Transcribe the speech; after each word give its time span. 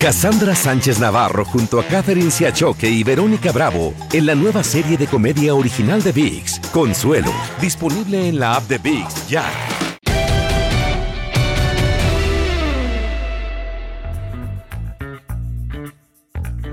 Cassandra 0.00 0.54
Sánchez 0.54 1.00
Navarro 1.00 1.44
junto 1.44 1.80
a 1.80 1.84
Catherine 1.84 2.30
Siachoque 2.30 2.88
y 2.88 3.02
Verónica 3.02 3.50
Bravo 3.50 3.94
en 4.12 4.26
la 4.26 4.36
nueva 4.36 4.62
serie 4.62 4.96
de 4.96 5.08
comedia 5.08 5.56
original 5.56 6.00
de 6.04 6.12
VIX, 6.12 6.60
Consuelo, 6.72 7.32
disponible 7.60 8.28
en 8.28 8.38
la 8.38 8.54
app 8.54 8.62
de 8.68 8.78
VIX 8.78 9.28
ya. 9.28 9.44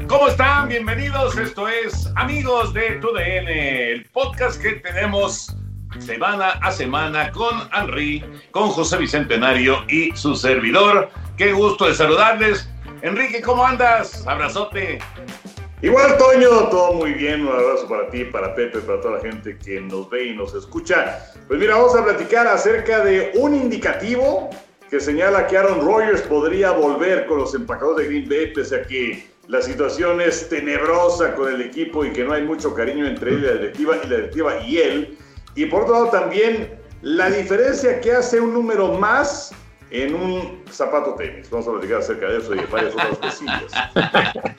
¿Cómo 0.06 0.28
están? 0.28 0.70
Bienvenidos. 0.70 1.36
Esto 1.36 1.68
es 1.68 2.08
Amigos 2.16 2.76
de 2.76 3.00
TUDN, 3.02 3.48
el 3.48 4.06
podcast 4.14 4.62
que 4.62 4.74
tenemos 4.74 5.52
semana 5.98 6.50
a 6.62 6.72
semana 6.72 7.32
con 7.32 7.68
Henry, 7.74 8.24
con 8.52 8.70
José 8.70 8.98
Bicentenario 8.98 9.84
y 9.90 10.16
su 10.16 10.36
servidor. 10.36 11.10
Qué 11.38 11.54
gusto 11.54 11.88
de 11.88 11.96
saludarles. 11.96 12.70
Enrique, 13.06 13.40
¿cómo 13.40 13.64
andas? 13.64 14.26
Abrazote. 14.26 14.98
Igual, 15.84 16.18
Toño, 16.18 16.70
todo 16.70 16.94
muy 16.94 17.14
bien. 17.14 17.42
Un 17.42 17.50
abrazo 17.50 17.88
para 17.88 18.10
ti, 18.10 18.26
para 18.26 18.56
Pepe, 18.56 18.80
para 18.80 19.00
toda 19.00 19.18
la 19.18 19.22
gente 19.22 19.60
que 19.60 19.80
nos 19.80 20.10
ve 20.10 20.30
y 20.30 20.36
nos 20.36 20.56
escucha. 20.56 21.24
Pues 21.48 21.60
mira, 21.60 21.76
vamos 21.76 21.96
a 21.96 22.04
platicar 22.04 22.48
acerca 22.48 23.06
de 23.06 23.32
un 23.36 23.54
indicativo 23.54 24.50
que 24.90 25.00
señala 25.00 25.46
que 25.46 25.56
Aaron 25.56 25.86
Rodgers 25.86 26.24
podría 26.24 26.72
volver 26.72 27.28
con 27.28 27.38
los 27.38 27.54
empacadores 27.54 28.08
de 28.08 28.12
Green 28.12 28.28
Bay, 28.28 28.54
pese 28.56 28.78
a 28.78 28.82
que 28.82 29.28
la 29.48 29.62
situación 29.62 30.20
es 30.20 30.50
tenebrosa 30.50 31.36
con 31.36 31.54
el 31.54 31.62
equipo 31.62 32.04
y 32.06 32.12
que 32.12 32.24
no 32.24 32.34
hay 32.34 32.42
mucho 32.42 32.74
cariño 32.74 33.06
entre 33.06 33.34
él 33.34 33.38
y 33.38 33.42
la 33.42 33.54
directiva 33.54 33.98
y, 34.04 34.08
la 34.08 34.16
directiva 34.16 34.60
y 34.62 34.78
él. 34.80 35.18
Y 35.54 35.68
por 35.68 35.84
otro 35.84 35.94
lado 35.94 36.10
también 36.10 36.76
la 37.04 37.30
diferencia 37.30 38.02
que 38.02 38.14
hace 38.14 38.42
un 38.42 38.52
número 38.52 38.94
más 38.94 39.54
en 39.92 40.16
un 40.16 40.64
zapato 40.70 41.16
tenis. 41.16 41.50
Vamos 41.50 41.68
a 41.68 41.72
platicar 41.72 42.00
acerca 42.00 42.28
de 42.28 42.38
eso 42.40 42.56
y 42.56 42.60
de 42.60 42.66
varias 42.66 42.94
otras 42.94 43.18
cosillas. 43.18 43.72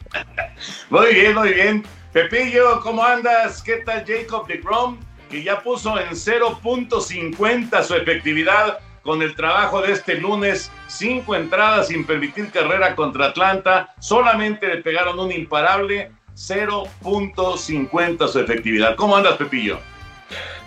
Muy 0.91 1.15
bien, 1.15 1.35
muy 1.35 1.53
bien. 1.53 1.85
Pepillo, 2.13 2.81
¿cómo 2.81 3.05
andas? 3.05 3.63
¿Qué 3.63 3.77
tal 3.79 4.05
Jacob 4.07 4.47
de 4.47 4.57
Grom? 4.59 4.99
Que 5.29 5.43
ya 5.43 5.63
puso 5.63 6.01
en 6.01 6.11
0.50 6.11 7.83
su 7.83 7.95
efectividad 7.95 8.79
con 9.03 9.21
el 9.21 9.35
trabajo 9.35 9.83
de 9.83 9.93
este 9.93 10.15
lunes. 10.15 10.71
Cinco 10.87 11.35
entradas 11.35 11.89
sin 11.89 12.07
permitir 12.07 12.51
carrera 12.51 12.95
contra 12.97 13.27
Atlanta. 13.27 13.95
Solamente 14.01 14.67
le 14.67 14.79
pegaron 14.83 15.19
un 15.19 15.31
imparable. 15.31 16.11
0.50 16.35 18.29
su 18.29 18.41
efectividad. 18.41 18.97
¿Cómo 18.97 19.17
andas, 19.17 19.37
Pepillo? 19.37 19.79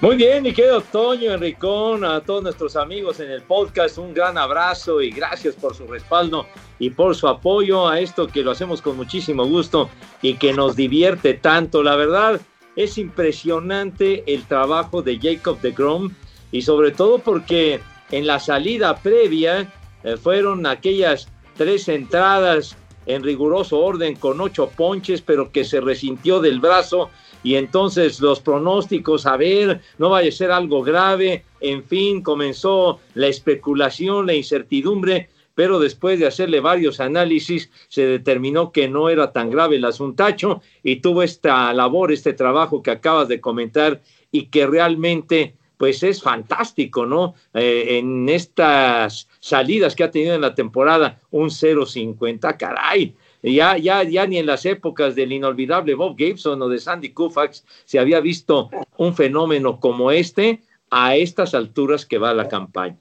Muy 0.02 0.16
bien, 0.16 0.44
mi 0.44 0.54
querido 0.54 0.80
Toño, 0.80 1.34
Enricón, 1.34 2.06
a 2.06 2.22
todos 2.22 2.42
nuestros 2.42 2.78
amigos 2.78 3.20
en 3.20 3.30
el 3.30 3.42
podcast, 3.42 3.98
un 3.98 4.14
gran 4.14 4.38
abrazo 4.38 5.02
y 5.02 5.12
gracias 5.12 5.56
por 5.56 5.76
su 5.76 5.86
respaldo 5.88 6.46
y 6.80 6.90
por 6.92 7.16
su 7.16 7.28
apoyo 7.28 7.88
a 7.88 8.00
esto 8.00 8.28
que 8.28 8.42
lo 8.42 8.52
hacemos 8.52 8.82
con 8.82 8.96
muchísimo 8.96 9.46
gusto 9.46 9.90
y 10.22 10.36
que 10.36 10.54
nos 10.54 10.78
divierte 10.78 11.34
tanto. 11.34 11.84
La 11.84 11.98
verdad, 11.98 12.40
es 12.78 12.98
impresionante 12.98 14.24
el 14.34 14.46
trabajo 14.46 15.02
de 15.02 15.20
Jacob 15.20 15.60
de 15.60 15.72
Grom 15.72 16.14
y 16.52 16.62
sobre 16.62 16.92
todo 16.92 17.20
porque 17.20 17.82
en 18.12 18.26
la 18.26 18.40
salida 18.40 18.96
previa 18.98 19.72
eh, 20.04 20.16
fueron 20.16 20.66
aquellas 20.66 21.28
tres 21.58 21.90
entradas 21.90 22.78
en 23.06 23.22
riguroso 23.22 23.80
orden 23.80 24.16
con 24.16 24.40
ocho 24.40 24.70
ponches, 24.70 25.22
pero 25.22 25.52
que 25.52 25.66
se 25.66 25.82
resintió 25.82 26.40
del 26.40 26.62
brazo 26.62 27.10
y 27.44 27.56
entonces 27.56 28.20
los 28.20 28.40
pronósticos, 28.40 29.26
a 29.26 29.38
ver, 29.38 29.82
no 29.98 30.10
vaya 30.10 30.30
a 30.30 30.32
ser 30.32 30.52
algo 30.52 30.84
grave, 30.84 31.44
en 31.62 31.84
fin, 31.84 32.22
comenzó 32.22 33.00
la 33.14 33.28
especulación, 33.28 34.28
la 34.28 34.34
incertidumbre, 34.34 35.30
pero 35.56 35.80
después 35.80 36.20
de 36.20 36.28
hacerle 36.28 36.62
varios 36.62 37.00
análisis 37.00 37.70
se 37.90 38.06
determinó 38.06 38.72
que 38.72 38.88
no 38.88 39.10
era 39.10 39.34
tan 39.34 39.50
grave 39.50 39.76
el 39.76 39.86
asuntacho 39.86 40.62
y 40.84 40.98
tuvo 40.98 41.24
esta 41.24 41.74
labor, 41.74 42.12
este 42.12 42.34
trabajo 42.34 42.82
que 42.82 42.92
acabas 42.92 43.28
de 43.28 43.42
comentar 43.42 44.02
y 44.32 44.46
que 44.46 44.68
realmente 44.68 45.56
pues 45.76 46.04
es 46.04 46.22
fantástico, 46.22 47.06
¿no? 47.06 47.36
Eh, 47.54 48.00
en 48.00 48.28
estas 48.28 49.30
salidas 49.40 49.96
que 49.96 50.04
ha 50.04 50.12
tenido 50.12 50.36
en 50.36 50.42
la 50.42 50.54
temporada, 50.54 51.22
un 51.32 51.50
0.50, 51.50 52.58
caray, 52.58 53.16
ya, 53.42 53.78
ya, 53.78 54.04
ya 54.04 54.26
ni 54.28 54.38
en 54.38 54.46
las 54.46 54.66
épocas 54.66 55.16
del 55.16 55.32
inolvidable 55.32 55.96
Bob 55.96 56.18
Gibson 56.18 56.62
o 56.62 56.70
de 56.70 56.80
Sandy 56.80 57.14
Koufax 57.14 57.66
se 57.86 58.00
había 58.00 58.20
visto 58.20 58.70
un 58.98 59.16
fenómeno 59.16 59.80
como 59.80 60.12
este 60.12 60.62
a 60.90 61.16
estas 61.16 61.54
alturas 61.54 62.06
que 62.06 62.18
va 62.18 62.34
la 62.34 62.48
campaña. 62.48 62.98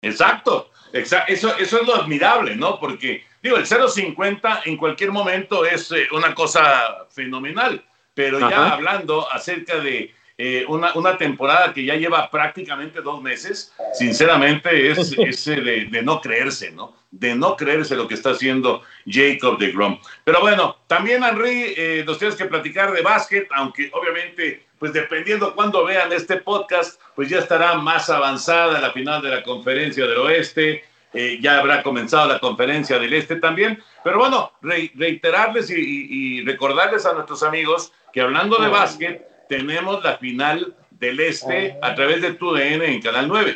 Exacto, 0.00 0.70
Eso, 0.92 1.18
eso 1.28 1.56
es 1.58 1.86
lo 1.86 1.94
admirable, 1.94 2.56
¿no? 2.56 2.78
Porque, 2.78 3.24
digo, 3.42 3.56
el 3.56 3.64
0.50 3.64 4.62
en 4.66 4.76
cualquier 4.76 5.10
momento 5.10 5.64
es 5.64 5.90
eh, 5.92 6.08
una 6.12 6.34
cosa 6.34 7.06
fenomenal, 7.10 7.84
pero 8.12 8.38
ya 8.40 8.72
hablando 8.72 9.30
acerca 9.30 9.78
de 9.78 10.12
eh, 10.38 10.64
una, 10.68 10.94
una, 10.94 11.18
temporada 11.18 11.74
que 11.74 11.84
ya 11.84 11.94
lleva 11.94 12.30
prácticamente 12.30 13.00
dos 13.02 13.22
meses, 13.22 13.72
sinceramente 13.92 14.90
es, 14.90 15.12
ese 15.18 15.56
de, 15.60 15.84
de, 15.86 16.02
no 16.02 16.20
creerse, 16.20 16.70
¿no? 16.72 16.96
De 17.10 17.34
no 17.34 17.56
creerse 17.56 17.96
lo 17.96 18.08
que 18.08 18.14
está 18.14 18.30
haciendo 18.30 18.82
Jacob 19.06 19.58
de 19.58 19.72
Grom. 19.72 19.98
Pero 20.24 20.40
bueno, 20.40 20.78
también 20.86 21.22
Henry, 21.22 21.74
eh, 21.76 22.02
nos 22.06 22.18
tienes 22.18 22.36
que 22.36 22.46
platicar 22.46 22.92
de 22.92 23.02
básquet, 23.02 23.46
aunque 23.52 23.90
obviamente, 23.92 24.66
pues 24.78 24.92
dependiendo 24.92 25.54
cuando 25.54 25.84
vean 25.84 26.12
este 26.12 26.36
podcast, 26.36 27.00
pues 27.14 27.28
ya 27.28 27.38
estará 27.38 27.74
más 27.74 28.08
avanzada 28.08 28.80
la 28.80 28.92
final 28.92 29.20
de 29.20 29.30
la 29.30 29.42
conferencia 29.42 30.06
del 30.06 30.18
oeste. 30.18 30.84
Eh, 31.14 31.38
ya 31.42 31.58
habrá 31.58 31.82
comenzado 31.82 32.26
la 32.26 32.38
conferencia 32.38 32.98
del 32.98 33.12
Este 33.12 33.36
también. 33.36 33.82
Pero 34.02 34.18
bueno, 34.18 34.52
reiterarles 34.62 35.70
y, 35.70 35.74
y, 35.76 36.44
recordarles 36.44 37.04
a 37.04 37.12
nuestros 37.12 37.42
amigos 37.42 37.92
que 38.12 38.22
hablando 38.22 38.56
de 38.56 38.68
básquet, 38.68 39.31
tenemos 39.52 40.02
la 40.02 40.16
final 40.16 40.74
del 40.98 41.20
Este 41.20 41.76
a 41.82 41.94
través 41.94 42.22
de 42.22 42.32
TUDN 42.32 42.80
en 42.84 43.02
Canal 43.02 43.28
9. 43.28 43.54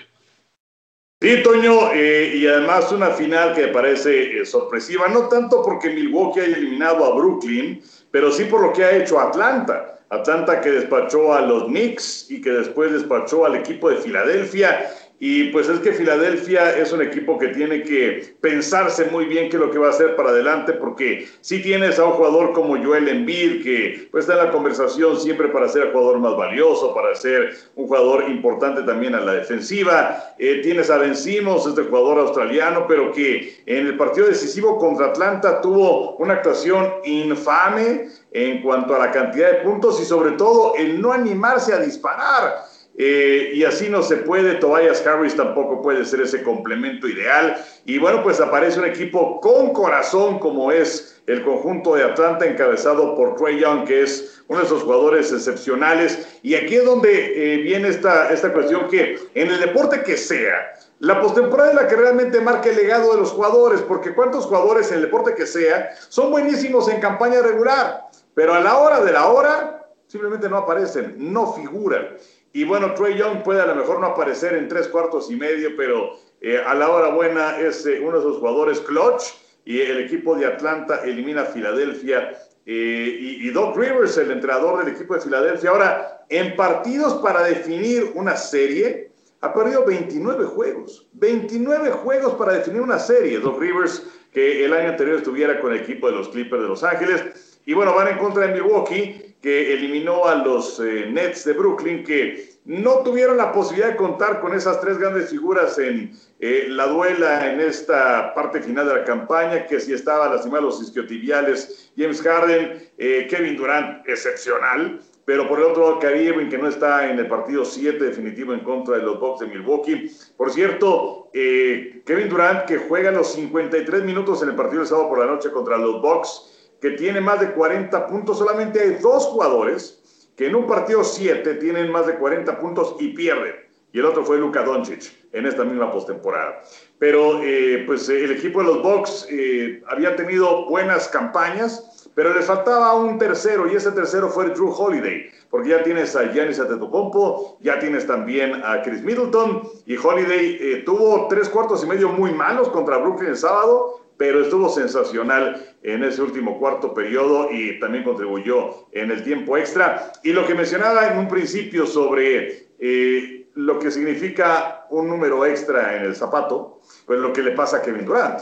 Sí, 1.23 1.43
Toño, 1.43 1.91
eh, 1.95 2.35
y 2.37 2.47
además 2.47 2.93
una 2.93 3.13
final 3.13 3.55
que 3.55 3.69
parece 3.69 4.41
eh, 4.41 4.45
sorpresiva, 4.45 5.09
no 5.09 5.27
tanto 5.29 5.63
porque 5.63 5.89
Milwaukee 5.89 6.41
haya 6.41 6.59
eliminado 6.59 7.03
a 7.07 7.17
Brooklyn, 7.17 7.83
pero 8.11 8.31
sí 8.31 8.45
por 8.45 8.61
lo 8.61 8.75
que 8.75 8.85
ha 8.85 8.95
hecho 8.95 9.19
Atlanta. 9.19 9.99
Atlanta 10.11 10.61
que 10.61 10.71
despachó 10.71 11.33
a 11.33 11.41
los 11.41 11.65
Knicks 11.65 12.31
y 12.31 12.43
que 12.43 12.51
después 12.51 12.93
despachó 12.93 13.47
al 13.47 13.57
equipo 13.57 13.89
de 13.89 13.97
Filadelfia 13.97 14.91
y 15.19 15.45
pues 15.45 15.69
es 15.69 15.81
que 15.81 15.93
Filadelfia 15.93 16.77
es 16.77 16.93
un 16.93 17.01
equipo 17.01 17.39
que 17.39 17.49
tiene 17.49 17.83
que 17.83 18.37
pensarse 18.41 19.07
muy 19.07 19.25
bien 19.25 19.49
qué 19.49 19.57
es 19.57 19.63
lo 19.63 19.71
que 19.71 19.79
va 19.79 19.87
a 19.87 19.91
hacer 19.91 20.15
para 20.15 20.29
adelante, 20.29 20.75
porque 20.75 21.27
si 21.41 21.63
tienes 21.63 21.99
a 21.99 22.05
un 22.05 22.13
jugador 22.13 22.53
como 22.53 22.77
Joel 22.77 23.09
Embiid, 23.09 23.63
que 23.63 24.09
pues 24.11 24.25
está 24.25 24.39
en 24.39 24.47
la 24.47 24.53
conversación 24.53 25.19
siempre 25.19 25.49
para 25.49 25.69
ser 25.69 25.85
el 25.85 25.93
jugador 25.93 26.19
más 26.19 26.37
valioso, 26.37 26.95
para 26.95 27.15
ser 27.15 27.57
un 27.77 27.87
jugador 27.87 28.29
importante 28.29 28.83
también 28.83 29.15
a 29.15 29.21
la 29.21 29.33
defensiva. 29.33 30.35
Eh, 30.39 30.61
tienes 30.63 30.91
a 30.91 30.99
Ben 30.99 31.17
Simmons, 31.17 31.67
este 31.67 31.83
jugador 31.83 32.19
australiano, 32.19 32.87
pero 32.87 33.11
que 33.13 33.63
en 33.65 33.87
el 33.87 33.97
partido 33.97 34.27
decisivo 34.27 34.77
contra 34.77 35.07
Atlanta 35.07 35.63
tuvo 35.63 36.17
una 36.17 36.35
actuación 36.35 36.93
infame 37.05 38.09
en 38.33 38.61
cuanto 38.61 38.95
a 38.95 38.99
la 38.99 39.11
cantidad 39.11 39.51
de 39.51 39.61
puntos 39.61 39.99
y 40.01 40.05
sobre 40.05 40.33
todo 40.33 40.75
el 40.77 41.01
no 41.01 41.13
animarse 41.13 41.73
a 41.73 41.79
disparar. 41.79 42.76
Eh, 42.99 43.51
y 43.55 43.65
así 43.65 43.89
no 43.89 44.03
se 44.03 44.17
puede. 44.17 44.55
Tobias 44.55 45.07
Harris 45.07 45.37
tampoco 45.37 45.83
puede 45.83 46.05
ser 46.05 46.23
ese 46.23 46.43
complemento 46.43 47.07
ideal. 47.09 47.57
Y 47.85 47.99
bueno, 47.99 48.23
pues 48.23 48.41
aparece 48.41 48.79
un 48.79 48.87
equipo 48.87 49.41
con 49.41 49.73
corazón 49.73 50.39
como 50.39 50.73
es 50.73 51.21
el 51.27 51.43
conjunto 51.43 51.95
de 51.95 52.05
Atlanta 52.05 52.47
encabezado 52.47 53.15
por 53.15 53.37
Trey 53.37 53.61
Young, 53.61 53.85
que 53.85 54.03
es 54.03 54.43
uno 54.49 54.61
de 54.61 54.67
esos 54.67 54.83
jugadores 54.83 55.33
excepcionales. 55.33 56.39
Y 56.43 56.55
aquí 56.55 56.77
es 56.77 56.85
donde 56.85 57.55
eh, 57.55 57.59
viene 57.59 57.89
esta, 57.89 58.33
esta 58.33 58.53
cuestión 58.53 58.89
que 58.89 59.19
en 59.35 59.49
el 59.49 59.61
deporte 59.61 60.03
que 60.03 60.17
sea, 60.17 60.73
la 61.01 61.21
postemporada 61.21 61.71
es 61.71 61.77
la 61.77 61.89
que 61.89 61.97
realmente 61.97 62.41
marca 62.41 62.71
el 62.71 62.77
legado 62.77 63.13
de 63.13 63.21
los 63.21 63.31
jugadores, 63.31 63.83
porque 63.83 64.15
cuántos 64.15 64.47
jugadores 64.47 64.89
en 64.91 64.97
el 64.97 65.03
deporte 65.03 65.35
que 65.35 65.47
sea 65.47 65.95
son 66.09 66.31
buenísimos 66.31 66.89
en 66.89 67.01
campaña 67.01 67.43
regular, 67.43 68.05
pero 68.35 68.55
a 68.55 68.61
la 68.61 68.79
hora 68.79 69.01
de 69.05 69.13
la 69.13 69.27
hora 69.27 69.87
simplemente 70.07 70.49
no 70.49 70.57
aparecen, 70.57 71.17
no 71.19 71.53
figuran. 71.53 72.17
Y 72.57 72.65
bueno, 72.65 72.95
Trey 72.95 73.19
Young 73.19 73.43
puede 73.43 73.61
a 73.61 73.67
lo 73.67 73.75
mejor 73.75 74.01
no 74.01 74.07
aparecer 74.07 74.55
en 74.55 74.67
tres 74.67 74.89
cuartos 74.89 75.31
y 75.31 75.37
medio, 75.37 75.77
pero 75.77 76.19
eh, 76.41 76.59
a 76.67 76.73
la 76.73 76.89
hora 76.89 77.09
buena 77.09 77.61
es 77.61 77.85
eh, 77.85 78.01
uno 78.01 78.13
de 78.13 78.21
esos 78.21 78.39
jugadores 78.39 78.81
clutch. 78.81 79.25
Y 79.67 79.83
el 79.83 80.01
equipo 80.01 80.35
de 80.35 80.47
Atlanta 80.47 81.03
elimina 81.05 81.43
a 81.43 81.45
Filadelfia. 81.45 82.33
Eh, 82.65 83.19
y, 83.43 83.51
Doc 83.51 83.77
Rivers, 83.77 84.17
el 84.17 84.31
entrenador 84.31 84.83
del 84.83 84.95
equipo 84.95 85.15
de 85.15 85.21
Filadelfia, 85.21 85.69
ahora 85.69 86.25
en 86.31 86.57
partidos 86.57 87.21
para 87.23 87.43
definir 87.43 88.13
una 88.15 88.39
serie, 88.39 89.11
ha 89.43 89.53
perdido 89.53 89.85
29 89.85 90.47
juegos. 90.47 91.07
29 91.13 91.91
juegos 91.91 92.37
para 92.37 92.55
definir 92.55 92.81
una 92.81 92.99
serie. 92.99 93.39
Doc 93.39 93.61
Rivers, 93.61 94.03
que 94.33 94.65
el 94.65 94.73
año 94.73 94.89
anterior 94.89 95.19
estuviera 95.19 95.61
con 95.61 95.75
el 95.75 95.81
equipo 95.81 96.07
de 96.07 96.15
los 96.15 96.31
Clippers 96.31 96.63
de 96.63 96.69
Los 96.69 96.83
Ángeles. 96.83 97.59
Y 97.67 97.75
bueno, 97.75 97.95
van 97.95 98.09
en 98.09 98.17
contra 98.17 98.47
de 98.47 98.55
Milwaukee, 98.55 99.36
que 99.41 99.75
eliminó 99.75 100.27
a 100.27 100.35
los 100.37 100.81
eh, 100.81 101.07
Nets 101.11 101.45
de 101.45 101.53
Brooklyn, 101.53 102.05
que 102.05 102.57
no 102.65 102.99
tuvieron 103.05 103.37
la 103.37 103.53
posibilidad 103.53 103.91
de 103.91 103.97
contar 103.97 104.41
con 104.41 104.55
esas 104.55 104.81
tres 104.81 104.99
grandes 104.99 105.31
figuras 105.31 105.79
en 105.79 106.13
eh, 106.41 106.67
la 106.69 106.87
duela 106.87 107.53
en 107.53 107.61
esta 107.61 108.35
parte 108.35 108.61
final 108.61 108.89
de 108.89 108.95
la 108.95 109.05
campaña, 109.05 109.67
que 109.67 109.79
si 109.79 109.93
estaba 109.93 110.29
lastimado 110.29 110.65
los 110.65 110.83
isquiotibiales, 110.83 111.93
James 111.97 112.21
Harden, 112.23 112.91
eh, 112.99 113.27
Kevin 113.31 113.57
Durant, 113.57 114.09
excepcional, 114.09 115.01
pero 115.25 115.49
por 115.49 115.59
el 115.59 115.67
otro 115.67 115.83
lado, 115.83 115.99
Kyrie 116.01 116.49
que 116.49 116.59
no 116.59 116.69
está 116.69 117.11
en 117.11 117.19
el 117.19 117.29
partido 117.29 117.65
7 117.65 118.05
definitivo 118.05 118.53
en 118.53 118.61
contra 118.61 118.97
de 118.97 119.03
los 119.03 119.19
Bucks 119.21 119.41
de 119.41 119.47
Milwaukee. 119.47 120.11
Por 120.37 120.53
cierto, 120.53 121.31
Kevin 121.33 122.29
Durant, 122.29 122.65
que 122.65 122.79
juega 122.79 123.11
los 123.11 123.33
53 123.33 124.05
minutos 124.05 124.43
en 124.43 124.51
el 124.51 124.55
partido 124.55 124.83
de 124.83 124.89
sábado 124.89 125.09
por 125.09 125.19
la 125.19 125.27
noche 125.27 125.51
contra 125.51 125.79
los 125.79 126.01
Bucks, 126.01 126.56
que 126.81 126.91
tiene 126.91 127.21
más 127.21 127.41
de 127.41 127.53
40 127.53 128.07
puntos, 128.07 128.39
solamente 128.39 128.81
hay 128.81 128.95
dos 129.03 129.27
jugadores 129.27 130.03
que 130.37 130.47
en 130.47 130.55
un 130.55 130.67
partido 130.67 131.03
7 131.03 131.55
tienen 131.55 131.91
más 131.91 132.07
de 132.07 132.17
40 132.17 132.59
puntos 132.59 132.97
y 133.01 133.09
pierden. 133.15 133.55
Y 133.93 133.99
el 133.99 134.05
otro 134.05 134.25
fue 134.25 134.37
Luka 134.37 134.63
Doncic 134.63 135.11
en 135.33 135.47
esta 135.47 135.65
misma 135.65 135.91
postemporada. 135.91 136.63
Pero 136.99 137.43
eh, 137.43 137.85
pues 137.87 138.09
el 138.09 138.31
equipo 138.33 138.61
de 138.61 138.67
los 138.67 138.83
Bucks 138.83 139.27
eh, 139.31 139.83
había 139.89 140.15
tenido 140.17 140.67
buenas 140.67 141.09
campañas, 141.09 142.11
pero 142.15 142.35
les 142.35 142.45
faltaba 142.47 142.95
un 142.95 143.19
tercero 143.19 143.71
y 143.71 143.77
ese 143.77 143.93
tercero 143.93 144.29
fue 144.29 144.51
Drew 144.51 144.71
Holiday, 144.71 145.31
porque 145.51 145.71
ya 145.71 145.83
tienes 145.83 146.17
a 146.17 146.31
Giannis 146.33 146.61
Antetokounmpo, 146.61 147.59
ya 147.61 147.79
tienes 147.79 148.07
también 148.07 148.63
a 148.65 148.83
Chris 148.83 149.03
Middleton 149.03 149.63
y 149.87 149.97
Holiday 149.97 150.59
eh, 150.61 150.83
tuvo 150.85 151.29
tres 151.29 151.49
cuartos 151.49 151.85
y 151.85 151.87
medio 151.87 152.11
muy 152.11 152.33
malos 152.33 152.69
contra 152.69 152.99
Brooklyn 152.99 153.31
el 153.31 153.37
sábado, 153.37 154.01
pero 154.17 154.43
estuvo 154.43 154.69
sensacional 154.69 155.77
en 155.83 156.03
ese 156.05 156.23
último 156.23 156.59
cuarto 156.59 156.95
periodo 156.95 157.51
y 157.51 157.79
también 157.79 158.05
contribuyó 158.05 158.89
en 158.93 159.11
el 159.11 159.23
tiempo 159.23 159.57
extra. 159.57 160.13
Y 160.23 160.33
lo 160.33 160.47
que 160.47 160.55
mencionaba 160.55 161.09
en 161.09 161.19
un 161.19 161.29
principio 161.29 161.87
sobre 161.87 162.69
eh, 162.79 163.49
lo 163.55 163.79
que 163.79 163.91
significa 163.91 164.87
un 164.91 165.09
número 165.09 165.45
extra 165.45 165.97
en 165.97 166.05
el 166.05 166.17
zapato, 166.17 166.81
pues 167.07 167.19
lo 167.19 167.33
que 167.33 167.43
le 167.43 167.53
pasa 167.53 167.79
a 167.79 167.83
Kevin 167.83 168.05
Durant. 168.05 168.41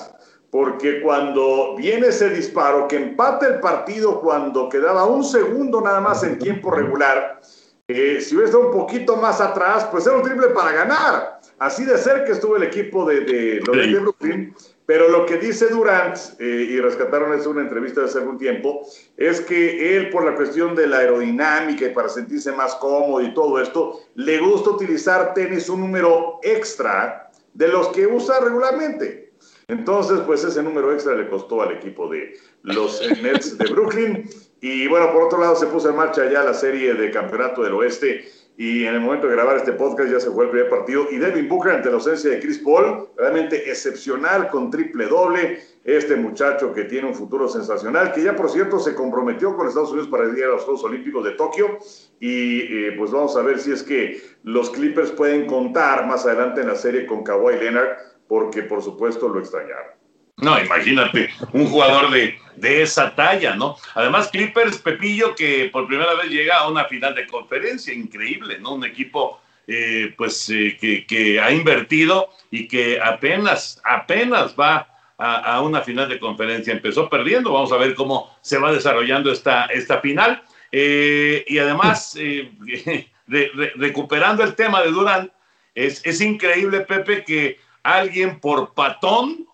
Porque 0.50 1.00
cuando 1.00 1.74
viene 1.76 2.08
ese 2.08 2.30
disparo 2.30 2.86
que 2.86 2.96
empata 2.96 3.46
el 3.48 3.58
partido 3.58 4.20
cuando 4.20 4.68
quedaba 4.68 5.04
un 5.04 5.24
segundo 5.24 5.80
nada 5.80 6.00
más 6.00 6.22
en 6.22 6.38
tiempo 6.38 6.70
regular, 6.70 7.40
eh, 7.88 8.20
si 8.20 8.34
hubiera 8.34 8.50
estado 8.50 8.68
un 8.68 8.72
poquito 8.72 9.16
más 9.16 9.40
atrás, 9.40 9.86
pues 9.90 10.06
era 10.06 10.16
un 10.16 10.22
triple 10.22 10.48
para 10.48 10.72
ganar. 10.72 11.40
Así 11.58 11.84
de 11.84 11.98
cerca 11.98 12.32
estuvo 12.32 12.56
el 12.56 12.62
equipo 12.62 13.04
de, 13.04 13.20
de 13.20 13.60
de 13.60 13.98
Brooklyn 14.00 14.54
pero 14.86 15.08
lo 15.08 15.24
que 15.24 15.38
dice 15.38 15.68
Durant, 15.68 16.16
eh, 16.38 16.68
y 16.70 16.80
rescataron 16.80 17.32
eso 17.32 17.50
en 17.50 17.56
una 17.56 17.62
entrevista 17.62 18.00
de 18.00 18.06
hace 18.06 18.18
algún 18.18 18.36
tiempo, 18.36 18.86
es 19.16 19.40
que 19.40 19.96
él, 19.96 20.10
por 20.10 20.24
la 20.24 20.34
cuestión 20.34 20.74
de 20.74 20.86
la 20.86 20.98
aerodinámica 20.98 21.86
y 21.86 21.94
para 21.94 22.08
sentirse 22.08 22.52
más 22.52 22.74
cómodo 22.76 23.22
y 23.22 23.32
todo 23.32 23.60
esto, 23.60 24.00
le 24.14 24.38
gusta 24.40 24.70
utilizar 24.70 25.32
tenis 25.32 25.68
un 25.68 25.80
número 25.80 26.38
extra 26.42 27.30
de 27.54 27.68
los 27.68 27.88
que 27.88 28.06
usa 28.06 28.40
regularmente. 28.40 29.32
Entonces, 29.68 30.20
pues 30.26 30.44
ese 30.44 30.62
número 30.62 30.92
extra 30.92 31.14
le 31.14 31.28
costó 31.28 31.62
al 31.62 31.72
equipo 31.72 32.08
de 32.08 32.36
los 32.62 33.00
Nets 33.22 33.56
de 33.56 33.64
Brooklyn. 33.70 34.28
Y 34.60 34.86
bueno, 34.88 35.12
por 35.12 35.22
otro 35.22 35.40
lado, 35.40 35.56
se 35.56 35.66
puso 35.66 35.88
en 35.88 35.96
marcha 35.96 36.30
ya 36.30 36.42
la 36.42 36.52
serie 36.52 36.92
de 36.94 37.10
campeonato 37.10 37.62
del 37.62 37.72
oeste 37.72 38.26
y 38.56 38.84
en 38.84 38.94
el 38.94 39.00
momento 39.00 39.26
de 39.26 39.34
grabar 39.34 39.56
este 39.56 39.72
podcast 39.72 40.10
ya 40.10 40.20
se 40.20 40.30
fue 40.30 40.44
el 40.44 40.50
primer 40.50 40.70
partido. 40.70 41.08
Y 41.10 41.16
Devin 41.16 41.48
Booker 41.48 41.72
ante 41.72 41.88
la 41.88 41.96
ausencia 41.96 42.30
de 42.30 42.38
Chris 42.38 42.58
Paul, 42.58 43.08
realmente 43.16 43.68
excepcional 43.68 44.48
con 44.48 44.70
triple 44.70 45.06
doble, 45.06 45.60
este 45.82 46.14
muchacho 46.14 46.72
que 46.72 46.84
tiene 46.84 47.08
un 47.08 47.14
futuro 47.14 47.48
sensacional, 47.48 48.12
que 48.12 48.22
ya 48.22 48.36
por 48.36 48.48
cierto 48.48 48.78
se 48.78 48.94
comprometió 48.94 49.56
con 49.56 49.66
Estados 49.66 49.90
Unidos 49.90 50.08
para 50.08 50.24
el 50.24 50.34
día 50.34 50.46
de 50.46 50.52
los 50.52 50.62
Juegos 50.62 50.84
Olímpicos 50.84 51.24
de 51.24 51.32
Tokio. 51.32 51.78
Y 52.20 52.60
eh, 52.60 52.94
pues 52.96 53.10
vamos 53.10 53.36
a 53.36 53.42
ver 53.42 53.58
si 53.58 53.72
es 53.72 53.82
que 53.82 54.22
los 54.44 54.70
Clippers 54.70 55.10
pueden 55.10 55.46
contar 55.46 56.06
más 56.06 56.24
adelante 56.24 56.60
en 56.60 56.68
la 56.68 56.76
serie 56.76 57.06
con 57.06 57.24
Kawhi 57.24 57.58
Leonard, 57.58 57.98
porque 58.28 58.62
por 58.62 58.82
supuesto 58.82 59.28
lo 59.28 59.40
extrañaron. 59.40 60.03
No, 60.36 60.60
imagínate, 60.60 61.30
un 61.52 61.66
jugador 61.66 62.10
de, 62.10 62.36
de, 62.56 62.82
esa 62.82 63.14
talla, 63.14 63.54
¿no? 63.54 63.76
Además, 63.94 64.28
Clippers, 64.28 64.78
Pepillo, 64.78 65.34
que 65.34 65.70
por 65.72 65.86
primera 65.86 66.14
vez 66.14 66.28
llega 66.28 66.58
a 66.58 66.68
una 66.68 66.86
final 66.86 67.14
de 67.14 67.26
conferencia, 67.26 67.94
increíble, 67.94 68.58
¿no? 68.58 68.74
Un 68.74 68.84
equipo, 68.84 69.40
eh, 69.68 70.12
pues, 70.16 70.50
eh, 70.50 70.76
que, 70.80 71.06
que, 71.06 71.40
ha 71.40 71.52
invertido 71.52 72.30
y 72.50 72.66
que 72.66 73.00
apenas, 73.00 73.80
apenas 73.84 74.56
va 74.58 74.88
a, 75.18 75.54
a, 75.54 75.62
una 75.62 75.82
final 75.82 76.08
de 76.08 76.18
conferencia. 76.18 76.72
Empezó 76.72 77.08
perdiendo, 77.08 77.52
vamos 77.52 77.70
a 77.70 77.76
ver 77.76 77.94
cómo 77.94 78.36
se 78.40 78.58
va 78.58 78.72
desarrollando 78.72 79.30
esta, 79.30 79.66
esta 79.66 80.00
final. 80.00 80.42
Eh, 80.72 81.44
y 81.46 81.58
además, 81.58 82.14
de, 82.14 83.08
de, 83.28 83.72
recuperando 83.76 84.42
el 84.42 84.56
tema 84.56 84.82
de 84.82 84.90
Durán, 84.90 85.32
es, 85.76 86.04
es 86.04 86.20
increíble, 86.20 86.80
Pepe, 86.80 87.22
que 87.22 87.60
alguien 87.84 88.40
por 88.40 88.74
patón 88.74 89.46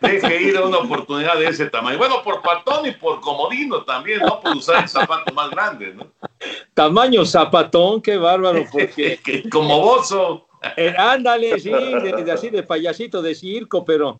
deje 0.00 0.42
ir 0.42 0.56
a 0.56 0.64
una 0.64 0.78
oportunidad 0.78 1.38
de 1.38 1.48
ese 1.48 1.66
tamaño. 1.66 1.98
Bueno, 1.98 2.22
por 2.22 2.42
patón 2.42 2.86
y 2.86 2.92
por 2.92 3.20
comodino 3.20 3.84
también, 3.84 4.20
¿no? 4.20 4.40
Por 4.40 4.56
usar 4.56 4.82
el 4.82 4.88
zapato 4.88 5.32
más 5.32 5.50
grande, 5.50 5.94
¿no? 5.94 6.06
Tamaño 6.74 7.24
zapatón, 7.24 8.02
qué 8.02 8.16
bárbaro, 8.16 8.64
porque... 8.72 9.20
Como 9.50 9.80
bozo. 9.80 10.48
Eh, 10.76 10.92
ándale, 10.96 11.60
sí, 11.60 11.70
de, 11.70 12.32
así 12.32 12.50
de 12.50 12.64
payasito 12.64 13.22
de 13.22 13.36
circo, 13.36 13.84
pero 13.84 14.18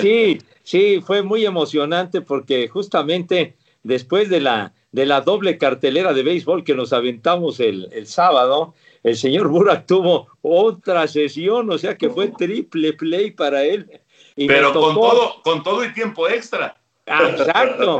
sí, 0.00 0.38
sí, 0.64 1.00
fue 1.06 1.22
muy 1.22 1.46
emocionante 1.46 2.20
porque 2.20 2.66
justamente 2.66 3.56
después 3.84 4.28
de 4.28 4.40
la, 4.40 4.72
de 4.90 5.06
la 5.06 5.20
doble 5.20 5.58
cartelera 5.58 6.12
de 6.12 6.24
béisbol 6.24 6.64
que 6.64 6.74
nos 6.74 6.92
aventamos 6.92 7.60
el, 7.60 7.88
el 7.92 8.08
sábado, 8.08 8.74
el 9.04 9.16
señor 9.16 9.48
Burak 9.48 9.86
tuvo 9.86 10.28
otra 10.42 11.06
sesión, 11.08 11.70
o 11.70 11.78
sea 11.78 11.96
que 11.96 12.10
fue 12.10 12.28
triple 12.28 12.92
play 12.92 13.30
para 13.30 13.64
él. 13.64 14.00
Pero 14.36 14.72
con 14.72 14.94
todo, 14.94 15.42
con 15.42 15.62
todo 15.62 15.84
y 15.84 15.92
tiempo 15.92 16.28
extra. 16.28 16.76
Ah, 17.06 17.28
exacto, 17.30 17.98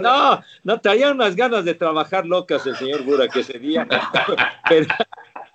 no, 0.00 0.40
no, 0.64 0.80
traía 0.80 1.12
unas 1.12 1.36
ganas 1.36 1.64
de 1.64 1.74
trabajar 1.74 2.26
locas 2.26 2.66
el 2.66 2.74
señor 2.74 3.04
Burak 3.04 3.34
ese 3.36 3.60
día, 3.60 3.86
pero, 4.68 4.86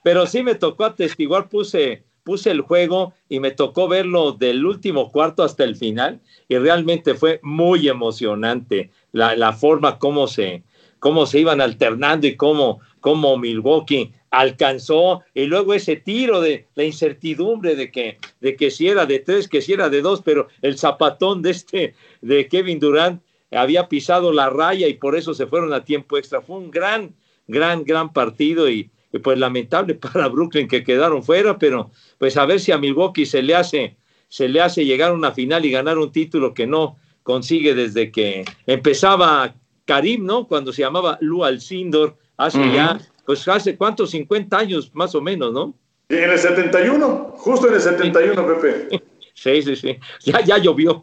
pero, 0.02 0.26
sí 0.26 0.42
me 0.44 0.56
tocó 0.56 0.86
atestiguar, 0.86 1.50
puse, 1.50 2.06
puse 2.24 2.52
el 2.52 2.62
juego 2.62 3.14
y 3.28 3.42
me 3.42 3.52
tocó 3.52 3.90
verlo 3.90 4.32
del 4.32 4.66
último 4.66 5.12
cuarto 5.12 5.44
hasta 5.44 5.66
el 5.66 5.76
final 5.76 6.22
y 6.48 6.58
realmente 6.58 7.16
fue 7.16 7.42
muy 7.44 7.90
emocionante 7.90 8.92
la, 9.12 9.36
la 9.36 9.52
forma 9.52 10.00
como 10.00 10.28
se, 10.28 10.64
cómo 11.00 11.26
se 11.26 11.40
iban 11.40 11.60
alternando 11.60 12.28
y 12.28 12.38
cómo, 12.38 12.80
cómo 13.02 13.38
Milwaukee 13.38 14.14
alcanzó 14.36 15.24
y 15.34 15.46
luego 15.46 15.74
ese 15.74 15.96
tiro 15.96 16.42
de 16.42 16.68
la 16.76 16.84
incertidumbre 16.84 17.76
de 17.76 17.90
que, 17.90 18.18
de 18.42 18.58
que 18.58 18.70
si 18.70 18.90
era 18.90 19.06
de 19.06 19.20
tres, 19.20 19.48
que 19.48 19.62
si 19.62 19.72
era 19.72 19.90
de 19.90 20.02
dos, 20.02 20.22
pero 20.24 20.50
el 20.62 20.78
zapatón 20.78 21.42
de 21.42 21.52
este, 21.52 21.96
de 22.22 22.48
Kevin 22.50 22.80
Durant 22.80 23.22
había 23.52 23.88
pisado 23.88 24.34
la 24.34 24.50
raya 24.50 24.90
y 24.90 24.96
por 24.96 25.16
eso 25.16 25.34
se 25.34 25.48
fueron 25.48 25.72
a 25.74 25.86
tiempo 25.86 26.18
extra. 26.18 26.42
Fue 26.42 26.58
un 26.58 26.70
gran, 26.70 27.16
gran, 27.48 27.86
gran 27.86 28.12
partido 28.12 28.70
y, 28.70 28.92
pues 29.24 29.40
lamentable 29.40 29.96
para 30.14 30.28
Brooklyn 30.28 30.68
que 30.68 30.84
quedaron 30.84 31.24
fuera, 31.24 31.58
pero 31.58 31.92
pues 32.18 32.36
a 32.36 32.46
ver 32.46 32.60
si 32.60 32.74
a 32.74 32.78
Milwaukee 32.78 33.26
se 33.26 33.42
le 33.42 33.56
hace, 33.56 33.96
se 34.28 34.50
le 34.50 34.60
hace 34.60 34.84
llegar 34.84 35.12
a 35.12 35.14
una 35.14 35.32
final 35.32 35.64
y 35.64 35.72
ganar 35.72 35.98
un 35.98 36.12
título 36.12 36.54
que 36.54 36.68
no 36.68 36.98
consigue 37.24 37.74
desde 37.74 38.12
que 38.12 38.44
empezaba 38.68 39.56
Karim, 39.86 40.26
¿no? 40.26 40.46
Cuando 40.46 40.74
se 40.74 40.82
llamaba 40.82 41.18
Lu 41.22 41.46
Alcindor, 41.46 42.18
hace 42.36 42.60
ya 42.74 43.00
pues 43.26 43.48
hace 43.48 43.78
cuántos, 43.78 44.12
50 44.12 44.58
años 44.58 44.92
más 44.94 45.16
o 45.16 45.22
menos, 45.22 45.52
¿no? 45.52 45.74
En 46.10 46.30
el 46.30 46.38
71, 46.38 47.34
justo 47.38 47.68
en 47.68 47.76
el 47.76 47.82
71, 47.82 48.48
Pepe. 48.62 49.02
Sí, 49.34 49.62
sí, 49.62 49.76
sí. 49.76 49.98
Ya, 50.24 50.42
ya 50.42 50.58
llovió. 50.58 51.02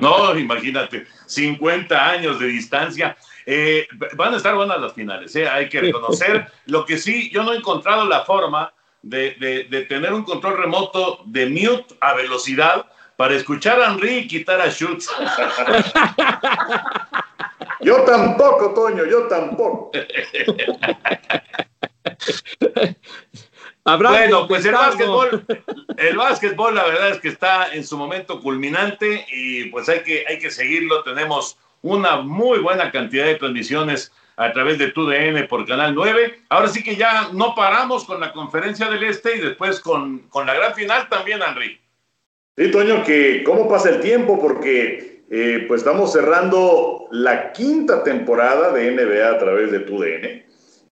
No, 0.00 0.38
imagínate, 0.38 1.06
50 1.26 2.10
años 2.10 2.38
de 2.38 2.46
distancia. 2.48 3.16
Eh, 3.46 3.86
van 4.14 4.34
a 4.34 4.36
estar 4.36 4.54
buenas 4.54 4.80
las 4.80 4.92
finales, 4.92 5.34
¿eh? 5.36 5.48
hay 5.48 5.68
que 5.68 5.80
reconocer. 5.80 6.46
Lo 6.66 6.84
que 6.84 6.98
sí, 6.98 7.30
yo 7.30 7.42
no 7.42 7.52
he 7.52 7.56
encontrado 7.56 8.06
la 8.06 8.24
forma 8.24 8.72
de, 9.02 9.36
de, 9.40 9.64
de, 9.64 9.82
tener 9.82 10.12
un 10.12 10.22
control 10.22 10.58
remoto 10.58 11.22
de 11.26 11.46
mute 11.46 11.96
a 12.00 12.14
velocidad 12.14 12.86
para 13.16 13.34
escuchar 13.34 13.80
a 13.80 13.92
Henry 13.92 14.18
y 14.18 14.28
quitar 14.28 14.60
a 14.60 14.70
Schutz. 14.70 15.08
Yo 17.82 18.02
tampoco, 18.02 18.72
Toño, 18.72 19.04
yo 19.06 19.26
tampoco. 19.26 19.90
bueno, 23.84 24.46
pues 24.46 24.64
el 24.64 24.72
básquetbol, 24.72 25.44
el 25.96 26.16
básquetbol, 26.16 26.74
la 26.74 26.84
verdad 26.84 27.10
es 27.10 27.18
que 27.18 27.28
está 27.28 27.74
en 27.74 27.84
su 27.84 27.98
momento 27.98 28.40
culminante 28.40 29.26
y 29.32 29.64
pues 29.66 29.88
hay 29.88 30.00
que, 30.00 30.24
hay 30.28 30.38
que 30.38 30.50
seguirlo. 30.50 31.02
Tenemos 31.02 31.58
una 31.82 32.18
muy 32.18 32.60
buena 32.60 32.90
cantidad 32.92 33.26
de 33.26 33.34
transmisiones 33.34 34.12
a 34.36 34.52
través 34.52 34.78
de 34.78 34.92
TUDN 34.92 35.46
por 35.48 35.66
Canal 35.66 35.94
9. 35.94 36.44
Ahora 36.48 36.68
sí 36.68 36.82
que 36.82 36.96
ya 36.96 37.28
no 37.32 37.54
paramos 37.54 38.04
con 38.04 38.20
la 38.20 38.32
conferencia 38.32 38.88
del 38.88 39.02
Este 39.02 39.36
y 39.36 39.40
después 39.40 39.80
con, 39.80 40.20
con 40.28 40.46
la 40.46 40.54
gran 40.54 40.74
final 40.74 41.08
también, 41.08 41.40
Henry. 41.46 41.78
Sí, 42.56 42.70
Toño, 42.70 43.02
que 43.02 43.42
cómo 43.44 43.68
pasa 43.68 43.90
el 43.90 44.00
tiempo, 44.00 44.40
porque 44.40 45.11
eh, 45.34 45.64
pues 45.66 45.80
estamos 45.80 46.12
cerrando 46.12 47.06
la 47.10 47.52
quinta 47.52 48.04
temporada 48.04 48.70
de 48.70 48.90
NBA 48.90 49.30
a 49.30 49.38
través 49.38 49.72
de 49.72 49.78
TUDN 49.80 50.42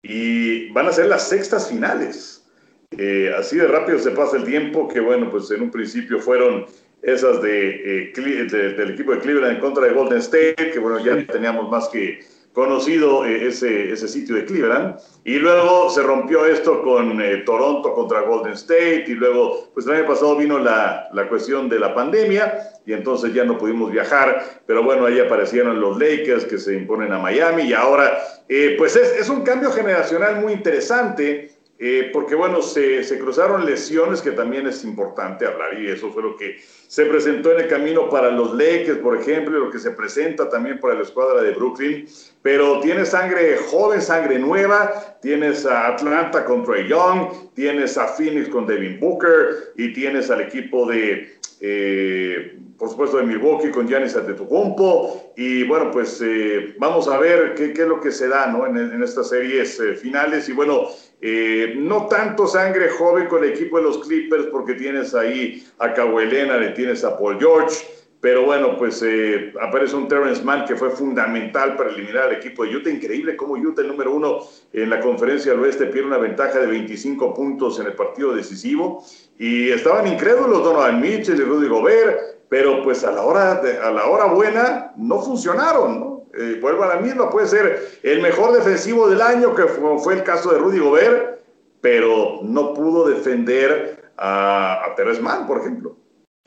y 0.04 0.70
van 0.74 0.88
a 0.88 0.92
ser 0.92 1.08
las 1.08 1.28
sextas 1.28 1.68
finales. 1.68 2.48
Eh, 2.96 3.34
así 3.36 3.58
de 3.58 3.68
rápido 3.68 3.98
se 3.98 4.12
pasa 4.12 4.38
el 4.38 4.44
tiempo 4.44 4.88
que, 4.88 5.00
bueno, 5.00 5.32
pues 5.32 5.50
en 5.50 5.64
un 5.64 5.72
principio 5.72 6.20
fueron 6.20 6.68
esas 7.02 7.42
de, 7.42 8.14
del 8.14 8.92
equipo 8.92 9.14
de 9.14 9.22
Cleveland 9.22 9.56
en 9.56 9.60
contra 9.60 9.88
de 9.88 9.94
Golden 9.94 10.20
State, 10.20 10.70
que 10.72 10.78
bueno, 10.78 11.04
ya 11.04 11.26
teníamos 11.26 11.68
más 11.72 11.90
que 11.90 12.20
conocido 12.58 13.24
eh, 13.24 13.50
ese, 13.50 13.92
ese 13.92 14.08
sitio 14.08 14.34
de 14.34 14.44
Cleveland. 14.44 14.96
Y 15.24 15.36
luego 15.36 15.92
se 15.92 16.02
rompió 16.02 16.44
esto 16.48 16.82
con 16.82 17.22
eh, 17.22 17.44
Toronto 17.46 17.94
contra 17.94 18.22
Golden 18.22 18.54
State. 18.54 19.06
Y 19.10 19.14
luego, 19.14 19.70
pues 19.76 19.86
el 19.86 19.94
año 19.94 20.08
pasado 20.08 20.36
vino 20.36 20.58
la, 20.58 21.08
la, 21.14 21.30
cuestión 21.30 21.70
de 21.70 21.78
la 21.78 21.94
pandemia 21.94 22.72
y 22.84 22.94
entonces 22.94 23.32
ya 23.32 23.44
no 23.44 23.60
pudimos 23.60 23.92
viajar. 23.92 24.64
Pero 24.66 24.82
bueno, 24.82 25.06
ahí 25.06 25.20
aparecieron 25.20 25.80
los 25.80 26.00
Lakers 26.00 26.46
que 26.46 26.58
se 26.58 26.74
imponen 26.74 27.14
a 27.14 27.20
Miami. 27.20 27.62
Y 27.62 27.74
ahora, 27.74 28.18
eh, 28.50 28.74
pues 28.76 28.96
es, 28.96 29.12
es 29.12 29.30
un 29.30 29.44
cambio 29.44 29.70
generacional 29.70 30.42
muy 30.42 30.54
interesante 30.54 31.58
eh, 31.80 32.10
porque 32.12 32.34
bueno, 32.34 32.64
se, 32.64 33.04
se, 33.04 33.20
cruzaron 33.20 33.64
lesiones 33.64 34.24
que 34.24 34.32
también 34.32 34.66
es 34.66 34.84
importante 34.84 35.46
hablar 35.46 35.80
y 35.80 35.88
eso 35.88 36.12
fue 36.12 36.24
lo 36.24 36.36
que 36.36 36.60
se 36.88 37.06
presentó 37.06 37.52
en 37.52 37.60
el 37.60 37.68
camino 37.68 38.10
para 38.10 38.32
los 38.32 38.56
Lakers, 38.56 38.98
por 38.98 39.16
ejemplo, 39.16 39.56
y 39.56 39.66
lo 39.66 39.70
que 39.70 39.78
se 39.78 39.92
presenta 39.92 40.50
también 40.50 40.80
para 40.80 40.96
la 40.96 41.04
escuadra 41.04 41.44
de 41.44 41.52
Brooklyn, 41.52 42.08
pero 42.48 42.80
tienes 42.80 43.10
sangre 43.10 43.58
joven, 43.58 44.02
sangre 44.02 44.40
nueva, 44.40 45.18
tienes 45.22 45.66
a 45.66 45.88
Atlanta 45.88 46.46
con 46.46 46.64
Trey 46.64 46.88
Young, 46.88 47.54
tienes 47.56 47.98
a 47.98 48.08
Phoenix 48.08 48.48
con 48.48 48.66
Devin 48.66 49.02
Booker 49.02 49.74
y 49.76 49.92
tienes 49.92 50.32
al 50.32 50.40
equipo 50.40 50.90
de... 50.90 51.36
Eh, 51.60 52.58
por 52.78 52.90
supuesto, 52.90 53.18
de 53.18 53.24
Milwaukee 53.24 53.72
con 53.72 53.88
Giannis 53.88 54.16
Antetokounmpo. 54.16 55.34
Y 55.36 55.64
bueno, 55.64 55.90
pues 55.92 56.22
eh, 56.24 56.76
vamos 56.78 57.08
a 57.08 57.18
ver 57.18 57.56
qué, 57.56 57.72
es 57.72 57.88
lo 57.88 58.00
que 58.00 58.12
se 58.12 58.28
da 58.28 58.48
¿no? 58.48 58.68
en, 58.68 59.02
estas 59.02 59.30
series 59.30 59.80
eh, 59.80 59.96
finales. 59.96 60.48
Y 60.48 60.54
bueno, 60.54 60.84
eh, 61.20 61.74
no 61.76 62.06
tanto 62.08 62.46
sangre 62.48 62.90
joven 62.90 63.28
con 63.28 63.44
el 63.44 63.52
equipo 63.52 63.78
de 63.78 63.84
los 63.84 63.98
Clippers 64.08 64.46
porque 64.52 64.76
tienes 64.76 65.16
ahí 65.16 65.68
a 65.80 65.94
Kawhi 65.94 66.28
le 66.28 66.70
tienes 66.70 67.04
a 67.04 67.18
Paul 67.18 67.40
George, 67.40 67.76
pero 68.20 68.46
bueno, 68.46 68.78
pues 68.78 69.04
eh, 69.06 69.54
aparece 69.62 69.96
un 69.96 70.08
Terrence 70.08 70.44
Mann 70.44 70.66
que 70.66 70.76
fue 70.76 70.90
fundamental 70.90 71.76
para 71.76 71.92
eliminar 71.92 72.24
al 72.24 72.34
equipo 72.34 72.64
de 72.64 72.76
Utah. 72.76 72.90
Increíble 72.90 73.36
cómo 73.36 73.54
Utah, 73.54 73.82
el 73.82 73.90
número 73.90 74.14
uno 74.14 74.40
en 74.74 74.90
la 74.90 75.00
conferencia 75.00 75.52
del 75.52 75.62
oeste, 75.62 75.86
pierde 75.86 76.08
una 76.08 76.18
ventaja 76.18 76.60
de 76.60 76.68
25 76.68 77.34
puntos 77.34 77.80
en 77.80 77.88
el 77.88 77.94
partido 77.94 78.34
decisivo. 78.34 79.04
Y 79.38 79.70
estaban 79.70 80.08
incrédulos 80.08 80.64
Donovan 80.64 81.00
Mitchell 81.00 81.40
y 81.40 81.44
Rudy 81.44 81.68
Gobert, 81.68 82.20
pero 82.50 82.82
pues 82.84 83.04
a 83.04 83.12
la 83.12 83.22
hora, 83.22 83.62
a 83.62 83.92
la 83.92 84.08
hora 84.08 84.26
buena 84.26 84.94
no 84.98 85.22
funcionaron, 85.22 86.00
¿no? 86.00 86.18
eh, 86.38 86.60
vuelvo 86.62 86.84
a 86.84 86.96
la 86.96 86.98
misma, 86.98 87.30
puede 87.30 87.48
ser 87.48 88.00
el 88.04 88.22
mejor 88.22 88.54
defensivo 88.54 89.08
del 89.08 89.22
año, 89.22 89.56
que 89.56 89.64
fue, 89.64 89.98
fue 90.00 90.14
el 90.16 90.24
caso 90.24 90.52
de 90.52 90.60
Rudy 90.60 90.80
Gobert, 90.80 91.40
pero 91.82 92.40
no 92.44 92.74
pudo 92.74 93.08
defender 93.08 94.12
a, 94.18 94.86
a 94.86 94.96
Teres 94.96 95.22
Mann, 95.22 95.48
por 95.48 95.60
ejemplo. 95.60 95.96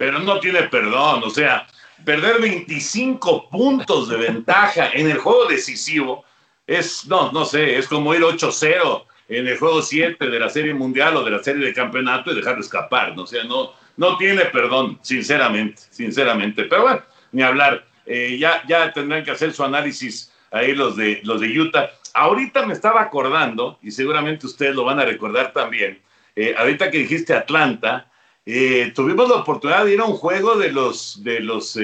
Pero 0.00 0.18
no 0.18 0.40
tiene 0.40 0.62
perdón, 0.62 1.20
o 1.22 1.28
sea, 1.28 1.66
perder 2.06 2.40
25 2.40 3.50
puntos 3.50 4.08
de 4.08 4.16
ventaja 4.16 4.88
en 4.94 5.10
el 5.10 5.18
juego 5.18 5.44
decisivo 5.44 6.24
es, 6.66 7.06
no, 7.06 7.30
no 7.32 7.44
sé, 7.44 7.76
es 7.76 7.86
como 7.86 8.14
ir 8.14 8.22
8-0 8.22 9.04
en 9.28 9.46
el 9.46 9.58
juego 9.58 9.82
7 9.82 10.30
de 10.30 10.40
la 10.40 10.48
Serie 10.48 10.72
Mundial 10.72 11.18
o 11.18 11.22
de 11.22 11.32
la 11.32 11.42
Serie 11.42 11.66
de 11.66 11.74
Campeonato 11.74 12.32
y 12.32 12.36
dejarlo 12.36 12.62
escapar, 12.62 13.14
¿no? 13.14 13.24
O 13.24 13.26
sea, 13.26 13.44
no, 13.44 13.74
no 13.98 14.16
tiene 14.16 14.46
perdón, 14.46 14.98
sinceramente, 15.02 15.82
sinceramente. 15.90 16.64
Pero 16.64 16.80
bueno, 16.80 17.02
ni 17.32 17.42
hablar. 17.42 17.84
Eh, 18.06 18.38
ya, 18.38 18.62
ya 18.66 18.94
tendrán 18.94 19.22
que 19.22 19.32
hacer 19.32 19.52
su 19.52 19.62
análisis 19.64 20.32
ahí 20.50 20.74
los 20.74 20.96
de, 20.96 21.20
los 21.24 21.42
de 21.42 21.60
Utah. 21.60 21.90
Ahorita 22.14 22.64
me 22.64 22.72
estaba 22.72 23.02
acordando, 23.02 23.78
y 23.82 23.90
seguramente 23.90 24.46
ustedes 24.46 24.74
lo 24.74 24.84
van 24.84 24.98
a 24.98 25.04
recordar 25.04 25.52
también, 25.52 26.00
eh, 26.36 26.54
ahorita 26.56 26.90
que 26.90 27.00
dijiste 27.00 27.34
Atlanta, 27.34 28.09
eh, 28.46 28.92
tuvimos 28.94 29.28
la 29.28 29.36
oportunidad 29.36 29.84
de 29.84 29.94
ir 29.94 30.00
a 30.00 30.04
un 30.04 30.16
juego 30.16 30.56
de 30.56 30.72
los, 30.72 31.22
de 31.22 31.40
los 31.40 31.78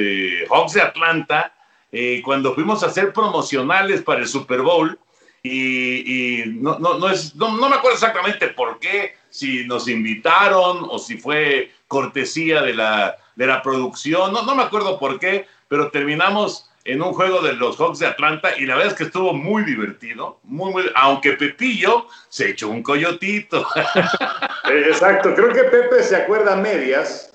Hawks 0.51 0.73
de 0.75 0.83
Atlanta 0.83 1.53
cuando 2.25 2.55
fuimos 2.55 2.83
a 2.83 2.89
hacer 2.89 3.13
promocionales 3.13 4.03
para 4.03 4.21
el 4.21 4.29
Super 4.29 4.61
Bowl. 4.61 4.99
Y, 5.43 6.43
no, 6.47 6.79
no, 6.79 6.99
no, 6.99 7.09
no 7.37 7.69
me 7.69 7.77
acuerdo 7.77 7.95
exactamente 7.95 8.49
por 8.49 8.79
qué, 8.81 9.15
si 9.31 9.65
nos 9.65 9.87
invitaron 9.87 10.87
o 10.91 10.99
si 10.99 11.19
fue 11.19 11.71
cortesía 11.87 12.63
de 12.63 12.75
la, 12.75 13.17
de 13.37 13.47
la 13.47 13.63
producción, 13.63 14.33
no, 14.33 14.43
no 14.43 14.55
me 14.55 14.63
acuerdo 14.63 14.99
por 14.99 15.21
qué, 15.21 15.47
pero 15.69 15.91
terminamos 15.91 16.69
en 16.87 17.03
un 17.03 17.13
juego 17.13 17.41
de 17.43 17.53
los 17.55 17.77
Hawks 17.79 17.99
de 17.99 18.07
Atlanta 18.07 18.51
y 18.57 18.65
la 18.65 18.77
verdad 18.77 18.93
es 18.93 18.99
que 18.99 19.05
estuvo 19.05 19.33
muy 19.33 19.65
divertido, 19.65 20.39
muy, 20.45 20.73
muy, 20.73 20.85
aunque 20.95 21.33
Pepillo 21.33 22.07
se 22.29 22.51
echó 22.51 22.69
un 22.71 22.83
coyotito. 22.83 23.67
Eh, 24.69 24.87
exacto, 24.89 25.33
creo 25.33 25.51
que 25.51 25.63
Pepe 25.63 26.03
se 26.03 26.17
acuerda 26.17 26.55
a 26.55 26.57
medias, 26.57 27.33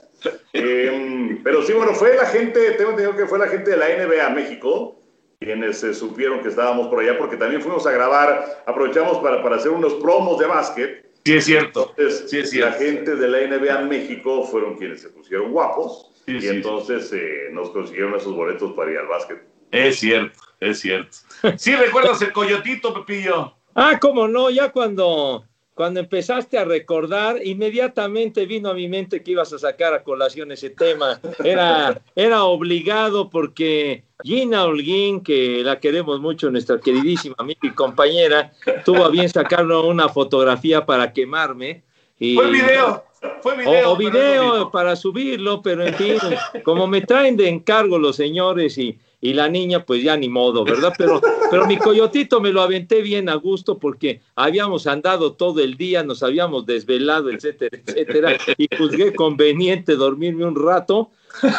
eh, 0.51 1.39
pero 1.46 1.63
sí, 1.63 1.72
bueno, 1.72 1.93
fue 1.93 2.13
la 2.17 2.25
gente, 2.25 2.72
tengo 2.72 2.89
entendido 2.89 3.15
que 3.15 3.25
fue 3.25 3.39
la 3.39 3.48
gente 3.48 3.72
de 3.72 3.77
la 3.77 3.88
NBA 3.88 4.29
México, 4.31 5.00
quienes 5.39 5.79
se 5.79 5.93
supieron 5.93 6.41
que 6.41 6.50
estábamos 6.50 6.89
por 6.89 7.00
allá, 7.00 7.17
porque 7.17 7.38
también 7.38 7.62
fuimos 7.62 7.88
a 7.88 7.91
grabar, 7.91 8.63
aprovechamos 8.65 9.20
para, 9.20 9.41
para 9.41 9.55
hacer 9.55 9.72
unos 9.72 9.93
promos 9.93 10.39
de 10.39 10.46
básquet. 10.46 11.05
Sí, 11.24 11.38
es 11.38 11.46
cierto. 11.46 11.93
Entonces, 11.96 12.29
sí, 12.29 12.39
es 12.39 12.50
cierto. 12.50 12.70
La 12.70 12.77
gente 12.77 13.15
de 13.15 13.27
la 13.29 13.48
NBA 13.48 13.79
México 13.86 14.43
fueron 14.43 14.75
quienes 14.75 15.01
se 15.01 15.08
pusieron 15.08 15.53
guapos 15.53 16.11
Sí, 16.25 16.36
y 16.36 16.42
sí, 16.42 16.48
entonces 16.48 17.10
sí. 17.10 17.18
Eh, 17.18 17.50
nos 17.51 17.72
consiguieron 17.72 18.16
esos 18.16 18.36
boletos 18.36 18.74
para 18.74 18.92
ir 18.92 18.98
al 18.98 19.08
básquet. 19.08 19.42
Es 19.72 20.00
cierto, 20.00 20.40
es 20.60 20.80
cierto. 20.80 21.18
Sí, 21.58 21.75
recuerdas 21.75 22.22
el 22.22 22.32
coyotito, 22.32 22.94
Pepillo. 22.94 23.54
Ah, 23.74 23.98
cómo 24.00 24.28
no, 24.28 24.50
ya 24.50 24.72
cuando, 24.72 25.46
cuando 25.74 26.00
empezaste 26.01 26.58
a 26.58 26.66
recordar, 26.66 27.38
inmediatamente 27.44 28.46
vino 28.46 28.70
a 28.70 28.74
mi 28.74 28.88
mente 28.88 29.24
que 29.24 29.32
ibas 29.32 29.54
a 29.54 29.60
sacar 29.60 29.94
a 29.94 30.04
colación 30.04 30.51
ese 30.51 30.70
tema. 30.70 31.20
Era, 31.44 32.01
era 32.16 32.44
obligado 32.44 33.30
porque 33.30 34.04
Gina 34.24 34.66
Holguín, 34.66 35.24
que 35.24 35.63
la 35.63 35.80
queremos 35.80 36.20
mucho, 36.20 36.51
nuestra 36.51 36.80
queridísima 36.80 37.36
amiga 37.38 37.62
y 37.63 37.72
compañera, 37.72 38.51
tuvo 38.86 39.06
a 39.06 39.10
bien 39.10 39.30
sacarnos 39.30 39.86
una 39.86 40.10
fotografía 40.10 40.86
para 40.86 41.13
quemarme. 41.13 41.84
Y, 42.20 42.36
Fue 42.36 42.51
video. 42.51 43.11
Fue 43.42 43.56
video, 43.58 43.90
o, 43.90 43.94
o 43.94 43.98
video 43.98 44.72
para 44.72 44.96
subirlo, 44.96 45.62
pero 45.62 45.86
en 45.86 45.94
fin, 45.94 46.18
como 46.63 46.88
me 46.88 47.01
traen 47.01 47.38
de 47.38 47.50
encargo 47.50 48.00
los 48.00 48.16
señores 48.16 48.78
y, 48.78 48.98
y 49.20 49.34
la 49.34 49.48
niña, 49.48 49.86
pues 49.86 50.04
ya 50.04 50.18
ni 50.18 50.28
modo, 50.28 50.63
¿verdad? 50.63 50.94
Pero, 50.98 51.22
pero 51.50 51.68
mi 51.68 51.78
coyotito 51.78 52.42
me 52.42 52.51
lo 52.51 52.62
aventé 52.62 53.01
bien 53.01 53.30
a 53.30 53.36
gusto 53.36 53.78
porque 53.78 54.22
habíamos 54.36 54.88
andado 54.88 55.34
todo 55.34 55.62
el 55.62 55.78
día, 55.78 56.04
nos 56.04 56.24
habíamos 56.24 56.66
desvelado, 56.66 57.30
etcétera, 57.30 57.78
etcétera, 57.86 58.38
y 58.58 58.68
juzgué 58.75 59.13
conveniente 59.13 59.96
dormirme 59.96 60.46
un 60.46 60.56
rato, 60.56 61.12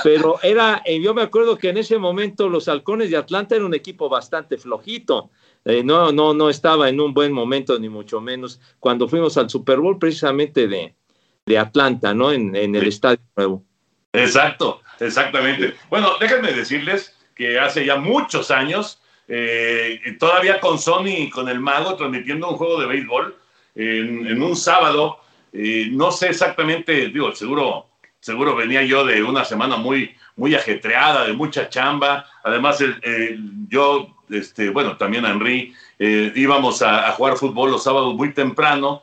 pero 0.02 0.40
era, 0.42 0.82
eh, 0.84 1.00
yo 1.00 1.14
me 1.14 1.22
acuerdo 1.22 1.56
que 1.56 1.68
en 1.68 1.78
ese 1.78 1.96
momento 1.96 2.48
los 2.48 2.66
halcones 2.66 3.10
de 3.10 3.16
Atlanta 3.16 3.54
eran 3.54 3.66
un 3.68 3.74
equipo 3.74 4.08
bastante 4.08 4.58
flojito. 4.58 5.30
Eh, 5.64 5.84
no, 5.84 6.10
no, 6.10 6.34
no 6.34 6.50
estaba 6.50 6.88
en 6.88 7.00
un 7.00 7.14
buen 7.14 7.32
momento, 7.32 7.78
ni 7.78 7.88
mucho 7.88 8.20
menos, 8.20 8.60
cuando 8.80 9.08
fuimos 9.08 9.36
al 9.36 9.48
Super 9.48 9.78
Bowl 9.78 9.96
precisamente 9.96 10.66
de, 10.66 10.96
de 11.46 11.58
Atlanta, 11.58 12.14
¿no? 12.14 12.32
En, 12.32 12.54
en 12.54 12.74
el 12.74 12.82
sí. 12.82 12.88
estadio 12.88 13.20
nuevo. 13.36 13.64
Exacto, 14.12 14.82
exactamente. 15.00 15.74
Bueno, 15.90 16.12
déjenme 16.20 16.52
decirles 16.52 17.16
que 17.34 17.58
hace 17.58 17.84
ya 17.84 17.96
muchos 17.96 18.50
años, 18.50 19.00
eh, 19.26 19.98
todavía 20.20 20.60
con 20.60 20.78
Sony 20.78 21.08
y 21.08 21.30
con 21.30 21.48
el 21.48 21.60
Mago 21.60 21.96
transmitiendo 21.96 22.50
un 22.50 22.56
juego 22.56 22.80
de 22.80 22.86
béisbol 22.86 23.36
en, 23.74 24.26
en 24.26 24.42
un 24.42 24.54
sábado, 24.54 25.18
eh, 25.52 25.88
no 25.90 26.12
sé 26.12 26.28
exactamente, 26.28 27.08
digo, 27.08 27.34
seguro, 27.34 27.86
seguro 28.20 28.54
venía 28.54 28.82
yo 28.82 29.04
de 29.04 29.22
una 29.22 29.44
semana 29.44 29.76
muy, 29.76 30.14
muy 30.36 30.54
ajetreada, 30.54 31.26
de 31.26 31.32
mucha 31.32 31.68
chamba. 31.68 32.26
Además, 32.44 32.80
el, 32.80 33.00
el, 33.02 33.40
yo, 33.68 34.14
este, 34.30 34.68
bueno, 34.68 34.96
también 34.96 35.24
Henry, 35.24 35.74
eh, 35.98 36.32
íbamos 36.36 36.82
a, 36.82 37.08
a 37.08 37.12
jugar 37.12 37.36
fútbol 37.36 37.70
los 37.70 37.82
sábados 37.82 38.14
muy 38.14 38.32
temprano 38.32 39.02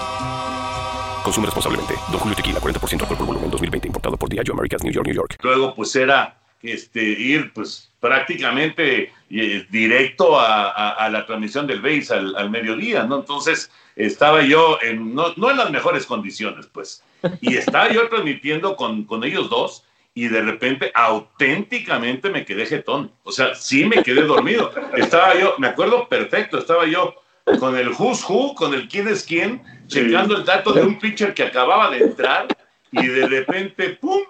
Consume 1.23 1.45
responsablemente. 1.45 1.95
Don 2.11 2.19
Julio 2.19 2.35
Tequila, 2.35 2.59
40% 2.59 3.01
alcohol 3.01 3.17
por 3.17 3.27
volumen, 3.27 3.51
2020. 3.51 3.87
Importado 3.87 4.17
por 4.17 4.29
Diageo 4.29 4.53
Americas, 4.53 4.83
New 4.83 4.93
York, 4.93 5.07
New 5.07 5.15
York. 5.15 5.37
Luego, 5.43 5.75
pues 5.75 5.95
era 5.95 6.37
este, 6.63 7.01
ir 7.03 7.51
pues 7.53 7.91
prácticamente 7.99 9.13
eh, 9.29 9.65
directo 9.69 10.39
a, 10.39 11.07
la 11.09 11.25
transmisión 11.25 11.67
del 11.67 11.81
BASE 11.81 12.13
al, 12.13 12.49
mediodía, 12.49 13.03
¿no? 13.03 13.19
Entonces 13.19 13.71
estaba 13.95 14.41
yo 14.41 14.79
en, 14.81 15.13
no, 15.13 15.33
en 15.35 15.57
las 15.57 15.71
mejores 15.71 16.05
condiciones, 16.05 16.67
pues, 16.67 17.03
y 17.41 17.55
estaba 17.55 17.91
yo 17.91 18.07
transmitiendo 18.09 18.75
con, 18.75 19.03
con 19.05 19.23
ellos 19.23 19.49
dos 19.49 19.85
y 20.13 20.27
de 20.27 20.41
repente 20.41 20.91
auténticamente 20.93 22.29
me 22.29 22.43
quedé 22.43 22.65
jetón, 22.65 23.11
o 23.23 23.31
sea, 23.31 23.55
sí 23.55 23.85
me 23.85 24.03
quedé 24.03 24.23
dormido, 24.23 24.71
estaba 24.95 25.39
yo, 25.39 25.55
me 25.57 25.67
acuerdo 25.67 26.09
perfecto, 26.09 26.57
estaba 26.57 26.85
yo 26.85 27.15
con 27.59 27.77
el 27.77 27.89
who's 27.89 28.23
who, 28.27 28.53
con 28.55 28.73
el 28.73 28.87
quién 28.87 29.07
es 29.07 29.23
quién, 29.23 29.61
checando 29.87 30.37
el 30.37 30.45
dato 30.45 30.73
de 30.73 30.81
un 30.81 30.99
pitcher 30.99 31.33
que 31.33 31.43
acababa 31.43 31.89
de 31.89 31.99
entrar 31.99 32.47
y 32.91 33.07
de 33.07 33.27
repente, 33.27 33.97
¡pum!, 34.01 34.21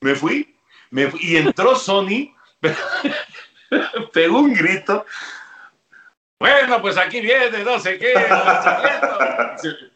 me 0.00 0.14
fui, 0.14 0.54
me 0.90 1.08
fui 1.08 1.20
y 1.22 1.36
entró 1.36 1.76
Sony 1.76 2.34
pegó 4.12 4.40
un 4.40 4.54
grito. 4.54 5.04
Bueno, 6.38 6.80
pues 6.82 6.98
aquí 6.98 7.20
viene, 7.20 7.64
no 7.64 7.78
sé 7.78 7.98
qué. 7.98 8.12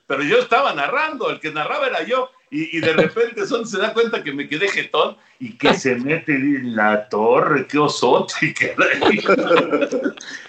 Pero 0.07 0.23
yo 0.23 0.39
estaba 0.39 0.73
narrando, 0.73 1.31
el 1.31 1.39
que 1.39 1.53
narraba 1.53 1.87
era 1.87 2.03
yo. 2.03 2.31
Y, 2.53 2.81
de 2.81 2.93
repente 2.95 3.47
son, 3.47 3.65
se 3.65 3.79
da 3.79 3.95
cuenta 3.95 4.25
que 4.25 4.33
me 4.33 4.49
quedé 4.49 4.69
jetón 4.69 5.17
y 5.39 5.57
que 5.57 5.73
se 5.73 5.95
mete 5.95 6.35
en 6.35 6.75
la 6.75 7.09
torre, 7.09 7.65
qué 7.69 7.79
osote. 7.79 8.35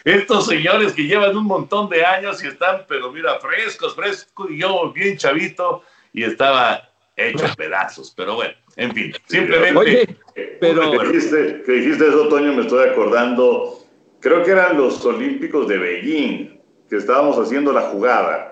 Estos 0.04 0.48
señores 0.48 0.94
que 0.94 1.04
llevan 1.04 1.38
un 1.38 1.46
montón 1.46 1.90
de 1.90 2.04
años 2.04 2.44
y 2.44 2.48
están, 2.48 2.86
pero 2.88 3.12
mira, 3.12 3.40
frescos, 3.40 3.94
frescos, 3.94 4.50
y 4.50 4.62
yo 4.62 4.92
bien 4.92 5.16
chavito, 5.16 5.84
y 6.12 6.24
estaba 6.24 6.90
hecho 7.16 7.46
pedazos. 7.56 8.12
Pero 8.18 8.34
bueno, 8.34 8.56
en 8.78 8.94
fin, 8.96 9.14
simplemente. 9.28 10.18
pero. 10.60 10.92
Que 10.92 11.08
dijiste, 11.08 11.62
que 11.68 11.72
dijiste 11.72 12.08
eso, 12.08 12.28
Toño, 12.30 12.54
me 12.54 12.64
estoy 12.64 12.90
acordando. 12.90 13.78
Creo 14.20 14.44
que 14.44 14.52
eran 14.52 14.76
los 14.76 15.06
Olímpicos 15.06 15.68
de 15.68 15.78
Beijing, 15.78 16.60
que 16.90 16.98
estábamos 16.98 17.38
haciendo 17.38 17.72
la 17.72 17.82
jugada. 17.82 18.51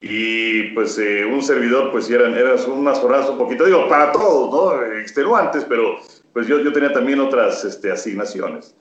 Y 0.00 0.70
pues 0.74 0.96
eh, 0.98 1.24
un 1.24 1.42
servidor, 1.42 1.90
pues 1.90 2.08
eran, 2.08 2.34
eran 2.36 2.58
unas 2.70 2.98
jornadas 3.00 3.30
un 3.30 3.38
poquito, 3.38 3.64
digo, 3.64 3.88
para 3.88 4.12
todos, 4.12 4.52
¿no? 4.52 4.98
Extenuantes, 5.00 5.64
pero 5.64 5.98
pues 6.32 6.46
yo, 6.46 6.60
yo 6.60 6.72
tenía 6.72 6.92
también 6.92 7.18
otras 7.18 7.64
este, 7.64 7.90
asignaciones. 7.90 8.76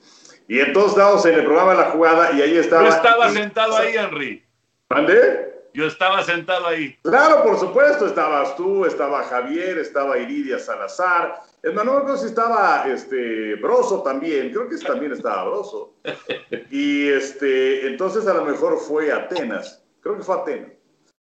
Y 0.47 0.59
entonces 0.59 0.91
estábamos 0.91 1.25
en 1.25 1.35
el 1.35 1.43
programa 1.43 1.73
La 1.73 1.85
Jugada 1.85 2.31
y 2.33 2.41
ahí 2.41 2.57
estaba. 2.57 2.83
Yo 2.83 2.89
estaba 2.89 3.29
sentado 3.29 3.75
ahí, 3.77 3.95
Henry. 3.95 4.45
¿Mande? 4.89 5.47
Yo 5.73 5.85
estaba 5.85 6.23
sentado 6.23 6.67
ahí. 6.67 6.97
Claro, 7.03 7.43
por 7.43 7.59
supuesto, 7.59 8.07
estabas 8.07 8.55
tú, 8.55 8.85
estaba 8.85 9.23
Javier, 9.23 9.77
estaba 9.77 10.17
Iridia 10.17 10.57
Salazar. 10.57 11.41
Es 11.61 11.73
no 11.73 12.03
creo 12.03 12.17
si 12.17 12.27
estaba 12.27 12.85
este, 12.87 13.55
Broso 13.55 14.01
también, 14.01 14.51
creo 14.51 14.69
que 14.69 14.77
también 14.77 15.11
estaba 15.11 15.43
Broso. 15.45 15.95
Y 16.71 17.09
este, 17.09 17.87
entonces 17.87 18.25
a 18.27 18.33
lo 18.33 18.45
mejor 18.45 18.79
fue 18.79 19.11
Atenas, 19.11 19.83
creo 20.01 20.17
que 20.17 20.23
fue 20.23 20.35
Atenas. 20.35 20.76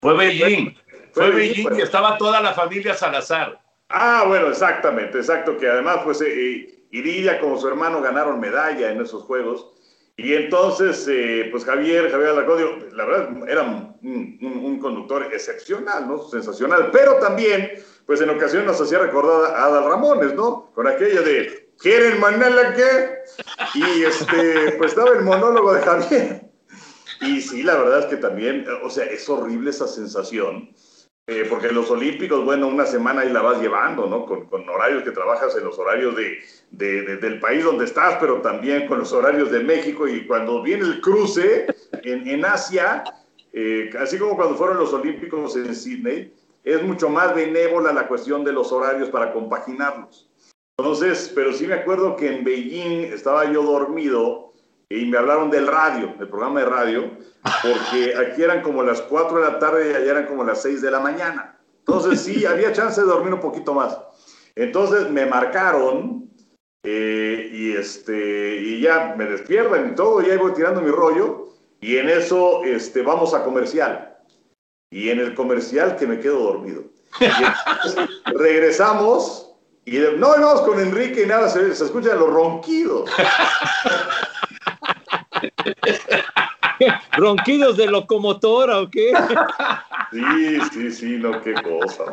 Fue 0.01 0.15
Beijing, 0.15 0.75
fue, 1.11 1.29
Beijing, 1.29 1.69
que 1.75 1.83
estaba 1.83 2.17
toda 2.17 2.41
la 2.41 2.53
familia 2.53 2.95
Salazar. 2.95 3.61
Ah, 3.89 4.23
bueno, 4.27 4.47
exactamente, 4.47 5.19
exacto, 5.19 5.57
que 5.57 5.67
además 5.67 5.99
pues 6.03 6.21
eh, 6.21 6.27
eh, 6.27 6.85
Iridia 6.89 7.39
como 7.39 7.59
su 7.59 7.67
hermano 7.67 8.01
ganaron 8.01 8.39
medalla 8.39 8.91
en 8.91 9.01
esos 9.01 9.23
juegos. 9.23 9.67
Y 10.17 10.33
entonces, 10.33 11.07
eh, 11.07 11.49
pues 11.51 11.65
Javier, 11.65 12.09
Javier 12.09 12.29
Alacodio, 12.29 12.77
la 12.93 13.05
verdad, 13.05 13.49
era 13.49 13.61
un, 13.61 14.79
conductor 14.81 15.29
excepcional, 15.31 16.07
¿no? 16.07 16.27
Sensacional, 16.27 16.89
pero 16.91 17.15
también, 17.15 17.71
pues 18.07 18.21
en 18.21 18.31
ocasiones 18.31 18.67
nos 18.67 18.81
hacía 18.81 18.97
recordar 18.97 19.55
a 19.55 19.65
Adal 19.65 19.85
Ramones, 19.85 20.33
¿no? 20.33 20.71
Con 20.73 20.87
aquello 20.87 21.21
de, 21.21 21.73
¿quieren 21.79 22.19
mandarla 22.19 22.73
qué? 22.73 23.19
Y 23.75 24.03
este, 24.03 24.71
pues 24.77 24.91
estaba 24.91 25.11
el 25.11 25.23
monólogo 25.23 25.73
de 25.73 25.81
Javier. 25.81 26.50
Y 27.21 27.41
sí, 27.41 27.63
la 27.63 27.75
verdad 27.75 27.99
es 27.99 28.05
que 28.05 28.17
también, 28.17 28.65
o 28.83 28.89
sea, 28.89 29.05
es 29.05 29.29
horrible 29.29 29.69
esa 29.69 29.87
sensación 29.87 30.73
eh, 31.27 31.45
porque 31.47 31.71
los 31.71 31.89
Olímpicos, 31.91 32.43
bueno, 32.43 32.67
una 32.67 32.85
semana 32.85 33.21
ahí 33.21 33.29
la 33.29 33.41
vas 33.41 33.61
llevando, 33.61 34.07
¿no? 34.07 34.25
Con, 34.25 34.67
horarios 34.67 35.03
que 35.03 35.11
trabajas 35.11 35.55
en 35.55 35.63
los 35.63 35.77
horarios 35.77 36.15
de, 36.15 37.17
del 37.17 37.39
país 37.39 37.63
donde 37.63 37.85
estás, 37.85 38.17
pero 38.19 38.41
también 38.41 38.87
con 38.87 38.99
los 38.99 39.13
horarios 39.13 39.49
de 39.49 39.61
México. 39.61 40.07
Y 40.07 40.25
cuando 40.25 40.61
viene 40.63 40.83
el 40.83 40.99
cruce 40.99 41.67
en, 42.03 42.27
en 42.27 42.43
Asia, 42.43 43.03
eh, 43.53 43.91
así 43.99 44.17
como 44.17 44.35
cuando 44.35 44.55
fueron 44.55 44.77
los 44.77 44.91
Olímpicos 44.93 45.55
en 45.55 45.73
Sydney, 45.75 46.33
es 46.63 46.83
mucho 46.83 47.07
más 47.07 47.33
benévola 47.35 47.93
la 47.93 48.07
cuestión 48.07 48.43
de 48.43 48.51
los 48.51 48.71
horarios 48.71 49.09
para 49.09 49.31
compaginarlos. 49.31 50.29
Entonces, 50.77 51.31
pero 51.35 51.53
sí 51.53 51.67
me 51.67 51.75
acuerdo 51.75 52.15
que 52.15 52.35
en 52.35 52.43
Beijing 52.43 53.13
estaba 53.13 53.49
yo 53.51 53.63
dormido 53.63 54.50
y 54.91 55.05
me 55.05 55.17
hablaron 55.17 55.49
del 55.49 55.67
radio, 55.67 56.13
del 56.19 56.27
programa 56.27 56.59
de 56.59 56.65
radio, 56.65 57.11
porque 57.63 58.13
aquí 58.15 58.43
eran 58.43 58.61
como 58.61 58.83
las 58.83 59.01
4 59.03 59.37
de 59.37 59.51
la 59.51 59.59
tarde 59.59 59.91
y 59.91 59.95
allá 59.95 60.11
eran 60.11 60.25
como 60.25 60.43
las 60.43 60.61
6 60.61 60.81
de 60.81 60.91
la 60.91 60.99
mañana. 60.99 61.57
Entonces 61.79 62.21
sí, 62.21 62.45
había 62.45 62.73
chance 62.73 62.99
de 62.99 63.07
dormir 63.07 63.33
un 63.33 63.39
poquito 63.39 63.73
más. 63.73 63.97
Entonces 64.55 65.09
me 65.09 65.25
marcaron 65.25 66.29
eh, 66.83 67.49
y, 67.53 67.71
este, 67.71 68.57
y 68.57 68.81
ya 68.81 69.15
me 69.17 69.25
despiertan 69.25 69.91
y 69.91 69.95
todo, 69.95 70.21
y 70.21 70.29
ahí 70.29 70.37
voy 70.37 70.51
tirando 70.53 70.81
mi 70.81 70.91
rollo 70.91 71.47
y 71.79 71.97
en 71.97 72.09
eso 72.09 72.63
este, 72.65 73.01
vamos 73.01 73.33
a 73.33 73.43
comercial. 73.43 74.17
Y 74.91 75.09
en 75.09 75.19
el 75.19 75.33
comercial 75.35 75.95
que 75.95 76.05
me 76.05 76.19
quedo 76.19 76.39
dormido. 76.39 76.83
regresamos 78.25 79.53
y 79.85 79.99
no, 79.99 80.29
vamos 80.29 80.61
con 80.61 80.79
Enrique 80.79 81.23
y 81.23 81.27
nada, 81.27 81.47
se, 81.49 81.73
se 81.73 81.85
escuchan 81.85 82.19
los 82.19 82.29
ronquidos. 82.29 83.09
¿Ronquidos 87.17 87.77
de 87.77 87.87
locomotora 87.87 88.79
o 88.79 88.89
qué? 88.89 89.13
Sí, 90.11 90.59
sí, 90.73 90.91
sí, 90.91 91.17
no, 91.17 91.41
qué 91.41 91.53
cosa. 91.53 92.03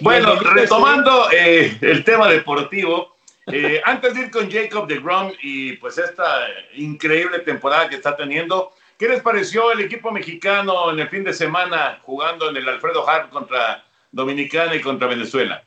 bueno, 0.00 0.36
retomando 0.36 1.30
eh, 1.32 1.76
el 1.80 2.04
tema 2.04 2.28
deportivo, 2.28 3.16
eh, 3.46 3.80
antes 3.84 4.14
de 4.14 4.20
ir 4.22 4.30
con 4.30 4.50
Jacob 4.50 4.86
de 4.86 5.00
Grom 5.00 5.32
y 5.42 5.72
pues 5.74 5.98
esta 5.98 6.46
increíble 6.74 7.40
temporada 7.40 7.88
que 7.88 7.96
está 7.96 8.16
teniendo, 8.16 8.72
¿qué 8.98 9.08
les 9.08 9.22
pareció 9.22 9.72
el 9.72 9.80
equipo 9.80 10.10
mexicano 10.10 10.90
en 10.90 11.00
el 11.00 11.08
fin 11.08 11.24
de 11.24 11.32
semana 11.32 12.00
jugando 12.02 12.50
en 12.50 12.56
el 12.56 12.68
Alfredo 12.68 13.08
Hart 13.08 13.30
contra 13.30 13.84
Dominicana 14.12 14.74
y 14.74 14.80
contra 14.80 15.08
Venezuela? 15.08 15.62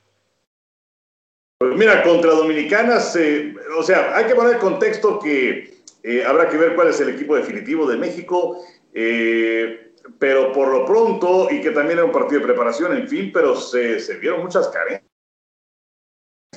Pues 1.57 1.75
mira, 1.75 2.01
contra 2.03 2.31
Dominicanas, 2.31 3.17
o 3.77 3.83
sea, 3.83 4.15
hay 4.15 4.25
que 4.25 4.35
poner 4.35 4.53
el 4.53 4.59
contexto 4.59 5.19
que 5.19 5.78
eh, 6.03 6.23
habrá 6.25 6.49
que 6.49 6.57
ver 6.57 6.75
cuál 6.75 6.89
es 6.89 6.99
el 7.01 7.09
equipo 7.09 7.35
definitivo 7.35 7.87
de 7.87 7.97
México, 7.97 8.63
eh, 8.93 9.93
pero 10.17 10.51
por 10.51 10.69
lo 10.69 10.85
pronto, 10.85 11.47
y 11.51 11.61
que 11.61 11.71
también 11.71 11.99
era 11.99 12.05
un 12.05 12.11
partido 12.11 12.41
de 12.41 12.47
preparación, 12.47 12.95
en 12.95 13.07
fin, 13.07 13.31
pero 13.33 13.55
se, 13.55 13.99
se 13.99 14.17
vieron 14.17 14.41
muchas 14.41 14.67
carencias, 14.69 15.03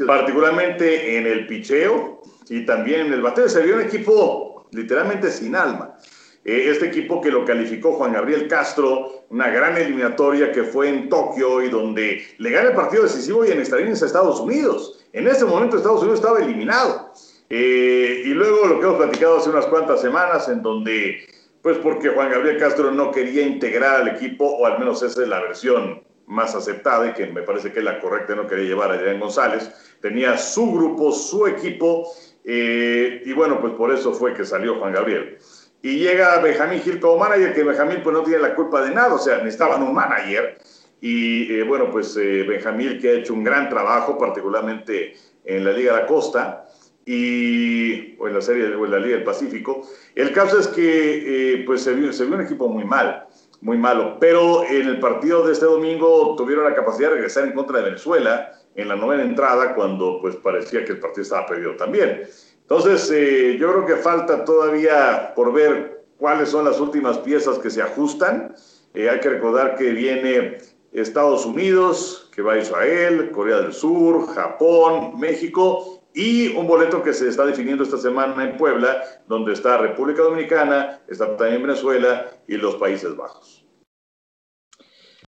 particularmente 0.06 1.18
en 1.18 1.26
el 1.26 1.46
picheo 1.46 2.22
y 2.48 2.64
también 2.64 3.06
en 3.06 3.12
el 3.12 3.22
bateo. 3.22 3.48
Se 3.48 3.62
vio 3.62 3.74
un 3.74 3.82
equipo 3.82 4.68
literalmente 4.72 5.30
sin 5.30 5.54
alma. 5.54 5.96
Eh, 6.44 6.70
este 6.70 6.86
equipo 6.86 7.20
que 7.20 7.30
lo 7.30 7.44
calificó 7.44 7.92
Juan 7.92 8.12
Gabriel 8.12 8.48
Castro, 8.48 9.26
una 9.30 9.48
gran 9.48 9.76
eliminatoria 9.76 10.50
que 10.50 10.64
fue 10.64 10.88
en 10.88 11.08
Tokio 11.08 11.62
y 11.62 11.68
donde 11.68 12.24
le 12.38 12.50
gana 12.50 12.70
el 12.70 12.74
partido 12.74 13.04
decisivo 13.04 13.44
y 13.44 13.52
en 13.52 13.60
extraños 13.60 14.02
a 14.02 14.06
Estados 14.06 14.40
Unidos. 14.40 15.04
En 15.12 15.28
ese 15.28 15.44
momento 15.44 15.76
Estados 15.76 16.00
Unidos 16.00 16.18
estaba 16.18 16.40
eliminado. 16.40 17.12
Eh, 17.54 18.22
y 18.24 18.28
luego 18.30 18.66
lo 18.66 18.80
que 18.80 18.86
hemos 18.86 18.96
platicado 18.96 19.36
hace 19.36 19.50
unas 19.50 19.66
cuantas 19.66 20.00
semanas 20.00 20.48
en 20.48 20.62
donde, 20.62 21.26
pues 21.60 21.76
porque 21.76 22.08
Juan 22.08 22.30
Gabriel 22.30 22.56
Castro 22.56 22.90
no 22.90 23.10
quería 23.10 23.42
integrar 23.42 24.00
al 24.00 24.08
equipo, 24.08 24.46
o 24.46 24.64
al 24.64 24.78
menos 24.78 25.02
esa 25.02 25.20
es 25.20 25.28
la 25.28 25.42
versión 25.42 26.02
más 26.26 26.54
aceptada 26.54 27.08
y 27.08 27.12
que 27.12 27.26
me 27.26 27.42
parece 27.42 27.70
que 27.70 27.80
es 27.80 27.84
la 27.84 28.00
correcta, 28.00 28.34
no 28.34 28.46
quería 28.46 28.68
llevar 28.68 28.90
a 28.90 28.94
Adrián 28.94 29.20
González, 29.20 29.70
tenía 30.00 30.38
su 30.38 30.72
grupo, 30.72 31.12
su 31.12 31.46
equipo, 31.46 32.10
eh, 32.42 33.20
y 33.22 33.34
bueno, 33.34 33.60
pues 33.60 33.74
por 33.74 33.92
eso 33.92 34.14
fue 34.14 34.32
que 34.32 34.46
salió 34.46 34.78
Juan 34.78 34.94
Gabriel. 34.94 35.36
Y 35.82 35.98
llega 35.98 36.38
Benjamín 36.38 36.80
Gil 36.80 37.00
como 37.00 37.18
manager, 37.18 37.52
que 37.52 37.64
Benjamín 37.64 38.00
pues 38.02 38.16
no 38.16 38.22
tiene 38.22 38.40
la 38.40 38.54
culpa 38.54 38.80
de 38.80 38.94
nada, 38.94 39.12
o 39.12 39.18
sea, 39.18 39.36
necesitaban 39.36 39.82
un 39.82 39.92
manager. 39.92 40.56
Y 41.02 41.52
eh, 41.52 41.64
bueno, 41.64 41.90
pues 41.90 42.16
Benjamín 42.16 42.98
que 42.98 43.10
ha 43.10 43.12
hecho 43.12 43.34
un 43.34 43.44
gran 43.44 43.68
trabajo, 43.68 44.16
particularmente 44.16 45.14
en 45.44 45.66
la 45.66 45.72
Liga 45.72 45.96
de 45.96 46.00
la 46.00 46.06
Costa 46.06 46.66
y, 47.04 48.16
o 48.18 48.28
en 48.28 48.34
la 48.34 48.40
serie 48.40 48.74
o 48.74 48.84
en 48.84 48.90
la 48.90 48.98
Liga 48.98 49.16
del 49.16 49.24
Pacífico. 49.24 49.82
El 50.14 50.32
caso 50.32 50.58
es 50.58 50.68
que 50.68 51.54
eh, 51.54 51.64
pues 51.64 51.82
se 51.82 51.94
vio, 51.94 52.12
se 52.12 52.24
vio 52.24 52.36
un 52.36 52.42
equipo 52.42 52.68
muy 52.68 52.84
mal, 52.84 53.26
muy 53.60 53.78
malo, 53.78 54.18
pero 54.20 54.64
en 54.64 54.88
el 54.88 55.00
partido 55.00 55.46
de 55.46 55.52
este 55.52 55.66
domingo 55.66 56.34
tuvieron 56.36 56.64
la 56.64 56.74
capacidad 56.74 57.08
de 57.08 57.16
regresar 57.16 57.44
en 57.44 57.52
contra 57.52 57.78
de 57.78 57.84
Venezuela 57.84 58.52
en 58.74 58.88
la 58.88 58.96
novena 58.96 59.22
entrada 59.22 59.74
cuando 59.74 60.18
pues 60.20 60.36
parecía 60.36 60.84
que 60.84 60.92
el 60.92 61.00
partido 61.00 61.22
estaba 61.22 61.46
perdido 61.46 61.76
también. 61.76 62.22
Entonces, 62.62 63.10
eh, 63.12 63.56
yo 63.58 63.70
creo 63.70 63.86
que 63.86 63.96
falta 63.96 64.44
todavía 64.44 65.32
por 65.34 65.52
ver 65.52 66.04
cuáles 66.16 66.48
son 66.48 66.64
las 66.64 66.80
últimas 66.80 67.18
piezas 67.18 67.58
que 67.58 67.68
se 67.68 67.82
ajustan. 67.82 68.54
Eh, 68.94 69.10
hay 69.10 69.20
que 69.20 69.28
recordar 69.28 69.76
que 69.76 69.90
viene 69.90 70.58
Estados 70.92 71.44
Unidos, 71.44 72.30
que 72.34 72.40
va 72.40 72.54
a 72.54 72.58
Israel, 72.58 73.30
Corea 73.30 73.58
del 73.58 73.72
Sur, 73.72 74.26
Japón, 74.34 75.18
México 75.18 76.01
y 76.14 76.48
un 76.48 76.66
boleto 76.66 77.02
que 77.02 77.12
se 77.12 77.28
está 77.28 77.46
definiendo 77.46 77.84
esta 77.84 77.98
semana 77.98 78.44
en 78.44 78.56
Puebla, 78.56 79.02
donde 79.28 79.52
está 79.52 79.78
República 79.78 80.22
Dominicana, 80.22 81.00
está 81.08 81.36
también 81.36 81.62
Venezuela 81.62 82.30
y 82.46 82.56
los 82.56 82.76
Países 82.76 83.16
Bajos. 83.16 83.64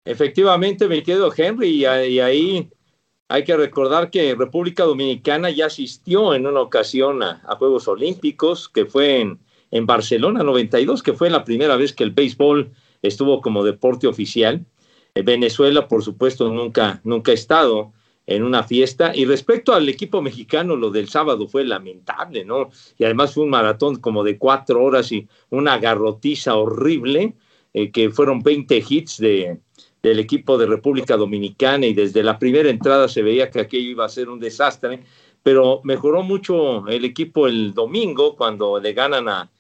Efectivamente, 0.05 0.87
me 0.87 1.03
quedo 1.03 1.33
Henry 1.35 1.69
y 1.69 1.87
ahí 1.87 2.71
hay 3.29 3.45
que 3.45 3.57
recordar 3.57 4.11
que 4.11 4.35
República 4.35 4.85
Dominicana 4.85 5.49
ya 5.49 5.67
asistió 5.67 6.35
en 6.35 6.47
una 6.47 6.61
ocasión 6.61 7.23
a, 7.23 7.41
Juegos 7.59 7.89
Olímpicos, 7.89 8.69
que 8.69 8.85
fue 8.85 9.21
en, 9.21 9.41
en, 9.71 9.87
Barcelona 9.87 10.43
92, 10.43 11.03
que 11.03 11.15
fue 11.15 11.31
la 11.31 11.45
primera 11.45 11.77
vez 11.77 11.95
que 11.95 12.05
el 12.05 12.11
béisbol 12.11 12.71
estuvo 13.01 13.41
como 13.41 13.65
deporte 13.65 14.07
oficial. 14.07 14.67
Eh, 15.15 15.23
Venezuela, 15.23 15.89
por 15.89 16.03
supuesto, 16.03 16.51
nunca, 16.51 17.01
nunca 17.03 17.31
ha 17.31 17.35
estado 17.35 17.93
en 18.27 18.43
una 18.43 18.63
fiesta. 18.63 19.13
Y 19.15 19.25
respecto 19.25 19.75
al 19.75 19.89
equipo 19.89 20.23
mexicano, 20.23 20.77
lo 20.77 20.91
del 20.91 21.09
sábado 21.09 21.47
fue 21.49 21.65
lamentable, 21.65 22.45
¿no? 22.45 22.71
Y 22.99 23.05
además 23.05 23.35
fue 23.35 23.45
un 23.45 23.51
maratón 23.51 23.97
como 23.97 24.25
de 24.25 24.39
cuatro 24.39 24.83
horas 24.83 25.13
y 25.13 25.27
una 25.51 25.79
garrotiza 25.79 26.57
horrible, 26.57 27.35
eh, 27.73 27.91
que 27.91 28.11
fueron 28.11 28.43
20 28.43 28.85
hits 28.89 29.19
de, 29.19 29.59
del 30.05 30.21
equipo 30.21 30.59
de 30.59 30.67
República 30.67 31.17
Dominicana 31.17 31.87
y 31.87 31.95
desde 31.95 32.23
la 32.23 32.39
primera 32.39 32.69
entrada 32.69 33.09
se 33.09 33.23
veía 33.23 33.51
que 33.51 33.61
aquello 33.61 33.91
iba 33.91 34.05
a 34.05 34.11
ser 34.11 34.29
un 34.29 34.39
desastre, 34.39 35.03
pero 35.43 35.81
mejoró 35.83 36.23
mucho 36.23 36.87
el 36.89 37.07
equipo 37.07 37.47
el 37.47 37.73
domingo 37.73 38.37
cuando 38.37 38.79
le 38.79 38.93
ganan 38.93 39.27
a, 39.29 39.51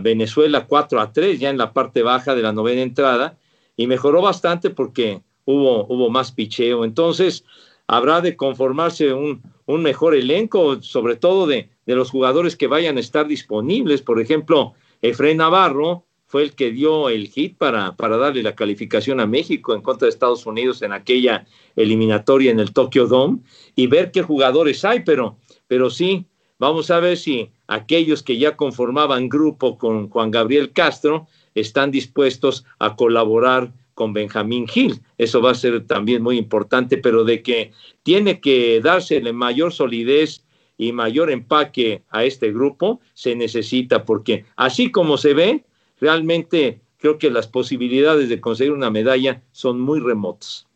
Venezuela 0.00 0.64
4 0.64 1.00
a 1.00 1.12
3 1.12 1.40
ya 1.40 1.50
en 1.50 1.58
la 1.58 1.72
parte 1.72 2.04
baja 2.04 2.36
de 2.36 2.42
la 2.42 2.52
novena 2.52 2.82
entrada 2.82 3.36
y 3.76 3.88
mejoró 3.88 4.22
bastante 4.22 4.70
porque 4.70 5.22
hubo, 5.44 5.86
hubo 5.86 6.10
más 6.10 6.32
picheo. 6.32 6.84
Entonces, 6.84 7.44
habrá 7.86 8.20
de 8.20 8.36
conformarse 8.36 9.12
un, 9.12 9.42
un 9.66 9.82
mejor 9.82 10.14
elenco, 10.14 10.80
sobre 10.82 11.16
todo 11.16 11.46
de, 11.46 11.70
de, 11.86 11.94
los 11.94 12.10
jugadores 12.10 12.56
que 12.56 12.66
vayan 12.66 12.96
a 12.96 13.00
estar 13.00 13.26
disponibles. 13.26 14.02
Por 14.02 14.20
ejemplo, 14.20 14.74
Efraín 15.02 15.38
Navarro 15.38 16.04
fue 16.30 16.44
el 16.44 16.54
que 16.54 16.70
dio 16.70 17.08
el 17.08 17.26
hit 17.26 17.58
para, 17.58 17.96
para 17.96 18.16
darle 18.16 18.44
la 18.44 18.54
calificación 18.54 19.18
a 19.18 19.26
México 19.26 19.74
en 19.74 19.82
contra 19.82 20.06
de 20.06 20.10
Estados 20.10 20.46
Unidos 20.46 20.80
en 20.82 20.92
aquella 20.92 21.44
eliminatoria 21.74 22.52
en 22.52 22.60
el 22.60 22.72
Tokyo 22.72 23.08
Dome 23.08 23.40
y 23.74 23.88
ver 23.88 24.12
qué 24.12 24.22
jugadores 24.22 24.84
hay, 24.84 25.00
pero, 25.00 25.38
pero 25.66 25.90
sí, 25.90 26.26
vamos 26.60 26.92
a 26.92 27.00
ver 27.00 27.16
si 27.16 27.50
aquellos 27.66 28.22
que 28.22 28.38
ya 28.38 28.56
conformaban 28.56 29.28
grupo 29.28 29.76
con 29.76 30.08
Juan 30.08 30.30
Gabriel 30.30 30.72
Castro 30.72 31.26
están 31.56 31.90
dispuestos 31.90 32.64
a 32.78 32.94
colaborar 32.94 33.72
con 34.00 34.14
Benjamín 34.14 34.66
Gil. 34.66 35.02
Eso 35.18 35.42
va 35.42 35.50
a 35.50 35.54
ser 35.54 35.86
también 35.86 36.22
muy 36.22 36.38
importante, 36.38 36.96
pero 36.96 37.22
de 37.22 37.42
que 37.42 37.72
tiene 38.02 38.40
que 38.40 38.80
dársele 38.82 39.34
mayor 39.34 39.74
solidez 39.74 40.46
y 40.78 40.92
mayor 40.92 41.30
empaque 41.30 42.02
a 42.08 42.24
este 42.24 42.50
grupo, 42.50 43.02
se 43.12 43.36
necesita, 43.36 44.06
porque 44.06 44.46
así 44.56 44.90
como 44.90 45.18
se 45.18 45.34
ve, 45.34 45.66
realmente 46.00 46.80
creo 46.96 47.18
que 47.18 47.30
las 47.30 47.46
posibilidades 47.46 48.30
de 48.30 48.40
conseguir 48.40 48.72
una 48.72 48.90
medalla 48.90 49.42
son 49.52 49.78
muy 49.78 50.00
remotas. 50.00 50.66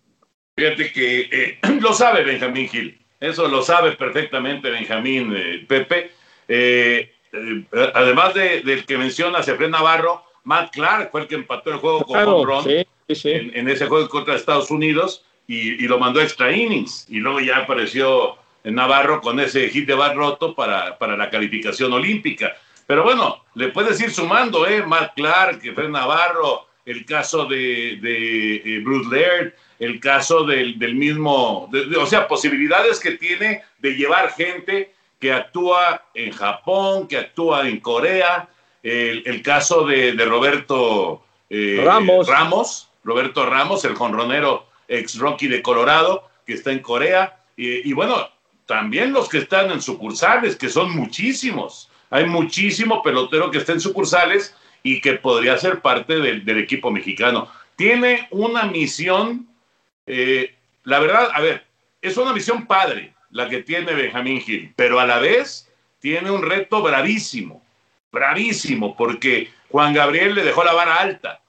Fíjate 0.59 0.93
que 0.93 1.21
eh, 1.33 1.59
lo 1.81 1.95
sabe 1.95 2.25
Benjamín 2.25 2.69
Gil, 2.69 2.99
eso 3.21 3.49
lo 3.49 3.63
sabe 3.63 3.93
perfectamente 3.93 4.69
Benjamín 4.71 5.33
eh, 5.35 5.65
Pepe. 5.67 6.11
Eh, 6.47 7.11
además 7.95 8.35
del 8.35 8.85
que 8.85 8.99
menciona 8.99 9.39
Efraín 9.39 9.71
Navarro, 9.71 10.25
Matt 10.43 10.75
Clark 10.75 11.11
fue 11.11 11.23
el 11.23 11.27
que 11.27 11.37
empató 11.37 11.71
el 11.71 11.79
juego 11.79 12.05
con 12.05 12.45
En, 13.09 13.69
ese 13.69 13.87
juego 13.87 14.09
contra 14.09 14.35
Estados 14.35 14.71
Unidos 14.71 15.25
y, 15.47 15.87
lo 15.87 15.99
mandó 15.99 16.21
a 16.21 16.25
extra 16.25 16.53
innings. 16.53 17.07
Y 17.09 17.19
luego 17.19 17.40
ya 17.40 17.59
apareció 17.59 18.37
Navarro 18.64 19.21
con 19.21 19.40
ese 19.40 19.69
hit 19.69 19.87
de 19.87 19.95
bar 19.95 20.17
roto 20.17 20.55
para, 20.55 20.99
para 20.99 21.17
la 21.17 21.31
calificación 21.31 21.93
olímpica. 21.93 22.57
Pero 22.87 23.03
bueno, 23.03 23.45
le 23.55 23.69
puedes 23.69 24.01
ir 24.01 24.11
sumando, 24.11 24.67
¿eh? 24.67 24.83
Matt 24.83 25.14
Clark, 25.14 25.61
Fred 25.75 25.88
Navarro, 25.88 26.69
el 26.85 27.05
caso 27.05 27.47
de, 27.47 27.99
de 28.01 28.57
eh, 28.57 28.81
Bruce 28.81 29.09
Laird, 29.11 29.55
el 29.79 30.01
caso 30.01 30.45
del, 30.45 30.79
del 30.79 30.95
mismo, 30.95 31.71
o 31.99 32.07
sea, 32.07 32.29
posibilidades 32.29 33.01
que 33.01 33.12
tiene 33.12 33.62
de 33.79 33.97
llevar 33.97 34.33
gente 34.33 34.95
que 35.19 35.33
actúa 35.33 36.05
en 36.14 36.31
Japón, 36.33 37.09
que 37.09 37.17
actúa 37.17 37.69
en 37.69 37.81
Corea, 37.81 38.49
el, 38.83 39.43
caso 39.43 39.87
de, 39.87 40.12
de 40.12 40.25
Roberto 40.27 41.25
eh, 41.49 41.81
Ramos. 41.83 42.29
Ramos, 42.29 42.90
Roberto 43.05 43.47
Ramos, 43.47 43.85
el 43.85 43.95
jonronero 43.95 44.67
ex 44.88 45.19
Rocky 45.19 45.47
de 45.47 45.62
Colorado, 45.62 46.29
que 46.47 46.55
está 46.55 46.73
en 46.73 46.81
Corea, 46.81 47.38
y, 47.57 47.93
bueno, 47.93 48.29
también 48.67 49.12
los 49.12 49.29
que 49.29 49.38
están 49.38 49.71
en 49.71 49.81
sucursales, 49.81 50.57
que 50.57 50.69
son 50.69 50.90
muchísimos. 50.90 51.88
Hay 52.11 52.27
muchísimo 52.27 53.03
pelotero 53.03 53.51
que 53.51 53.59
está 53.59 53.73
en 53.73 53.81
sucursales 53.81 54.57
y 54.83 55.01
que 55.01 55.14
podría 55.14 55.57
ser 55.57 55.81
parte 55.81 56.17
del, 56.17 56.59
equipo 56.59 56.90
mexicano. 56.90 57.49
Tiene 57.77 58.27
una 58.33 58.64
misión, 58.64 59.47
eh, 60.07 60.55
la 60.83 60.99
verdad, 60.99 61.29
a 61.33 61.40
ver, 61.40 61.64
es 62.03 62.17
una 62.17 62.33
misión 62.33 62.67
padre 62.67 63.14
la 63.31 63.49
que 63.49 63.62
tiene 63.62 63.95
Benjamín 63.95 64.40
Gil, 64.40 64.73
pero 64.75 64.99
a 64.99 65.07
la 65.07 65.19
vez 65.19 65.71
tiene 66.01 66.31
un 66.31 66.43
reto 66.43 66.83
bravísimo, 66.83 67.62
bravísimo, 68.11 68.97
porque 68.97 69.51
Juan 69.71 69.95
Gabriel 69.95 70.35
le 70.35 70.45
dejó 70.45 70.64
la 70.64 70.73
vara 70.73 70.97
alta 70.97 71.40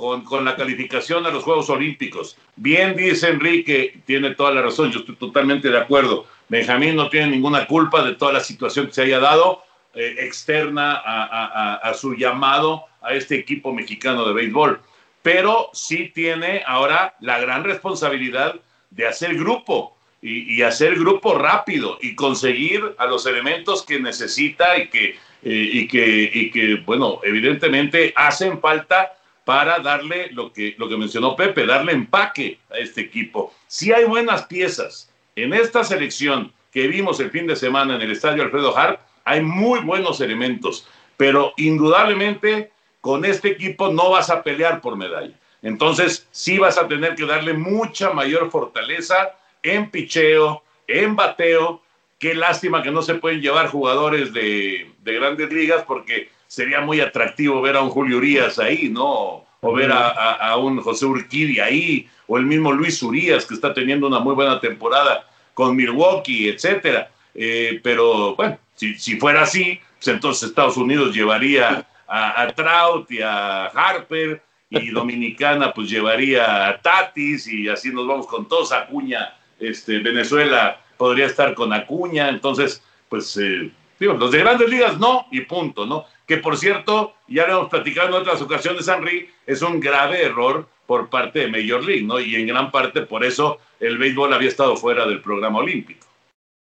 con, 0.00 0.24
con, 0.24 0.44
la 0.44 0.56
calificación 0.56 1.26
a 1.26 1.30
los 1.30 1.44
Juegos 1.44 1.70
Olímpicos. 1.70 2.36
Bien 2.56 2.96
dice 2.96 3.28
Enrique, 3.28 4.00
tiene 4.06 4.34
toda 4.34 4.50
la 4.50 4.62
razón, 4.62 4.90
yo 4.90 5.00
estoy 5.00 5.14
totalmente 5.16 5.68
de 5.68 5.78
acuerdo. 5.78 6.26
Benjamín 6.48 6.96
no 6.96 7.08
tiene 7.08 7.28
ninguna 7.28 7.66
culpa 7.66 8.02
de 8.02 8.14
toda 8.14 8.32
la 8.32 8.40
situación 8.40 8.86
que 8.86 8.92
se 8.92 9.02
haya 9.02 9.20
dado. 9.20 9.62
Eh, 9.92 10.14
externa 10.20 11.02
a, 11.04 11.92
su 11.94 12.14
llamado 12.14 12.84
a 13.02 13.12
este 13.12 13.34
equipo 13.34 13.72
mexicano 13.72 14.24
de 14.24 14.32
béisbol. 14.34 14.80
Pero 15.20 15.68
sí 15.72 16.12
tiene 16.14 16.62
ahora 16.64 17.16
la 17.18 17.40
gran 17.40 17.64
responsabilidad 17.64 18.54
de 18.90 19.08
hacer 19.08 19.34
grupo 19.34 19.96
y, 20.22 20.62
hacer 20.62 20.94
grupo 20.94 21.34
rápido 21.34 21.98
y 22.00 22.14
conseguir 22.14 22.94
a 22.98 23.06
los 23.06 23.26
elementos 23.26 23.82
que 23.82 23.98
necesita 23.98 24.78
y 24.78 24.88
que, 24.90 25.16
eh, 25.42 25.70
y 25.72 25.88
que, 25.88 26.30
y 26.32 26.50
que, 26.52 26.76
bueno, 26.86 27.20
evidentemente 27.24 28.12
hacen 28.14 28.60
falta 28.60 29.14
para 29.50 29.80
darle 29.80 30.28
lo 30.30 30.52
que, 30.52 30.76
lo 30.78 30.88
que 30.88 30.96
mencionó 30.96 31.34
Pepe, 31.34 31.66
darle 31.66 31.90
empaque 31.90 32.60
a 32.70 32.78
este 32.78 33.00
equipo. 33.00 33.52
Si 33.66 33.92
hay 33.92 34.04
buenas 34.04 34.44
piezas 34.44 35.10
en 35.34 35.52
esta 35.52 35.82
selección 35.82 36.52
que 36.70 36.86
vimos 36.86 37.18
el 37.18 37.32
fin 37.32 37.48
de 37.48 37.56
semana 37.56 37.96
en 37.96 38.00
el 38.00 38.12
estadio 38.12 38.44
Alfredo 38.44 38.78
Harp, 38.78 39.00
hay 39.24 39.40
muy 39.40 39.80
buenos 39.80 40.20
elementos, 40.20 40.86
pero 41.16 41.52
indudablemente 41.56 42.70
con 43.00 43.24
este 43.24 43.48
equipo 43.48 43.92
no 43.92 44.10
vas 44.10 44.30
a 44.30 44.44
pelear 44.44 44.80
por 44.80 44.96
medalla. 44.96 45.34
Entonces, 45.62 46.28
sí 46.30 46.58
vas 46.58 46.78
a 46.78 46.86
tener 46.86 47.16
que 47.16 47.26
darle 47.26 47.52
mucha 47.52 48.12
mayor 48.12 48.52
fortaleza 48.52 49.34
en 49.64 49.90
picheo, 49.90 50.62
en 50.86 51.16
bateo. 51.16 51.82
Qué 52.20 52.36
lástima 52.36 52.84
que 52.84 52.92
no 52.92 53.02
se 53.02 53.16
pueden 53.16 53.40
llevar 53.40 53.66
jugadores 53.66 54.32
de, 54.32 54.92
grandes 55.02 55.52
ligas 55.52 55.82
porque 55.88 56.30
sería 56.50 56.80
muy 56.80 57.00
atractivo 57.00 57.62
ver 57.62 57.76
a 57.76 57.80
un 57.80 57.90
Julio 57.90 58.16
Urias 58.16 58.58
ahí, 58.58 58.88
¿no? 58.88 59.46
O 59.60 59.72
ver 59.72 59.92
a, 59.92 60.56
un 60.56 60.80
José 60.80 61.06
Urquidi 61.06 61.60
ahí, 61.60 62.08
o 62.26 62.38
el 62.38 62.44
mismo 62.44 62.72
Luis 62.72 63.00
Urias 63.04 63.46
que 63.46 63.54
está 63.54 63.72
teniendo 63.72 64.08
una 64.08 64.18
muy 64.18 64.34
buena 64.34 64.58
temporada 64.58 65.28
con 65.54 65.76
Milwaukee, 65.76 66.48
etcétera. 66.48 67.08
Eh, 67.36 67.78
pero 67.84 68.34
bueno, 68.34 68.58
si, 68.74 68.98
si, 68.98 69.16
fuera 69.16 69.42
así, 69.42 69.78
pues 69.98 70.08
entonces 70.08 70.48
Estados 70.48 70.76
Unidos 70.76 71.14
llevaría 71.14 71.86
a, 72.08 72.48
Trout 72.48 73.08
y 73.12 73.22
a 73.22 73.66
Harper 73.66 74.42
y 74.70 74.90
Dominicana 74.90 75.72
pues 75.72 75.88
llevaría 75.88 76.66
a 76.66 76.82
Tatis 76.82 77.46
y 77.46 77.68
así 77.68 77.90
nos 77.92 78.08
vamos 78.08 78.26
con 78.26 78.48
todos. 78.48 78.72
Acuña, 78.72 79.36
este, 79.60 80.00
Venezuela 80.00 80.80
podría 80.96 81.26
estar 81.26 81.54
con 81.54 81.72
Acuña, 81.72 82.28
entonces 82.28 82.82
pues 83.08 83.36
eh, 83.36 83.70
digo, 84.00 84.14
los 84.14 84.32
de 84.32 84.38
grandes 84.38 84.68
ligas 84.68 84.98
no 84.98 85.26
y 85.30 85.42
punto, 85.42 85.86
¿no? 85.86 86.06
Que 86.30 86.36
por 86.36 86.56
cierto, 86.56 87.14
ya 87.26 87.44
lo 87.48 87.54
hemos 87.54 87.70
platicado 87.70 88.06
en 88.06 88.14
otras 88.14 88.40
ocasiones, 88.40 88.86
Henry, 88.86 89.28
es 89.48 89.62
un 89.62 89.80
grave 89.80 90.22
error 90.22 90.64
por 90.86 91.10
parte 91.10 91.40
de 91.40 91.48
Major 91.48 91.82
League, 91.82 92.04
¿no? 92.04 92.20
Y 92.20 92.36
en 92.36 92.46
gran 92.46 92.70
parte 92.70 93.00
por 93.00 93.24
eso 93.24 93.58
el 93.80 93.98
béisbol 93.98 94.32
había 94.32 94.48
estado 94.48 94.76
fuera 94.76 95.04
del 95.08 95.20
programa 95.20 95.58
olímpico. 95.58 96.06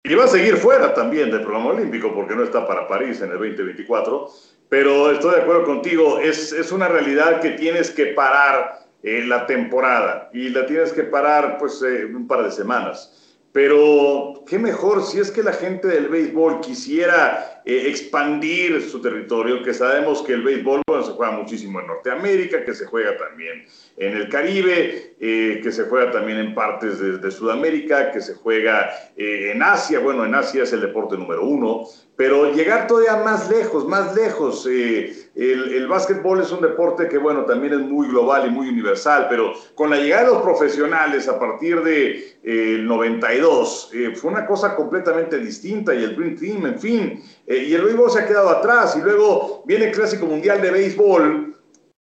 Y 0.03 0.13
va 0.13 0.25
a 0.25 0.27
seguir 0.27 0.57
fuera 0.57 0.93
también 0.93 1.31
del 1.31 1.41
programa 1.41 1.71
olímpico 1.71 2.13
porque 2.13 2.35
no 2.35 2.43
está 2.43 2.67
para 2.67 2.87
París 2.87 3.19
en 3.21 3.31
el 3.31 3.39
2024. 3.39 4.29
Pero 4.69 5.09
estoy 5.09 5.33
de 5.33 5.41
acuerdo 5.41 5.63
contigo, 5.63 6.19
es, 6.19 6.51
es 6.51 6.71
una 6.71 6.87
realidad 6.87 7.41
que 7.41 7.49
tienes 7.49 7.89
que 7.89 8.13
parar 8.13 8.85
en 9.01 9.27
la 9.27 9.47
temporada 9.47 10.29
y 10.35 10.49
la 10.49 10.67
tienes 10.67 10.93
que 10.93 11.01
parar 11.01 11.57
pues 11.57 11.81
eh, 11.81 12.05
un 12.05 12.27
par 12.27 12.43
de 12.43 12.51
semanas. 12.51 13.26
Pero 13.57 14.43
qué 14.45 14.59
mejor 14.59 15.03
si 15.03 15.19
es 15.19 15.31
que 15.31 15.41
la 15.41 15.51
gente 15.51 15.87
del 15.87 16.09
béisbol 16.09 16.61
quisiera 16.61 17.63
eh, 17.65 17.85
expandir 17.87 18.87
su 18.87 19.01
territorio, 19.01 19.63
que 19.63 19.73
sabemos 19.73 20.21
que 20.21 20.33
el 20.33 20.43
béisbol 20.43 20.83
se 21.03 21.13
juega 21.13 21.31
muchísimo 21.31 21.79
en 21.79 21.87
Norteamérica, 21.87 22.63
que 22.63 22.75
se 22.75 22.85
juega 22.85 23.17
también 23.17 23.65
en 23.97 24.15
el 24.15 24.29
Caribe, 24.29 25.15
eh, 25.19 25.59
que 25.63 25.71
se 25.71 25.85
juega 25.85 26.11
también 26.11 26.37
en 26.37 26.53
partes 26.53 26.99
de, 26.99 27.31
Sudamérica, 27.31 28.11
que 28.11 28.21
se 28.21 28.35
juega 28.35 28.91
eh, 29.17 29.53
en 29.55 29.63
Asia, 29.63 29.97
bueno, 30.01 30.23
en 30.23 30.35
Asia 30.35 30.61
es 30.61 30.73
el 30.73 30.81
deporte 30.81 31.17
número 31.17 31.43
uno, 31.43 31.87
pero 32.17 32.51
llegar 32.51 32.87
todavía 32.87 33.17
más 33.17 33.47
lejos, 33.47 33.87
más 33.87 34.15
lejos. 34.15 34.67
Eh, 34.69 35.29
el, 35.35 35.71
el, 35.71 35.87
básquetbol 35.87 36.41
es 36.41 36.51
un 36.51 36.61
deporte 36.61 37.07
que, 37.07 37.19
bueno, 37.19 37.45
también 37.45 37.73
es 37.73 37.79
muy 37.79 38.07
global 38.07 38.47
y 38.47 38.49
muy 38.49 38.67
universal, 38.67 39.27
pero 39.29 39.53
con 39.75 39.91
la 39.91 39.97
llegada 39.97 40.23
de 40.23 40.33
los 40.33 40.41
profesionales 40.41 41.27
a 41.27 41.37
partir 41.37 41.83
del 41.83 42.39
de, 42.41 42.79
92, 42.81 43.91
fue 44.15 44.31
una 44.31 44.47
cosa 44.47 44.75
completamente 44.75 45.37
distinta 45.37 45.93
y 45.93 46.03
el 46.03 46.15
Dream 46.15 46.35
Team, 46.35 46.65
en 46.65 46.79
fin, 46.79 47.23
y 47.45 47.73
el 47.73 47.83
béisbol 47.83 48.09
se 48.09 48.19
ha 48.19 48.27
quedado 48.27 48.49
atrás 48.49 48.97
y 48.97 49.03
luego 49.03 49.63
viene 49.67 49.85
el 49.85 49.91
Clásico 49.91 50.25
Mundial 50.25 50.59
de 50.59 50.71
Béisbol 50.71 51.55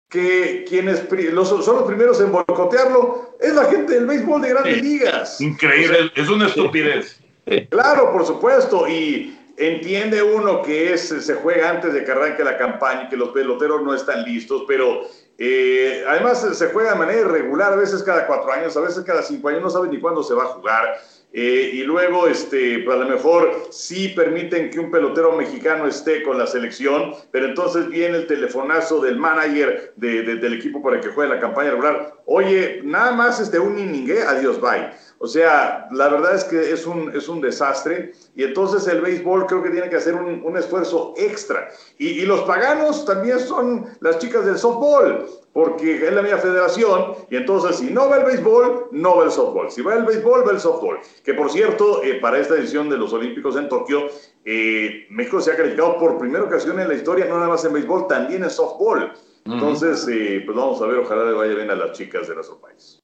que 0.09 0.63
quienes 0.69 1.11
los, 1.31 1.49
son 1.49 1.75
los 1.75 1.85
primeros 1.85 2.21
en 2.21 2.31
boicotearlo 2.31 3.35
es 3.39 3.55
la 3.55 3.65
gente 3.65 3.93
del 3.93 4.05
béisbol 4.05 4.43
de 4.43 4.49
grandes 4.49 4.81
ligas. 4.83 5.41
Increíble, 5.41 6.11
es 6.15 6.29
una 6.29 6.47
estupidez. 6.47 7.19
Claro, 7.69 8.13
por 8.13 8.25
supuesto, 8.25 8.87
y 8.87 9.37
entiende 9.57 10.23
uno 10.23 10.61
que 10.61 10.93
es, 10.93 11.01
se 11.09 11.33
juega 11.35 11.69
antes 11.69 11.93
de 11.93 12.03
que 12.03 12.11
arranque 12.11 12.43
la 12.43 12.57
campaña 12.57 13.09
que 13.09 13.17
los 13.17 13.29
peloteros 13.29 13.83
no 13.83 13.93
están 13.93 14.23
listos, 14.23 14.63
pero 14.67 15.03
eh, 15.37 16.03
además 16.07 16.47
se 16.57 16.67
juega 16.67 16.91
de 16.91 16.99
manera 16.99 17.21
irregular, 17.21 17.73
a 17.73 17.77
veces 17.77 18.03
cada 18.03 18.27
cuatro 18.27 18.51
años, 18.51 18.75
a 18.77 18.81
veces 18.81 19.03
cada 19.03 19.21
cinco 19.21 19.49
años, 19.49 19.61
no 19.61 19.69
saben 19.69 19.91
ni 19.91 19.99
cuándo 19.99 20.23
se 20.23 20.33
va 20.33 20.43
a 20.43 20.47
jugar. 20.47 20.99
Eh, 21.35 21.71
y 21.73 21.83
luego, 21.83 22.27
este, 22.27 22.79
pues, 22.85 22.95
a 22.95 22.99
lo 22.99 23.09
mejor 23.09 23.67
sí 23.71 24.09
permiten 24.09 24.69
que 24.69 24.79
un 24.79 24.91
pelotero 24.91 25.31
mexicano 25.31 25.87
esté 25.87 26.21
con 26.21 26.37
la 26.37 26.45
selección, 26.45 27.15
pero 27.31 27.47
entonces 27.47 27.89
viene 27.89 28.17
el 28.17 28.27
telefonazo 28.27 29.01
del 29.01 29.17
manager 29.17 29.93
del 29.95 30.53
equipo 30.53 30.83
para 30.83 31.01
que 31.01 31.09
juegue 31.09 31.33
la 31.33 31.39
campaña 31.39 31.71
regular. 31.71 32.13
Oye, 32.27 32.81
nada 32.83 33.13
más 33.13 33.39
este, 33.39 33.57
un 33.57 33.79
inning, 33.79 34.11
adiós, 34.27 34.61
bye. 34.61 34.91
O 35.23 35.27
sea, 35.27 35.87
la 35.91 36.09
verdad 36.09 36.35
es 36.35 36.43
que 36.43 36.73
es 36.73 36.85
un, 36.85 37.15
es 37.15 37.29
un 37.29 37.39
desastre 37.39 38.11
y 38.35 38.43
entonces 38.43 38.85
el 38.89 38.99
béisbol 38.99 39.45
creo 39.45 39.63
que 39.63 39.69
tiene 39.69 39.89
que 39.89 39.95
hacer 39.95 40.15
un, 40.15 40.43
un 40.43 40.57
esfuerzo 40.57 41.13
extra. 41.15 41.69
Y, 41.97 42.09
y, 42.09 42.25
los 42.25 42.41
paganos 42.41 43.05
también 43.05 43.39
son 43.39 43.85
las 44.01 44.19
chicas 44.19 44.45
del 44.45 44.57
softball, 44.57 45.25
porque 45.53 46.05
es 46.05 46.13
la 46.13 46.23
misma 46.23 46.39
federación 46.39 47.15
y 47.29 47.37
entonces 47.37 47.77
si 47.77 47.89
no 47.89 48.09
va 48.09 48.17
el 48.17 48.25
béisbol, 48.25 48.89
no 48.91 49.15
va 49.15 49.23
el 49.23 49.31
softball. 49.31 49.71
Si 49.71 49.81
va 49.81 49.95
el 49.95 50.03
béisbol, 50.03 50.45
va 50.45 50.51
el 50.51 50.59
softball. 50.59 50.99
Que 51.23 51.33
por 51.33 51.49
cierto, 51.49 52.03
eh, 52.03 52.15
para 52.15 52.39
esta 52.39 52.55
edición 52.55 52.89
de 52.89 52.97
los 52.97 53.13
Olímpicos 53.13 53.55
en 53.55 53.69
Tokio, 53.69 54.07
eh, 54.43 55.07
México 55.09 55.39
se 55.39 55.53
ha 55.53 55.55
calificado 55.55 55.97
por 55.99 56.17
primera 56.17 56.43
ocasión 56.43 56.81
en 56.81 56.89
la 56.89 56.95
historia, 56.95 57.27
no 57.27 57.35
nada 57.35 57.47
más 57.47 57.63
en 57.63 57.71
béisbol, 57.71 58.07
también 58.07 58.43
en 58.43 58.49
softball. 58.49 59.13
Entonces, 59.45 60.05
eh, 60.11 60.41
pues 60.45 60.57
vamos 60.57 60.81
a 60.81 60.85
ver, 60.85 60.97
ojalá 60.97 61.23
le 61.23 61.31
vaya 61.31 61.55
bien 61.55 61.71
a 61.71 61.75
las 61.75 61.93
chicas 61.93 62.27
de 62.27 62.35
nuestro 62.35 62.59
país. 62.59 63.02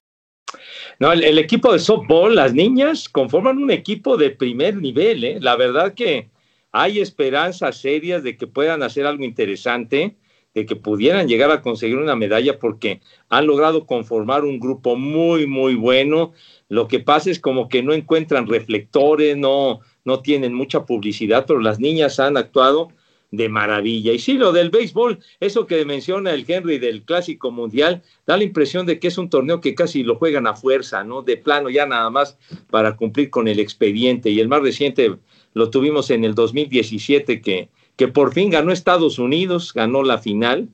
No, 1.00 1.12
el, 1.12 1.38
equipo 1.38 1.72
de 1.72 1.78
softball, 1.78 2.34
las 2.34 2.52
niñas 2.52 3.08
conforman 3.08 3.56
un 3.56 3.70
equipo 3.70 4.18
de 4.18 4.28
primer 4.28 4.76
nivel. 4.76 5.24
¿eh? 5.24 5.38
La 5.40 5.56
verdad 5.56 5.94
que 5.94 6.28
hay 6.72 7.00
esperanzas 7.00 7.78
serias 7.80 8.22
de 8.22 8.36
que 8.36 8.46
puedan 8.46 8.82
hacer 8.82 9.06
algo 9.06 9.24
interesante, 9.24 10.16
de 10.52 10.66
que 10.66 10.76
pudieran 10.76 11.26
llegar 11.26 11.50
a 11.52 11.62
conseguir 11.62 11.96
una 11.96 12.16
medalla 12.16 12.58
porque 12.58 13.00
han 13.30 13.46
logrado 13.46 13.86
conformar 13.86 14.44
un 14.44 14.60
grupo 14.60 14.94
muy, 14.94 15.46
muy 15.46 15.74
bueno. 15.74 16.34
Lo 16.68 16.86
que 16.86 17.00
pasa 17.00 17.30
es 17.30 17.40
como 17.40 17.70
que 17.70 17.82
no 17.82 17.94
encuentran 17.94 18.46
reflectores, 18.46 19.38
no, 19.38 19.80
no 20.04 20.20
tienen 20.20 20.52
mucha 20.52 20.84
publicidad, 20.84 21.46
pero 21.46 21.60
las 21.60 21.80
niñas 21.80 22.20
han 22.20 22.36
actuado 22.36 22.88
de 23.30 23.48
maravilla. 23.48 24.12
Y 24.12 24.18
sí, 24.18 24.34
lo 24.34 24.52
del 24.52 24.70
béisbol, 24.70 25.18
eso 25.38 25.66
que 25.66 25.84
menciona 25.84 26.32
el 26.32 26.44
Henry 26.46 26.78
del 26.78 27.02
Clásico 27.02 27.50
Mundial, 27.50 28.02
da 28.26 28.36
la 28.36 28.44
impresión 28.44 28.86
de 28.86 28.98
que 28.98 29.08
es 29.08 29.18
un 29.18 29.30
torneo 29.30 29.60
que 29.60 29.74
casi 29.74 30.02
lo 30.02 30.16
juegan 30.16 30.46
a 30.46 30.54
fuerza, 30.54 31.04
¿no? 31.04 31.22
De 31.22 31.36
plano 31.36 31.70
ya 31.70 31.86
nada 31.86 32.10
más 32.10 32.38
para 32.70 32.96
cumplir 32.96 33.30
con 33.30 33.48
el 33.48 33.60
expediente. 33.60 34.30
Y 34.30 34.40
el 34.40 34.48
más 34.48 34.62
reciente 34.62 35.16
lo 35.54 35.70
tuvimos 35.70 36.10
en 36.10 36.24
el 36.24 36.34
2017, 36.34 37.40
que, 37.40 37.68
que 37.96 38.08
por 38.08 38.32
fin 38.32 38.50
ganó 38.50 38.72
Estados 38.72 39.18
Unidos, 39.18 39.72
ganó 39.74 40.02
la 40.02 40.18
final. 40.18 40.68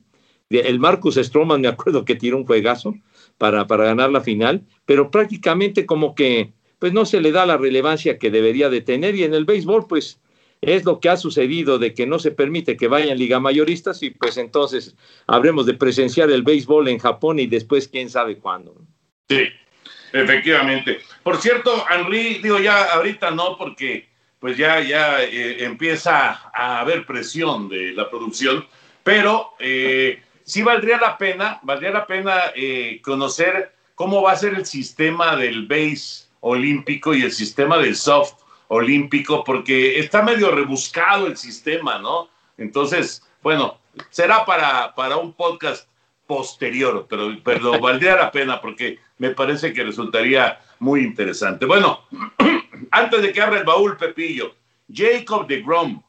El 0.49 0.79
Marcus 0.79 1.15
Stroman, 1.15 1.61
me 1.61 1.67
acuerdo 1.67 2.05
que 2.05 2.15
tiró 2.15 2.37
un 2.37 2.45
juegazo 2.45 2.95
para, 3.37 3.67
para 3.67 3.85
ganar 3.85 4.11
la 4.11 4.21
final, 4.21 4.63
pero 4.85 5.11
prácticamente 5.11 5.85
como 5.85 6.15
que 6.15 6.53
pues 6.79 6.93
no 6.93 7.05
se 7.05 7.21
le 7.21 7.31
da 7.31 7.45
la 7.45 7.57
relevancia 7.57 8.19
que 8.19 8.29
debería 8.31 8.69
de 8.69 8.81
tener. 8.81 9.15
Y 9.15 9.23
en 9.23 9.33
el 9.33 9.45
béisbol, 9.45 9.87
pues 9.87 10.19
es 10.61 10.85
lo 10.85 10.99
que 10.99 11.09
ha 11.09 11.17
sucedido 11.17 11.77
de 11.77 11.93
que 11.93 12.07
no 12.07 12.19
se 12.19 12.31
permite 12.31 12.77
que 12.77 12.87
vayan 12.87 13.17
liga 13.17 13.39
mayoristas 13.39 14.01
y 14.03 14.11
pues 14.11 14.37
entonces 14.37 14.95
habremos 15.27 15.65
de 15.65 15.73
presenciar 15.73 16.31
el 16.31 16.43
béisbol 16.43 16.87
en 16.87 16.99
Japón 16.99 17.39
y 17.39 17.47
después 17.47 17.87
quién 17.87 18.09
sabe 18.09 18.37
cuándo. 18.37 18.75
Sí, 19.29 19.47
efectivamente. 20.13 20.99
Por 21.23 21.37
cierto, 21.37 21.85
Henry, 21.89 22.39
digo 22.39 22.59
ya 22.59 22.93
ahorita 22.93 23.31
no 23.31 23.57
porque 23.57 24.07
pues 24.39 24.57
ya, 24.57 24.81
ya 24.81 25.23
eh, 25.23 25.63
empieza 25.63 26.49
a 26.53 26.79
haber 26.79 27.05
presión 27.05 27.69
de 27.69 27.91
la 27.93 28.09
producción, 28.09 28.65
pero 29.03 29.53
eh, 29.59 30.21
sí 30.43 30.61
valdría 30.61 30.97
la 30.97 31.17
pena, 31.17 31.59
valdría 31.63 31.91
la 31.91 32.05
pena 32.05 32.43
eh, 32.55 33.01
conocer 33.03 33.73
cómo 33.95 34.21
va 34.21 34.33
a 34.33 34.37
ser 34.37 34.53
el 34.53 34.65
sistema 34.65 35.35
del 35.35 35.65
base 35.65 36.27
olímpico 36.41 37.15
y 37.15 37.23
el 37.23 37.31
sistema 37.31 37.77
del 37.77 37.95
soft 37.95 38.35
olímpico, 38.69 39.43
porque 39.43 39.99
está 39.99 40.21
medio 40.21 40.51
rebuscado 40.51 41.27
el 41.27 41.37
sistema, 41.37 41.99
¿no? 41.99 42.29
Entonces, 42.57 43.23
bueno, 43.41 43.79
será 44.09 44.45
para, 44.45 44.93
para 44.95 45.17
un 45.17 45.33
podcast 45.33 45.87
posterior, 46.25 47.05
pero, 47.09 47.35
pero 47.43 47.79
valdría 47.79 48.15
la 48.15 48.31
pena 48.31 48.61
porque 48.61 48.99
me 49.17 49.31
parece 49.31 49.73
que 49.73 49.83
resultaría 49.83 50.59
muy 50.79 51.01
interesante. 51.01 51.65
Bueno, 51.65 52.01
antes 52.91 53.21
de 53.21 53.31
que 53.31 53.41
abra 53.41 53.59
el 53.59 53.65
baúl, 53.65 53.97
Pepillo, 53.97 54.55
Jacob 54.91 55.47
de 55.47 55.61
Grom, 55.61 56.01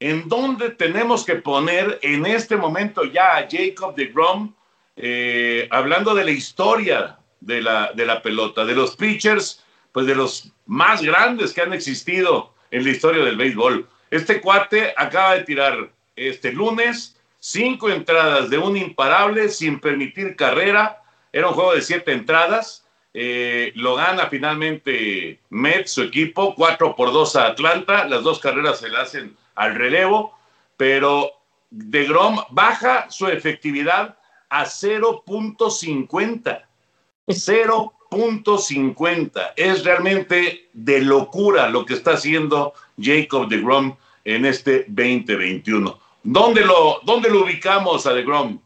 ¿en 0.00 0.28
dónde 0.28 0.70
tenemos 0.70 1.24
que 1.24 1.36
poner 1.36 1.98
en 2.02 2.26
este 2.26 2.56
momento 2.56 3.04
ya 3.04 3.36
a 3.36 3.48
Jacob 3.50 3.94
de 3.94 4.06
Grom, 4.06 4.54
eh, 4.96 5.68
hablando 5.70 6.14
de 6.14 6.24
la 6.24 6.30
historia 6.30 7.18
de 7.40 7.62
la, 7.62 7.92
de 7.92 8.06
la 8.06 8.22
pelota, 8.22 8.64
de 8.64 8.74
los 8.74 8.96
pitchers 8.96 9.64
pues 9.92 10.06
de 10.06 10.14
los 10.14 10.52
más 10.68 11.02
grandes 11.02 11.52
que 11.52 11.62
han 11.62 11.72
existido 11.72 12.54
en 12.70 12.84
la 12.84 12.90
historia 12.90 13.24
del 13.24 13.36
béisbol. 13.36 13.88
Este 14.10 14.40
cuate 14.40 14.94
acaba 14.96 15.34
de 15.34 15.44
tirar 15.44 15.90
este 16.14 16.52
lunes 16.52 17.16
cinco 17.40 17.90
entradas 17.90 18.50
de 18.50 18.58
un 18.58 18.76
imparable 18.76 19.48
sin 19.48 19.80
permitir 19.80 20.36
carrera. 20.36 21.02
Era 21.32 21.48
un 21.48 21.54
juego 21.54 21.74
de 21.74 21.82
siete 21.82 22.12
entradas. 22.12 22.84
Eh, 23.14 23.72
lo 23.74 23.96
gana 23.96 24.26
finalmente 24.26 25.40
Mets, 25.48 25.92
su 25.92 26.02
equipo, 26.02 26.54
cuatro 26.54 26.94
por 26.94 27.12
dos 27.12 27.34
a 27.34 27.46
Atlanta. 27.46 28.04
Las 28.04 28.22
dos 28.22 28.38
carreras 28.38 28.78
se 28.78 28.90
le 28.90 28.98
hacen 28.98 29.36
al 29.54 29.74
relevo, 29.74 30.38
pero 30.76 31.32
de 31.70 32.04
Grom 32.04 32.40
baja 32.50 33.10
su 33.10 33.26
efectividad 33.26 34.18
a 34.50 34.64
0.50. 34.64 36.64
0 37.30 37.92
punto 37.94 37.97
50. 38.10 39.54
Es 39.56 39.84
realmente 39.84 40.68
de 40.72 41.00
locura 41.00 41.68
lo 41.68 41.84
que 41.84 41.94
está 41.94 42.12
haciendo 42.12 42.72
Jacob 43.00 43.48
de 43.48 43.60
Grom 43.60 43.96
en 44.24 44.44
este 44.46 44.84
2021. 44.88 45.98
¿Dónde 46.22 46.64
lo, 46.64 47.00
dónde 47.04 47.30
lo 47.30 47.44
ubicamos 47.44 48.06
a 48.06 48.12
de 48.12 48.22
Grom? 48.22 48.58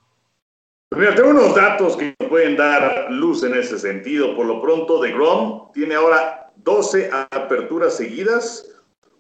Pues 0.91 1.01
mira, 1.01 1.15
tengo 1.15 1.31
unos 1.31 1.55
datos 1.55 1.97
que 1.97 2.15
pueden 2.29 2.57
dar 2.57 3.07
luz 3.11 3.43
en 3.45 3.55
ese 3.55 3.79
sentido. 3.79 4.37
Por 4.37 4.47
lo 4.47 4.61
pronto, 4.61 5.01
de 5.01 5.13
Grom 5.13 5.73
tiene 5.73 5.95
ahora 5.95 6.51
12 6.57 7.11
aperturas 7.31 7.97
seguidas 7.97 8.69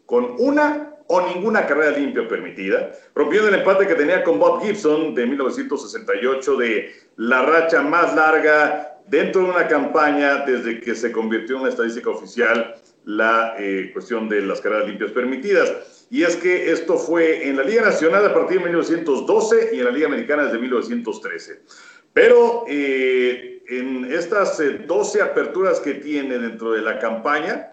con 0.06 0.34
una 0.38 0.91
o 1.06 1.20
ninguna 1.28 1.66
carrera 1.66 1.96
limpia 1.96 2.26
permitida, 2.26 2.92
rompiendo 3.14 3.48
el 3.48 3.54
empate 3.54 3.86
que 3.86 3.94
tenía 3.94 4.22
con 4.22 4.38
Bob 4.38 4.62
Gibson 4.62 5.14
de 5.14 5.26
1968 5.26 6.56
de 6.56 6.92
la 7.16 7.42
racha 7.42 7.82
más 7.82 8.14
larga 8.14 9.00
dentro 9.06 9.42
de 9.42 9.50
una 9.50 9.68
campaña 9.68 10.44
desde 10.46 10.80
que 10.80 10.94
se 10.94 11.12
convirtió 11.12 11.56
en 11.56 11.62
una 11.62 11.70
estadística 11.70 12.10
oficial 12.10 12.76
la 13.04 13.54
eh, 13.58 13.90
cuestión 13.92 14.28
de 14.28 14.42
las 14.42 14.60
carreras 14.60 14.86
limpias 14.86 15.10
permitidas. 15.10 16.06
Y 16.10 16.22
es 16.22 16.36
que 16.36 16.70
esto 16.70 16.98
fue 16.98 17.48
en 17.48 17.56
la 17.56 17.64
Liga 17.64 17.82
Nacional 17.82 18.24
a 18.26 18.34
partir 18.34 18.58
de 18.58 18.64
1912 18.64 19.70
y 19.72 19.78
en 19.78 19.84
la 19.84 19.90
Liga 19.90 20.06
Americana 20.06 20.44
desde 20.44 20.58
1913. 20.58 21.62
Pero 22.12 22.64
eh, 22.68 23.62
en 23.68 24.12
estas 24.12 24.62
12 24.86 25.18
eh, 25.18 25.22
aperturas 25.22 25.80
que 25.80 25.94
tiene 25.94 26.38
dentro 26.38 26.72
de 26.72 26.82
la 26.82 26.98
campaña, 26.98 27.71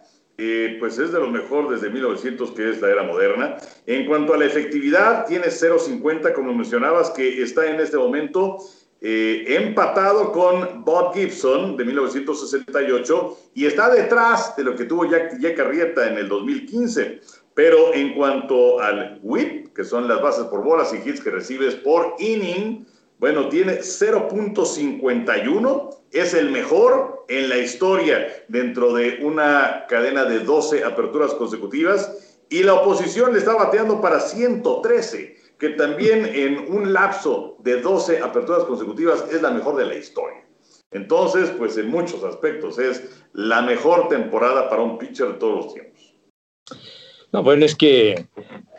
pues 0.79 0.97
es 0.97 1.11
de 1.11 1.19
lo 1.19 1.29
mejor 1.29 1.69
desde 1.69 1.89
1900, 1.89 2.51
que 2.51 2.69
es 2.69 2.81
la 2.81 2.89
era 2.89 3.03
moderna. 3.03 3.57
En 3.85 4.05
cuanto 4.05 4.33
a 4.33 4.37
la 4.37 4.45
efectividad, 4.45 5.25
tiene 5.25 5.47
0,50, 5.47 6.33
como 6.33 6.53
mencionabas, 6.53 7.09
que 7.09 7.41
está 7.41 7.69
en 7.69 7.79
este 7.79 7.97
momento 7.97 8.57
eh, 9.01 9.45
empatado 9.47 10.33
con 10.33 10.83
Bob 10.83 11.13
Gibson 11.13 11.77
de 11.77 11.85
1968 11.85 13.37
y 13.53 13.65
está 13.65 13.89
detrás 13.89 14.57
de 14.57 14.63
lo 14.65 14.75
que 14.75 14.83
tuvo 14.83 15.09
Jack, 15.09 15.39
Jack 15.39 15.57
Arrieta 15.59 16.07
en 16.07 16.17
el 16.17 16.27
2015. 16.27 17.21
Pero 17.53 17.93
en 17.93 18.13
cuanto 18.13 18.79
al 18.81 19.19
whip, 19.21 19.73
que 19.73 19.83
son 19.83 20.07
las 20.07 20.21
bases 20.21 20.45
por 20.45 20.63
bolas 20.63 20.93
y 20.93 21.09
hits 21.09 21.21
que 21.21 21.31
recibes 21.31 21.75
por 21.75 22.15
inning, 22.19 22.85
bueno, 23.19 23.49
tiene 23.49 23.79
0.51, 23.79 25.89
es 26.11 26.33
el 26.33 26.49
mejor 26.49 27.25
en 27.27 27.49
la 27.49 27.57
historia 27.57 28.27
dentro 28.47 28.93
de 28.93 29.19
una 29.21 29.85
cadena 29.87 30.25
de 30.25 30.39
12 30.39 30.83
aperturas 30.83 31.35
consecutivas 31.35 32.41
y 32.49 32.63
la 32.63 32.73
oposición 32.73 33.33
le 33.33 33.39
está 33.39 33.53
bateando 33.53 34.01
para 34.01 34.19
113 34.19 35.37
que 35.59 35.69
también 35.71 36.25
en 36.25 36.73
un 36.73 36.93
lapso 36.93 37.57
de 37.59 37.81
12 37.81 38.19
aperturas 38.19 38.63
consecutivas 38.63 39.25
es 39.31 39.41
la 39.41 39.51
mejor 39.51 39.75
de 39.75 39.85
la 39.85 39.95
historia. 39.95 40.45
Entonces, 40.91 41.51
pues 41.57 41.77
en 41.77 41.89
muchos 41.89 42.23
aspectos 42.23 42.79
es 42.79 43.25
la 43.33 43.61
mejor 43.61 44.07
temporada 44.07 44.69
para 44.69 44.81
un 44.81 44.97
pitcher 44.97 45.27
de 45.27 45.33
todos 45.33 45.65
los 45.65 45.73
tiempos. 45.73 46.15
No, 47.31 47.43
bueno, 47.43 47.65
es 47.65 47.75
que 47.75 48.25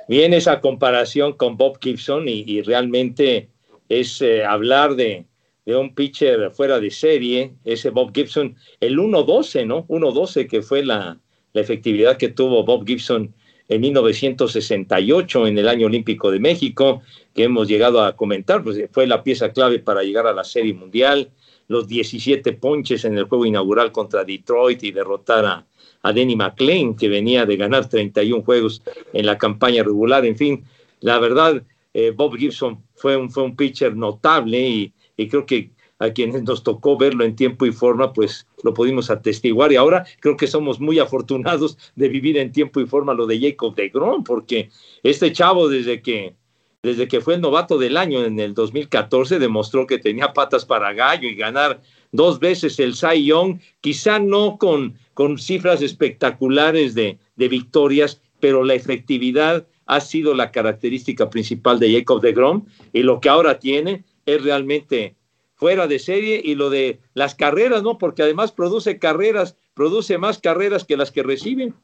viene 0.09 0.39
esa 0.39 0.61
comparación 0.61 1.35
con 1.35 1.57
Bob 1.57 1.79
Gibson 1.81 2.25
y, 2.27 2.63
realmente 2.63 3.51
es 3.91 4.23
eh, 4.23 4.43
hablar 4.45 4.95
de, 4.95 5.27
de, 5.67 5.77
un 5.77 5.95
pitcher 5.95 6.51
fuera 6.53 6.81
de 6.81 6.91
serie, 6.91 7.53
ese 7.67 7.91
Bob 7.91 8.13
Gibson, 8.15 8.57
el 8.81 8.99
1-12, 8.99 9.67
¿no? 9.67 9.87
1-12 9.89 10.49
que 10.49 10.63
fue 10.63 10.83
la, 10.83 11.19
la 11.53 11.61
efectividad 11.61 12.17
que 12.17 12.29
tuvo 12.29 12.65
Bob 12.65 12.87
Gibson 12.87 13.35
en 13.69 13.81
1968 13.81 15.47
en 15.47 15.59
el 15.59 15.69
año 15.69 15.87
olímpico 15.87 16.31
de 16.31 16.41
México, 16.41 17.03
que 17.35 17.45
hemos 17.45 17.69
llegado 17.69 18.03
a 18.03 18.17
comentar, 18.17 18.65
pues 18.65 18.81
fue 18.91 19.07
la 19.07 19.23
pieza 19.23 19.53
clave 19.53 19.79
para 19.79 20.03
llegar 20.03 20.27
a 20.27 20.33
la 20.33 20.45
Serie 20.45 20.75
Mundial, 20.75 21.31
los 21.69 21.87
17 21.87 22.53
ponches 22.55 23.05
en 23.05 23.17
el 23.17 23.25
juego 23.25 23.47
inaugural 23.47 23.93
contra 23.93 24.25
Detroit 24.25 24.83
y 24.83 24.91
derrotar 24.91 25.45
a, 25.45 25.67
Denny 26.13 26.35
McLean, 26.35 26.97
que 26.97 27.09
venía 27.09 27.45
de 27.45 27.57
ganar 27.57 27.89
31 27.89 28.43
juegos 28.43 28.83
en 29.13 29.27
la 29.27 29.37
campaña 29.37 29.83
regular. 29.83 30.25
En 30.25 30.37
fin, 30.37 30.65
la 31.01 31.19
verdad, 31.19 31.63
eh, 31.93 32.11
Bob 32.11 32.37
Gibson 32.37 32.83
fue 32.95 33.17
un, 33.17 33.31
fue 33.31 33.43
un 33.43 33.57
pitcher 33.57 33.97
notable 33.97 34.93
y, 35.17 35.29
creo 35.29 35.45
que 35.45 35.71
a 35.99 36.11
quienes 36.11 36.45
nos 36.45 36.63
tocó 36.63 36.97
verlo 36.97 37.25
en 37.25 37.37
tiempo 37.37 37.67
y 37.67 37.73
forma, 37.73 38.13
pues 38.15 38.47
lo 38.65 38.73
pudimos 38.73 39.11
atestiguar. 39.11 39.71
Y 39.71 39.77
ahora 39.77 40.07
creo 40.21 40.35
que 40.35 40.47
somos 40.47 40.81
muy 40.81 40.99
afortunados 40.99 41.77
de 41.95 42.09
vivir 42.09 42.39
en 42.39 42.53
tiempo 42.53 42.81
y 42.81 42.87
forma 42.87 43.13
lo 43.13 43.27
de 43.27 43.39
Jacob 43.39 43.75
de 43.75 43.91
Grom, 43.91 44.25
porque 44.25 44.71
este 45.03 45.31
chavo 45.31 45.69
desde 45.69 46.01
que, 46.01 46.35
desde 46.83 47.07
que 47.07 47.21
fue 47.21 47.35
el 47.35 47.43
novato 47.43 47.77
del 47.77 47.99
año 47.99 48.25
en 48.25 48.41
el 48.41 48.55
2014 48.55 49.39
demostró 49.39 49.87
que 49.87 49.99
tenía 49.99 50.33
patas 50.33 50.65
para 50.65 50.95
gallo 50.95 51.29
y 51.29 51.35
ganar 51.35 51.83
dos 52.13 52.41
veces 52.41 52.81
el 52.81 52.95
Cy 52.95 53.27
Young, 53.27 53.61
quizá 53.83 54.19
no 54.19 54.57
con, 54.57 54.95
con 55.13 55.39
cifras 55.39 55.83
espectaculares 55.83 56.95
de, 56.95 57.19
de 57.37 57.49
victorias, 57.49 58.23
pero 58.41 58.65
la 58.65 58.73
efectividad 58.73 59.67
ha 59.91 60.01
sido 60.01 60.35
la 60.35 60.53
característica 60.53 61.29
principal 61.31 61.81
de 61.81 61.93
Jacob 61.93 62.21
de 62.21 62.33
Grom 62.33 62.65
y 62.93 63.03
lo 63.03 63.19
que 63.19 63.29
ahora 63.29 63.59
tiene 63.59 64.05
es 64.25 64.41
realmente 64.41 65.17
fuera 65.57 65.89
de 65.89 65.99
serie 65.99 66.41
y 66.45 66.55
lo 66.55 66.71
de 66.71 67.01
las 67.15 67.35
carreras, 67.35 67.83
¿no? 67.83 67.99
Porque 67.99 68.23
además 68.23 68.53
produce 68.53 69.01
carreras, 69.01 69.57
produce 69.75 70.17
más 70.17 70.39
carreras 70.39 70.85
que 70.85 70.97
las 70.97 71.11
que 71.11 71.25
reciben. 71.25 71.75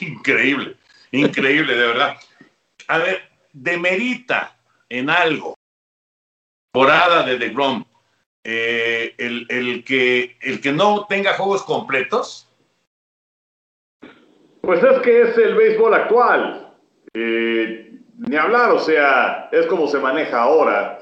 Increíble, 0.00 0.76
increíble, 1.10 1.74
de 1.74 1.86
verdad. 1.88 2.16
A 2.88 2.96
ver, 2.96 3.20
demerita 3.52 4.56
en 4.88 5.10
algo, 5.10 5.54
temporada 6.72 7.22
de 7.22 7.36
The 7.36 7.50
Grom, 7.50 7.84
eh, 8.44 9.14
el, 9.18 9.84
que, 9.84 10.38
el 10.40 10.62
que 10.62 10.72
no 10.72 11.04
tenga 11.06 11.34
juegos 11.34 11.64
completos. 11.64 12.48
Pues 14.62 14.82
es 14.82 15.02
que 15.02 15.20
es 15.20 15.36
el 15.36 15.54
béisbol 15.54 15.92
actual. 15.92 16.71
Eh, 17.14 17.98
ni 18.18 18.36
hablar, 18.36 18.70
o 18.70 18.78
sea, 18.78 19.48
es 19.52 19.66
como 19.66 19.86
se 19.88 19.98
maneja 19.98 20.42
ahora. 20.42 20.98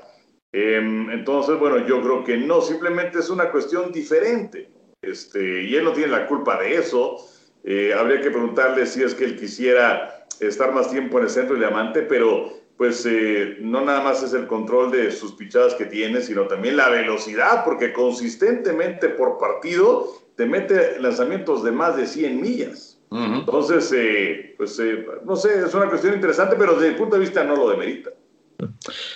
Em, 0.53 1.11
entonces, 1.11 1.59
bueno, 1.59 1.87
yo 1.87 2.01
creo 2.03 2.25
que 2.25 2.37
no, 2.37 2.61
simplemente 2.61 3.19
es 3.19 3.31
una 3.31 3.51
cuestión 3.51 3.93
diferente. 3.93 4.71
Este, 5.03 5.63
y 5.63 5.75
él 5.77 5.85
no 5.85 5.93
tiene 5.93 6.13
la 6.13 6.27
culpa 6.27 6.61
de 6.61 6.75
eso. 6.75 7.17
Eh, 7.65 7.95
habría 7.97 8.21
que 8.21 8.31
preguntarle 8.31 8.87
si 8.87 9.03
es 9.03 9.15
que 9.15 9.25
él 9.25 9.39
quisiera 9.39 10.27
estar 10.41 10.73
más 10.73 10.91
tiempo 10.91 11.19
en 11.19 11.25
el 11.25 11.31
centro 11.31 11.55
de 11.55 11.61
diamante, 11.61 12.03
pero 12.03 12.53
pues 12.77 13.05
eh, 13.05 13.59
no 13.61 13.83
nada 13.85 14.01
más 14.01 14.23
es 14.23 14.33
el 14.33 14.47
control 14.47 14.91
de 14.91 15.13
sus 15.13 15.33
pichadas 15.33 15.75
que 15.75 15.85
tiene, 15.85 16.23
sino 16.23 16.47
también 16.47 16.79
la 16.79 16.89
velocidad, 16.89 17.63
porque 17.63 17.93
consistentemente 17.93 19.11
por 19.11 19.37
partido 19.37 20.07
te 20.35 20.47
mete 20.47 20.99
lanzamientos 20.99 21.63
de 21.63 21.73
más 21.73 21.99
de 21.99 22.07
100 22.07 22.41
millas. 22.41 22.90
Entonces, 23.11 23.93
eh, 23.97 24.55
pues 24.57 24.81
no 25.25 25.35
sé, 25.35 25.65
es 25.67 25.75
una 25.75 25.89
cuestión 25.89 26.15
interesante, 26.15 26.55
pero 26.57 26.75
desde 26.75 26.89
el 26.89 26.97
punto 26.97 27.17
de 27.17 27.23
vista 27.23 27.43
no 27.43 27.57
lo 27.57 27.69
demerita. 27.69 28.11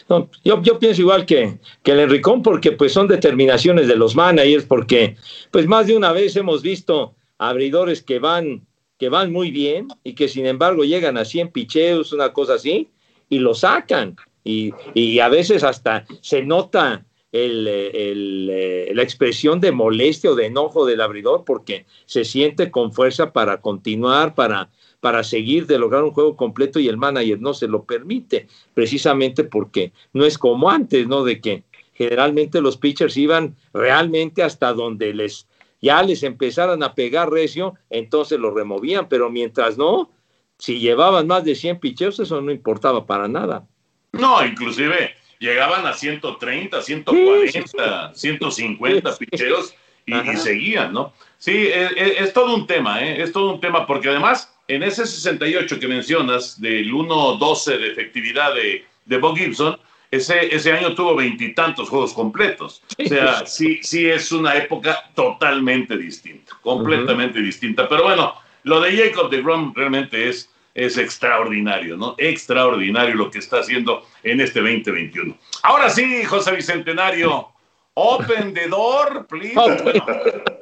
No, 0.08 0.30
yo, 0.42 0.60
yo, 0.62 0.78
pienso 0.78 1.02
igual 1.02 1.26
que, 1.26 1.58
que 1.82 1.92
el 1.92 2.00
Enricón, 2.00 2.42
porque 2.42 2.72
pues 2.72 2.92
son 2.92 3.06
determinaciones 3.06 3.86
de 3.86 3.96
los 3.96 4.16
managers, 4.16 4.64
porque 4.64 5.16
pues 5.50 5.66
más 5.66 5.86
de 5.86 5.96
una 5.96 6.12
vez 6.12 6.34
hemos 6.36 6.62
visto 6.62 7.14
abridores 7.38 8.02
que 8.02 8.18
van, 8.18 8.66
que 8.98 9.08
van 9.08 9.32
muy 9.32 9.50
bien 9.50 9.88
y 10.02 10.14
que 10.14 10.28
sin 10.28 10.46
embargo 10.46 10.84
llegan 10.84 11.16
a 11.16 11.24
100 11.24 11.50
picheos, 11.50 12.12
una 12.12 12.32
cosa 12.32 12.54
así, 12.54 12.90
y 13.28 13.38
lo 13.38 13.54
sacan. 13.54 14.16
Y, 14.42 14.72
y 14.94 15.20
a 15.20 15.28
veces 15.28 15.62
hasta 15.62 16.04
se 16.20 16.42
nota 16.42 17.04
el, 17.34 17.66
eh, 17.68 18.92
la 18.94 19.02
expresión 19.02 19.60
de 19.60 19.72
molestia 19.72 20.30
o 20.30 20.36
de 20.36 20.46
enojo 20.46 20.86
del 20.86 21.00
abridor 21.00 21.44
porque 21.44 21.84
se 22.06 22.24
siente 22.24 22.70
con 22.70 22.92
fuerza 22.92 23.32
para 23.32 23.60
continuar, 23.60 24.36
para 24.36 24.70
para 25.00 25.22
seguir 25.22 25.66
de 25.66 25.78
lograr 25.78 26.02
un 26.02 26.12
juego 26.12 26.34
completo 26.34 26.80
y 26.80 26.88
el 26.88 26.96
manager 26.96 27.38
no 27.38 27.52
se 27.52 27.68
lo 27.68 27.84
permite, 27.84 28.46
precisamente 28.72 29.44
porque 29.44 29.92
no 30.14 30.24
es 30.24 30.38
como 30.38 30.70
antes, 30.70 31.06
¿no? 31.06 31.24
De 31.24 31.42
que 31.42 31.64
generalmente 31.92 32.62
los 32.62 32.78
pitchers 32.78 33.14
iban 33.18 33.54
realmente 33.74 34.42
hasta 34.42 34.72
donde 34.72 35.12
les 35.12 35.46
ya 35.82 36.02
les 36.02 36.22
empezaran 36.22 36.82
a 36.82 36.94
pegar 36.94 37.30
recio, 37.30 37.74
entonces 37.90 38.38
lo 38.38 38.50
removían, 38.50 39.06
pero 39.06 39.28
mientras 39.28 39.76
no, 39.76 40.10
si 40.56 40.78
llevaban 40.78 41.26
más 41.26 41.44
de 41.44 41.54
100 41.54 41.80
pitcheos, 41.80 42.18
eso 42.18 42.40
no 42.40 42.50
importaba 42.50 43.04
para 43.04 43.28
nada. 43.28 43.66
No, 44.12 44.42
inclusive 44.42 45.10
llegaban 45.38 45.86
a 45.86 45.92
130, 45.92 46.82
140, 46.82 48.14
150 48.14 49.16
pitcheos 49.16 49.74
y, 50.06 50.36
seguían, 50.36 50.92
¿no? 50.92 51.12
Sí, 51.38 51.68
es, 51.68 51.92
es, 51.96 52.32
todo 52.32 52.54
un 52.54 52.66
tema, 52.66 53.02
¿eh? 53.02 53.22
es 53.22 53.32
todo 53.32 53.52
un 53.54 53.60
tema, 53.60 53.86
porque 53.86 54.08
además 54.08 54.54
en 54.68 54.82
ese 54.82 55.06
68 55.06 55.78
que 55.78 55.88
mencionas, 55.88 56.60
del 56.60 56.92
1-12 56.92 57.78
de 57.78 57.88
efectividad 57.88 58.54
de, 58.54 58.84
de 59.04 59.18
Bob 59.18 59.36
Gibson, 59.36 59.78
ese, 60.10 60.54
ese 60.54 60.72
año 60.72 60.94
tuvo 60.94 61.16
veintitantos 61.16 61.88
juegos 61.88 62.12
completos. 62.12 62.82
O 62.98 63.08
sea, 63.08 63.46
sí, 63.46 63.80
sí 63.82 64.06
es 64.06 64.30
una 64.32 64.56
época 64.56 65.10
totalmente 65.14 65.96
distinta, 65.96 66.56
completamente 66.62 67.40
distinta. 67.40 67.88
Pero 67.88 68.04
bueno, 68.04 68.34
lo 68.62 68.80
de 68.80 68.96
Jacob 68.96 69.30
de 69.30 69.42
Grom 69.42 69.74
realmente 69.74 70.28
es, 70.28 70.50
es 70.74 70.98
extraordinario, 70.98 71.96
¿no? 71.96 72.16
Extraordinario 72.18 73.14
lo 73.14 73.30
que 73.30 73.38
está 73.38 73.60
haciendo 73.60 74.04
en 74.22 74.40
este 74.40 74.60
2021. 74.60 75.36
Ahora 75.62 75.88
sí, 75.88 76.24
José 76.24 76.52
Bicentenario, 76.52 77.48
open 77.94 78.52
the 78.52 78.68
door, 78.68 79.26
please. 79.28 79.54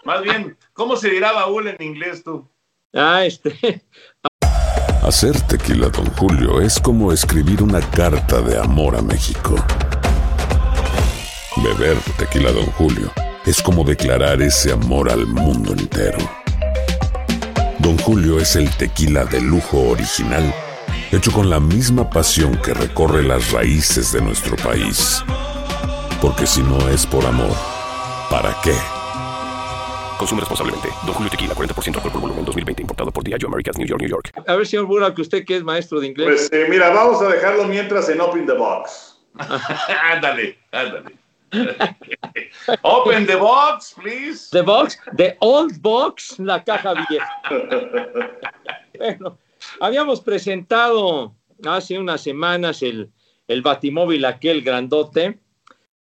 más 0.05 0.23
bien, 0.23 0.57
¿cómo 0.75 0.97
se 0.97 1.11
dirá 1.11 1.33
baúl 1.33 1.69
en 1.69 1.83
inglés 1.83 2.23
tú? 2.23 2.47
Ah, 2.93 3.25
este. 3.25 3.83
Hacer 5.03 5.41
tequila, 5.49 5.89
don 5.89 6.07
Julio, 6.13 6.61
es 6.61 6.79
como 6.79 7.13
escribir 7.13 7.63
una 7.63 7.81
carta 7.81 8.41
de 8.43 8.59
amor 8.59 8.95
a 8.95 9.03
México. 9.03 9.57
Beber 11.57 11.97
tequila, 12.19 12.53
don 12.53 12.67
Julio, 12.67 13.11
es 13.47 13.63
como 13.63 13.83
declarar 13.83 14.43
ese 14.43 14.73
amor 14.73 15.11
al 15.11 15.27
mundo 15.27 15.73
entero. 15.73 16.42
Don 17.83 17.99
Julio 17.99 18.39
es 18.39 18.55
el 18.55 18.71
tequila 18.77 19.25
de 19.25 19.41
lujo 19.41 19.89
original, 19.89 20.55
hecho 21.11 21.33
con 21.33 21.51
la 21.51 21.59
misma 21.59 22.09
pasión 22.09 22.57
que 22.63 22.73
recorre 22.73 23.25
las 23.25 23.51
raíces 23.51 24.13
de 24.13 24.21
nuestro 24.21 24.55
país. 24.55 25.25
Porque 26.21 26.47
si 26.47 26.63
no 26.63 26.79
es 26.91 27.05
por 27.05 27.27
amor, 27.27 27.51
¿para 28.31 28.55
qué? 28.63 28.75
Consume 30.17 30.43
responsablemente. 30.43 30.91
Don 31.05 31.13
Julio 31.13 31.29
Tequila, 31.29 31.55
40% 31.55 31.97
alcohol 31.97 32.13
por 32.13 32.21
volumen, 32.21 32.45
2020. 32.45 32.83
Importado 32.83 33.11
por 33.11 33.25
Diageo 33.25 33.49
Americas, 33.49 33.77
New 33.77 33.89
York, 33.89 34.01
New 34.01 34.11
York. 34.11 34.31
A 34.47 34.55
ver, 34.55 34.65
señor 34.65 34.87
Burak, 34.87 35.19
usted 35.19 35.45
que 35.45 35.57
es 35.57 35.65
maestro 35.65 35.99
de 35.99 36.07
inglés. 36.07 36.29
Pues 36.29 36.53
eh, 36.53 36.69
mira, 36.71 36.91
vamos 36.91 37.21
a 37.21 37.27
dejarlo 37.27 37.65
mientras 37.65 38.09
en 38.09 38.21
Open 38.21 38.47
the 38.47 38.53
Box. 38.53 39.19
ándale, 40.13 40.57
ándale. 40.71 41.22
Open 42.83 43.27
the 43.27 43.37
box, 43.37 43.95
please. 43.95 44.49
The 44.51 44.63
box, 44.63 44.97
the 45.17 45.37
old 45.41 45.81
box, 45.83 46.39
la 46.39 46.65
caja 46.65 46.95
vieja. 47.09 47.29
bueno, 48.99 49.39
habíamos 49.81 50.21
presentado 50.21 51.35
hace 51.65 51.99
unas 51.99 52.23
semanas 52.23 52.83
el, 52.83 53.11
el 53.49 53.63
batimóvil 53.63 54.25
aquel 54.25 54.63
grandote 54.63 55.39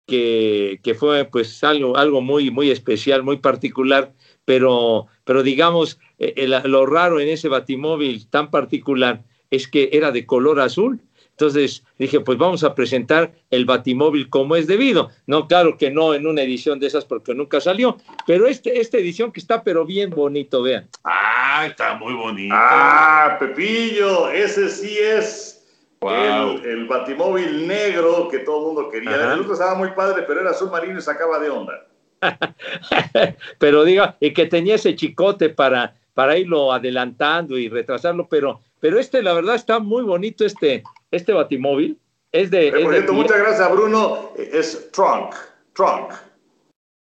que, 0.06 0.80
que, 0.82 0.94
fue 0.94 1.24
pues 1.26 1.62
algo, 1.62 1.96
algo 1.96 2.20
muy, 2.20 2.50
muy 2.50 2.70
especial, 2.70 3.22
muy 3.22 3.36
particular, 3.36 4.12
pero, 4.44 5.06
pero 5.24 5.42
digamos, 5.42 5.98
eh, 6.18 6.48
lo 6.64 6.86
raro 6.86 7.20
en 7.20 7.28
ese 7.28 7.48
batimóvil 7.48 8.28
tan 8.28 8.50
particular 8.50 9.22
es 9.50 9.68
que 9.68 9.90
era 9.92 10.10
de 10.10 10.24
color 10.26 10.60
azul. 10.60 11.00
Entonces 11.32 11.82
dije, 11.98 12.20
pues 12.20 12.38
vamos 12.38 12.62
a 12.62 12.74
presentar 12.74 13.32
el 13.50 13.64
batimóvil 13.64 14.28
como 14.28 14.54
es 14.54 14.66
debido. 14.66 15.10
No, 15.26 15.48
claro 15.48 15.76
que 15.76 15.90
no 15.90 16.14
en 16.14 16.26
una 16.26 16.42
edición 16.42 16.78
de 16.78 16.86
esas 16.86 17.04
porque 17.04 17.34
nunca 17.34 17.60
salió, 17.60 17.96
pero 18.26 18.46
este, 18.46 18.80
esta 18.80 18.98
edición 18.98 19.32
que 19.32 19.40
está 19.40 19.64
pero 19.64 19.84
bien 19.84 20.10
bonito, 20.10 20.62
vean. 20.62 20.88
Ah, 21.04 21.66
está 21.66 21.94
muy 21.94 22.14
bonito. 22.14 22.54
Ah, 22.56 23.36
Pepillo, 23.40 24.30
ese 24.30 24.68
sí 24.68 24.96
es 24.98 25.62
el, 26.02 26.86
batimóvil 26.86 27.66
negro 27.66 28.28
que 28.28 28.40
todo 28.40 28.58
el 28.58 28.66
mundo 28.66 28.90
quería. 28.90 29.32
El 29.32 29.40
otro 29.40 29.52
estaba 29.52 29.74
muy 29.74 29.90
padre, 29.92 30.24
pero 30.26 30.40
era 30.40 30.50
azul 30.50 30.70
marino 30.70 30.98
y 30.98 31.02
sacaba 31.02 31.38
de 31.38 31.50
onda. 31.50 31.86
pero 33.58 33.84
diga, 33.84 34.16
y 34.20 34.32
que 34.32 34.46
tenía 34.46 34.76
ese 34.76 34.94
chicote 34.94 35.48
para, 35.48 35.94
para 36.14 36.36
irlo 36.36 36.72
adelantando 36.72 37.58
y 37.58 37.68
retrasarlo, 37.68 38.28
pero, 38.28 38.60
pero 38.80 38.98
este, 38.98 39.22
la 39.22 39.32
verdad, 39.32 39.54
está 39.54 39.78
muy 39.78 40.02
bonito 40.02 40.44
este, 40.44 40.82
este 41.12 41.32
batimóvil. 41.32 41.98
Es 42.32 42.50
de. 42.50 42.68
Eh, 42.68 43.06
muchas 43.12 43.38
gracias, 43.38 43.70
Bruno. 43.70 44.32
Es 44.36 44.90
trunk. 44.90 45.34
Trunk. 45.74 46.12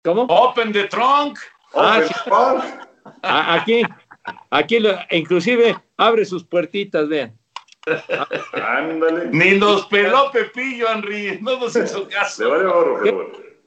¿Cómo? 0.03 0.23
Open 0.23 0.71
the 0.71 0.83
trunk. 0.83 1.39
Ah, 1.73 3.55
aquí, 3.55 3.81
aquí, 4.49 4.77
inclusive 5.11 5.75
abre 5.97 6.25
sus 6.25 6.43
puertitas, 6.43 7.09
vean. 7.09 7.37
Ni 9.31 9.57
nos 9.57 9.85
peló 9.87 10.31
Pepillo, 10.31 10.87
Henry. 10.89 11.39
No 11.41 11.59
nos 11.59 11.75
hizo 11.75 12.07
caso. 12.07 12.51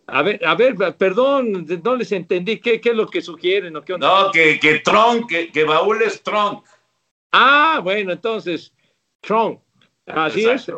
A 0.07 0.22
ver, 0.22 0.41
a 0.45 0.55
ver, 0.55 0.74
perdón, 0.97 1.66
no 1.85 1.97
les 1.97 2.12
entendí. 2.12 2.59
¿Qué, 2.61 2.81
qué 2.81 2.91
es 2.91 2.97
lo 2.97 3.09
que 3.09 3.20
sugieren? 3.20 3.76
¿o 3.76 3.85
qué 3.85 3.99
no, 3.99 4.31
que, 4.33 4.59
que 4.59 4.79
trunk, 4.81 5.29
que, 5.29 5.53
que 5.53 5.64
baúl 5.64 6.03
es 6.03 6.22
trunk. 6.22 6.64
Ah, 7.33 7.81
bueno, 7.83 8.12
entonces, 8.12 8.72
trunk. 9.20 9.61
Así 10.09 10.48
es. 10.48 10.70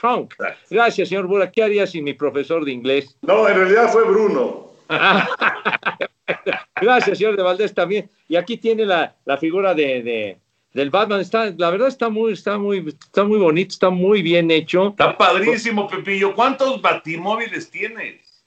Trunk. 0.00 0.34
Gracias, 0.70 1.08
señor 1.08 1.26
Bura. 1.26 1.50
¿Qué 1.50 1.62
haría 1.62 1.86
sin 1.86 2.04
mi 2.04 2.14
profesor 2.14 2.64
de 2.64 2.72
inglés? 2.72 3.16
No, 3.22 3.48
en 3.48 3.56
realidad 3.56 3.90
fue 3.92 4.04
Bruno. 4.04 4.70
Gracias, 6.80 7.18
señor 7.18 7.36
de 7.36 7.42
Valdés, 7.42 7.74
también. 7.74 8.10
Y 8.28 8.36
aquí 8.36 8.56
tiene 8.56 8.86
la, 8.86 9.16
la 9.24 9.36
figura 9.36 9.74
de 9.74 10.38
del 10.78 10.90
Batman 10.90 11.20
está, 11.20 11.52
la 11.56 11.70
verdad 11.70 11.88
está 11.88 12.08
muy, 12.08 12.32
está 12.32 12.58
muy, 12.58 12.86
está 12.88 13.24
muy 13.24 13.38
bonito, 13.38 13.72
está 13.72 13.90
muy 13.90 14.22
bien 14.22 14.50
hecho. 14.50 14.90
Está 14.90 15.16
padrísimo, 15.16 15.88
Pepillo. 15.88 16.34
¿Cuántos 16.34 16.80
batimóviles 16.80 17.70
tienes? 17.70 18.44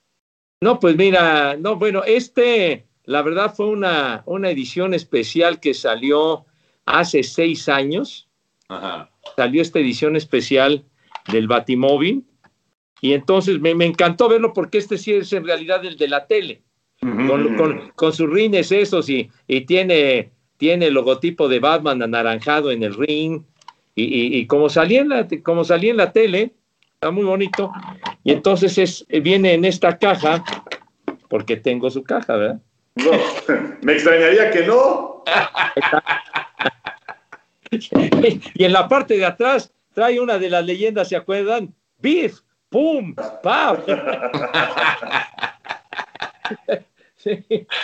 No, 0.61 0.79
pues 0.79 0.95
mira, 0.95 1.57
no, 1.57 1.75
bueno, 1.75 2.03
este, 2.05 2.86
la 3.05 3.21
verdad 3.21 3.53
fue 3.53 3.67
una, 3.67 4.23
una 4.25 4.49
edición 4.51 4.93
especial 4.93 5.59
que 5.59 5.73
salió 5.73 6.45
hace 6.86 7.23
seis 7.23 7.67
años. 7.67 8.29
Ajá. 8.72 9.11
Salió 9.36 9.61
esta 9.61 9.80
edición 9.80 10.15
especial 10.15 10.84
del 11.32 11.47
Batimóvil. 11.47 12.26
Y 13.01 13.13
entonces 13.13 13.59
me, 13.59 13.72
encantó 13.72 14.30
verlo 14.30 14.53
porque 14.53 14.78
este 14.78 14.97
sí 14.97 15.13
es 15.13 15.34
en 15.34 15.45
realidad 15.45 15.84
el 15.86 15.97
de 15.97 16.07
la 16.07 16.28
tele. 16.28 16.61
con, 16.99 17.91
con, 17.95 18.13
sus 18.13 18.30
rines 18.30 18.72
esos 18.72 19.09
y, 19.09 19.30
y 19.47 19.61
tiene 19.61 20.32
tiene 20.61 20.86
el 20.86 20.93
logotipo 20.93 21.49
de 21.49 21.57
Batman 21.57 22.03
anaranjado 22.03 22.69
en 22.69 22.84
el 22.84 22.93
ring, 22.93 23.41
y, 23.95 24.45
como, 24.45 24.69
salía 24.69 25.01
en 25.01 25.09
la, 25.09 25.28
como 25.41 25.63
salía 25.63 25.89
en 25.89 25.97
la 25.97 26.11
tele, 26.11 26.53
está 26.93 27.09
muy 27.09 27.24
bonito, 27.24 27.72
y 28.24 28.32
entonces 28.32 28.78
es, 28.78 29.07
viene 29.24 29.55
en 29.55 29.65
esta 29.65 29.97
caja, 29.97 30.43
porque 31.30 31.57
tengo 31.57 31.89
su 31.89 32.03
caja, 32.03 32.36
¿verdad? 32.36 32.59
No, 32.93 33.09
me 33.82 33.93
extrañaría 33.93 34.51
que 34.51 34.67
no. 34.67 35.24
y 38.53 38.63
en 38.63 38.74
la 38.74 38.88
parte 38.88 39.17
de 39.17 39.26
atrás 39.26 39.74
trae 39.93 40.19
una 40.19 40.38
de 40.38 40.49
las 40.49 40.65
leyendas, 40.65 41.09
¿se 41.09 41.15
acuerdan? 41.15 41.74
Beef, 41.97 42.39
pum, 42.69 43.15
pam. 43.41 43.78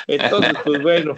entonces, 0.07 0.53
pues 0.63 0.81
bueno, 0.81 1.15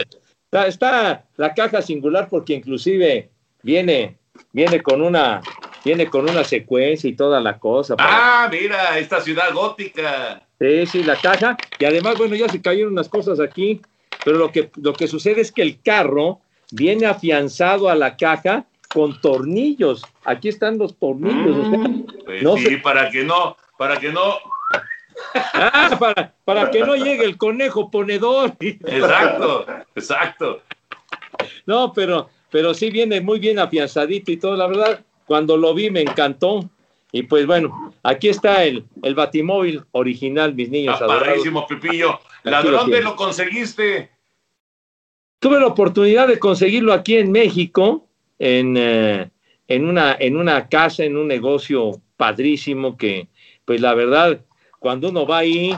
Está, 0.52 1.26
la 1.38 1.54
caja 1.54 1.82
singular 1.82 2.28
porque 2.28 2.54
inclusive 2.54 3.30
viene, 3.62 4.18
viene 4.52 4.82
con 4.82 5.02
una, 5.02 5.42
viene 5.86 6.08
con 6.08 6.28
una 6.28 6.44
secuencia 6.44 7.08
y 7.08 7.16
toda 7.16 7.40
la 7.40 7.60
cosa. 7.60 7.96
Ah, 8.00 8.50
mira, 8.52 8.98
esta 8.98 9.22
ciudad 9.22 9.54
gótica. 9.54 10.42
Sí, 10.60 10.88
sí, 10.88 11.04
la 11.04 11.16
caja. 11.18 11.56
Y 11.78 11.86
además, 11.86 12.18
bueno, 12.18 12.36
ya 12.36 12.50
se 12.50 12.62
cayeron 12.62 12.94
unas 12.94 13.10
cosas 13.10 13.40
aquí, 13.40 13.80
pero 14.26 14.38
lo 14.38 14.52
que, 14.52 14.72
lo 14.82 14.94
que 14.94 15.08
sucede 15.08 15.42
es 15.42 15.52
que 15.52 15.62
el 15.62 15.82
carro 15.84 16.42
viene 16.72 17.06
afianzado 17.06 17.90
a 17.90 17.96
la 17.96 18.18
caja 18.18 18.66
con 18.94 19.20
tornillos. 19.22 20.04
Aquí 20.26 20.50
están 20.50 20.78
los 20.78 20.98
tornillos. 20.98 21.68
Mm, 21.68 22.02
pues 22.26 22.64
sí, 22.64 22.78
para 22.78 23.10
que 23.10 23.24
no, 23.24 23.56
para 23.78 24.00
que 24.00 24.12
no 24.12 24.38
Ah, 25.54 25.96
para, 26.00 26.34
para 26.46 26.72
que 26.72 26.82
no 26.82 26.96
llegue 26.96 27.26
el 27.26 27.38
conejo 27.38 27.90
ponedor. 27.92 28.54
Exacto, 28.60 29.66
exacto. 29.96 30.62
No, 31.66 31.94
pero, 31.94 32.30
pero 32.50 32.74
sí 32.74 32.90
viene 32.90 33.22
muy 33.22 33.40
bien 33.40 33.60
afianzadito 33.60 34.32
y 34.32 34.38
todo, 34.38 34.56
la 34.56 34.68
verdad, 34.68 35.04
cuando 35.26 35.58
lo 35.58 35.74
vi 35.74 35.90
me 35.90 36.02
encantó. 36.02 36.70
Y 37.12 37.24
pues 37.24 37.48
bueno, 37.48 37.94
aquí 38.04 38.30
está 38.30 38.64
el, 38.64 38.86
el 39.02 39.16
batimóvil 39.16 39.84
original, 39.92 40.54
mis 40.54 40.70
niños. 40.70 41.00
Padrísimo, 41.00 41.66
Pipillo. 41.68 42.20
dónde 42.44 43.02
lo 43.02 43.16
conseguiste? 43.16 44.12
Tuve 45.40 45.60
la 45.60 45.68
oportunidad 45.68 46.28
de 46.28 46.38
conseguirlo 46.38 46.94
aquí 46.94 47.16
en 47.18 47.32
México, 47.32 48.08
en, 48.40 48.76
eh, 48.78 49.30
en, 49.68 49.86
una, 49.88 50.16
en 50.20 50.36
una 50.36 50.68
casa, 50.68 51.04
en 51.04 51.16
un 51.16 51.28
negocio 51.28 52.02
padrísimo 52.18 52.98
que, 52.98 53.30
pues 53.64 53.80
la 53.80 53.94
verdad, 53.94 54.42
cuando 54.80 55.10
uno 55.10 55.26
va 55.26 55.40
ahí, 55.40 55.74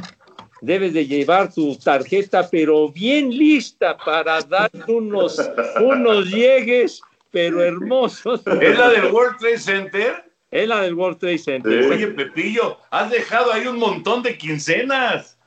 debes 0.62 0.94
de 0.94 1.06
llevar 1.06 1.54
tu 1.54 1.76
tarjeta, 1.76 2.50
pero 2.50 2.90
bien 2.90 3.30
lista 3.30 3.98
para 3.98 4.42
dar 4.42 4.72
unos, 4.88 5.40
unos 5.80 6.30
llegues, 6.30 7.02
pero 7.30 7.64
hermosos. 7.64 8.42
¿Es 8.62 8.78
la 8.78 8.90
del 8.90 9.12
World 9.12 9.38
Trade 9.40 9.60
Center? 9.60 10.24
Es 10.50 10.68
la 10.68 10.82
del 10.82 10.94
World 10.94 11.20
Trade 11.20 11.38
Center. 11.38 11.92
Oye, 11.92 12.08
Pepillo, 12.08 12.78
has 12.90 13.10
dejado 13.10 13.54
ahí 13.54 13.68
un 13.68 13.78
montón 13.78 14.22
de 14.22 14.38
quincenas. 14.38 15.38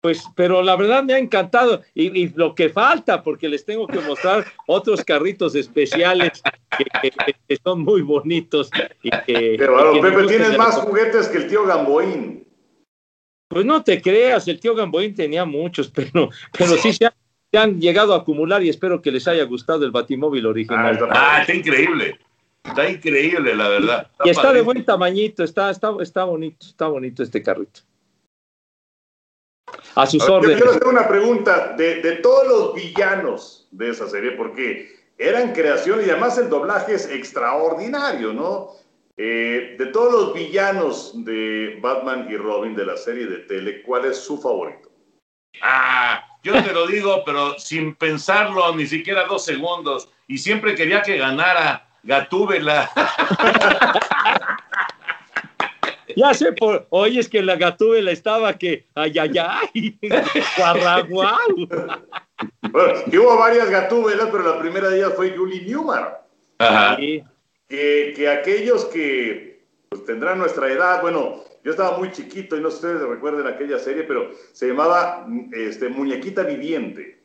Pues, 0.00 0.22
pero 0.36 0.62
la 0.62 0.76
verdad 0.76 1.02
me 1.02 1.14
ha 1.14 1.18
encantado. 1.18 1.82
Y, 1.94 2.28
lo 2.34 2.54
que 2.54 2.68
falta, 2.68 3.22
porque 3.22 3.48
les 3.48 3.64
tengo 3.64 3.86
que 3.86 4.00
mostrar 4.00 4.44
otros 4.66 5.04
carritos 5.04 5.54
especiales 5.56 6.40
que, 7.48 7.56
son 7.56 7.82
muy 7.82 8.02
bonitos. 8.02 8.70
Y 9.02 9.10
que, 9.10 9.56
pero, 9.58 10.00
Pepe, 10.00 10.26
tienes 10.26 10.56
más 10.56 10.76
juguetes 10.76 11.28
que 11.28 11.38
el 11.38 11.48
tío 11.48 11.66
Gamboín. 11.66 12.46
Pues 13.48 13.64
no 13.64 13.82
te 13.82 14.00
creas, 14.00 14.46
el 14.46 14.60
tío 14.60 14.74
Gamboín 14.74 15.14
tenía 15.14 15.44
muchos, 15.44 15.88
pero, 15.94 16.30
pero 16.56 16.76
sí 16.76 16.92
se, 16.92 17.10
han 17.56 17.80
llegado 17.80 18.14
a 18.14 18.18
acumular 18.18 18.62
y 18.62 18.68
espero 18.68 19.02
que 19.02 19.10
les 19.10 19.26
haya 19.26 19.44
gustado 19.44 19.84
el 19.84 19.90
batimóvil 19.90 20.46
original. 20.46 20.98
Ah, 21.10 21.40
está, 21.40 21.54
increíble. 21.54 22.18
Está 22.62 22.88
increíble, 22.88 23.56
la 23.56 23.68
verdad. 23.68 24.10
y 24.24 24.28
está 24.28 24.52
de 24.52 24.60
buen 24.60 24.84
tamañito, 24.84 25.42
está, 25.42 25.70
está, 25.70 25.90
está 26.00 26.24
bonito, 26.24 26.66
está 26.66 26.86
bonito 26.86 27.22
este 27.22 27.42
carrito. 27.42 27.80
A 29.98 30.06
sus 30.06 30.22
órdenes. 30.28 30.56
Yo 30.56 30.64
quiero 30.64 30.70
hacer 30.70 30.86
una 30.86 31.08
pregunta 31.08 31.74
de, 31.76 32.00
de 32.00 32.12
todos 32.16 32.46
los 32.46 32.74
villanos 32.74 33.66
de 33.72 33.90
esa 33.90 34.08
serie, 34.08 34.32
porque 34.32 34.96
eran 35.18 35.52
creación 35.52 36.00
y 36.00 36.10
además 36.10 36.38
el 36.38 36.48
doblaje 36.48 36.94
es 36.94 37.10
extraordinario, 37.10 38.32
¿no? 38.32 38.70
Eh, 39.16 39.74
de 39.76 39.86
todos 39.86 40.12
los 40.12 40.34
villanos 40.34 41.12
de 41.24 41.76
Batman 41.82 42.28
y 42.30 42.36
Robin 42.36 42.76
de 42.76 42.86
la 42.86 42.96
serie 42.96 43.26
de 43.26 43.38
tele, 43.38 43.82
¿cuál 43.82 44.04
es 44.04 44.16
su 44.16 44.40
favorito? 44.40 44.88
Ah, 45.60 46.24
yo 46.44 46.52
te 46.62 46.72
lo 46.72 46.86
digo, 46.86 47.24
pero 47.26 47.58
sin 47.58 47.96
pensarlo 47.96 48.76
ni 48.76 48.86
siquiera 48.86 49.24
dos 49.24 49.44
segundos. 49.44 50.08
Y 50.28 50.38
siempre 50.38 50.76
quería 50.76 51.02
que 51.02 51.16
ganara 51.16 51.88
Gatúbela. 52.04 52.88
Ya 56.18 56.34
sé, 56.34 56.52
por, 56.52 56.86
oye, 56.90 57.20
es 57.20 57.28
que 57.28 57.42
la 57.42 57.56
Gatúbela 57.56 58.10
estaba 58.10 58.58
que, 58.58 58.86
ay, 58.94 59.18
ay, 59.18 59.38
ay, 59.38 59.98
guarraguau. 60.56 61.68
Bueno, 62.70 63.00
hubo 63.06 63.38
varias 63.38 63.70
Gatúbelas, 63.70 64.28
pero 64.30 64.42
la 64.42 64.58
primera 64.58 64.88
de 64.88 64.98
ellas 64.98 65.12
fue 65.14 65.30
Julie 65.36 65.62
Newman. 65.62 66.08
Ajá 66.58 66.98
que, 67.68 68.28
aquellos 68.28 68.86
que 68.86 69.64
pues, 69.88 70.04
tendrán 70.04 70.38
nuestra 70.38 70.70
edad, 70.70 71.00
bueno, 71.02 71.44
yo 71.64 71.70
estaba 71.70 71.98
muy 71.98 72.10
chiquito 72.12 72.56
y 72.56 72.60
no 72.60 72.70
sé 72.70 72.78
si 72.80 72.86
ustedes 72.86 73.08
recuerden 73.08 73.46
aquella 73.46 73.78
serie, 73.78 74.04
pero 74.04 74.30
se 74.52 74.68
llamaba 74.68 75.26
este, 75.52 75.88
Muñequita 75.88 76.42
Viviente. 76.42 77.20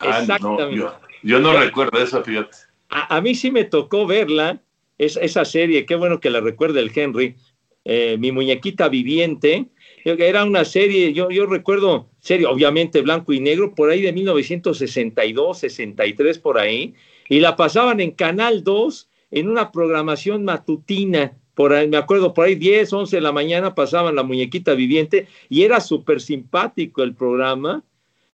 Ah, 0.00 0.20
Exactamente. 0.20 0.84
yo, 1.22 1.40
no 1.40 1.58
recuerdo 1.58 1.98
eso, 1.98 2.22
fíjate. 2.22 2.56
A, 2.88 3.20
mí 3.20 3.34
sí 3.34 3.50
me 3.50 3.64
tocó 3.64 4.06
verla, 4.06 4.60
esa 4.98 5.44
serie, 5.44 5.86
qué 5.86 5.94
bueno 5.94 6.20
que 6.20 6.30
la 6.30 6.40
recuerde 6.40 6.80
el 6.80 6.90
Henry, 6.94 7.36
eh, 7.84 8.16
Mi 8.18 8.32
Muñequita 8.32 8.88
Viviente, 8.88 9.66
era 10.04 10.44
una 10.44 10.64
serie, 10.64 11.12
yo, 11.12 11.30
yo 11.30 11.46
recuerdo, 11.46 12.08
serie 12.20 12.46
obviamente 12.46 13.00
blanco 13.00 13.32
y 13.32 13.40
negro, 13.40 13.74
por 13.74 13.90
ahí 13.90 14.02
de 14.02 14.12
1962, 14.12 15.58
63 15.58 16.38
por 16.38 16.58
ahí, 16.58 16.94
y 17.28 17.40
la 17.40 17.56
pasaban 17.56 18.00
en 18.00 18.12
Canal 18.12 18.62
2 18.62 19.08
en 19.32 19.48
una 19.48 19.72
programación 19.72 20.44
matutina. 20.44 21.36
Por 21.54 21.72
ahí, 21.72 21.88
me 21.88 21.96
acuerdo, 21.96 22.34
por 22.34 22.46
ahí 22.46 22.54
10, 22.54 22.92
11 22.92 23.16
de 23.16 23.22
la 23.22 23.32
mañana 23.32 23.74
pasaban 23.74 24.14
la 24.14 24.22
muñequita 24.22 24.74
viviente 24.74 25.26
y 25.48 25.62
era 25.62 25.80
súper 25.80 26.20
simpático 26.20 27.02
el 27.02 27.14
programa 27.14 27.82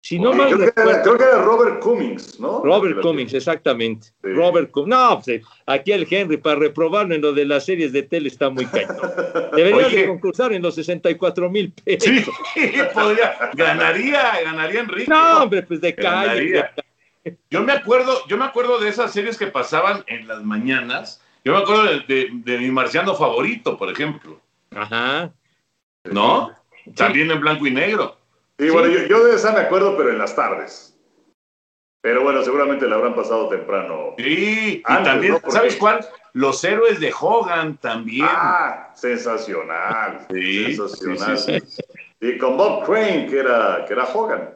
si 0.02 0.18
no 0.18 0.32
creo, 0.32 0.58
que 0.58 0.64
era, 0.64 1.00
creo, 1.00 1.16
que 1.16 1.22
era, 1.22 1.42
Robert 1.42 1.78
Cummings, 1.78 2.40
¿no? 2.40 2.60
Robert 2.64 3.00
Cummings, 3.02 3.34
exactamente. 3.34 4.08
Robert 4.20 4.72
Cummings. 4.72 4.90
No, 4.90 5.22
pues, 5.24 5.42
aquí 5.64 5.92
el 5.92 6.08
Henry, 6.10 6.38
para 6.38 6.58
reprobarlo 6.58 7.14
en 7.14 7.22
lo 7.22 7.32
de 7.32 7.44
las 7.44 7.66
series 7.66 7.92
de 7.92 8.02
tele 8.02 8.26
está 8.26 8.50
muy 8.50 8.66
cañón. 8.66 8.96
Debería 9.56 9.88
de 9.88 10.08
concursar 10.08 10.52
en 10.52 10.60
los 10.60 10.74
64 10.74 11.48
mil 11.48 11.72
pesos. 11.72 12.34
Sí, 12.52 12.72
podría. 12.94 13.50
Ganaría, 13.54 14.42
ganaría 14.44 14.80
Enrique. 14.80 15.08
No, 15.08 15.44
hombre, 15.44 15.62
pues 15.62 15.80
de 15.80 15.94
calle. 15.94 16.64
Yo 17.48 17.62
me 17.62 17.72
acuerdo, 17.72 18.26
yo 18.26 18.36
me 18.36 18.44
acuerdo 18.44 18.80
de 18.80 18.88
esas 18.88 19.12
series 19.12 19.38
que 19.38 19.46
pasaban 19.46 20.02
en 20.08 20.26
las 20.26 20.42
mañanas. 20.42 21.22
Yo 21.44 21.52
me 21.52 21.58
acuerdo 21.58 21.84
de, 21.84 22.28
de 22.32 22.58
mi 22.58 22.72
marciano 22.72 23.14
favorito, 23.14 23.76
por 23.76 23.88
ejemplo. 23.88 24.40
Ajá. 24.74 25.32
¿No? 26.02 26.50
También 26.96 27.30
en 27.30 27.40
blanco 27.40 27.68
y 27.68 27.70
negro. 27.70 28.16
Sí, 28.62 28.70
bueno, 28.70 28.94
yo, 29.08 29.24
de 29.24 29.34
esa 29.34 29.50
me 29.50 29.58
acuerdo, 29.58 29.96
pero 29.96 30.10
en 30.10 30.18
las 30.18 30.36
tardes. 30.36 30.96
Pero 32.00 32.22
bueno, 32.22 32.44
seguramente 32.44 32.88
la 32.88 32.94
habrán 32.94 33.14
pasado 33.16 33.48
temprano. 33.48 34.14
Sí, 34.18 34.84
y 34.88 35.02
también, 35.02 35.38
¿sabes 35.48 35.74
cuál? 35.74 36.06
Los 36.32 36.62
héroes 36.62 37.00
de 37.00 37.12
Hogan 37.12 37.76
también. 37.78 38.24
Ah, 38.28 38.92
sensacional. 38.94 40.28
Sí, 40.30 40.76
sensacional. 40.76 41.64
y 42.20 42.38
con 42.38 42.56
Bob 42.56 42.84
Crane, 42.86 43.26
que 43.26 43.40
era, 43.40 43.84
que 43.84 43.94
era 43.94 44.04
Hogan. 44.04 44.54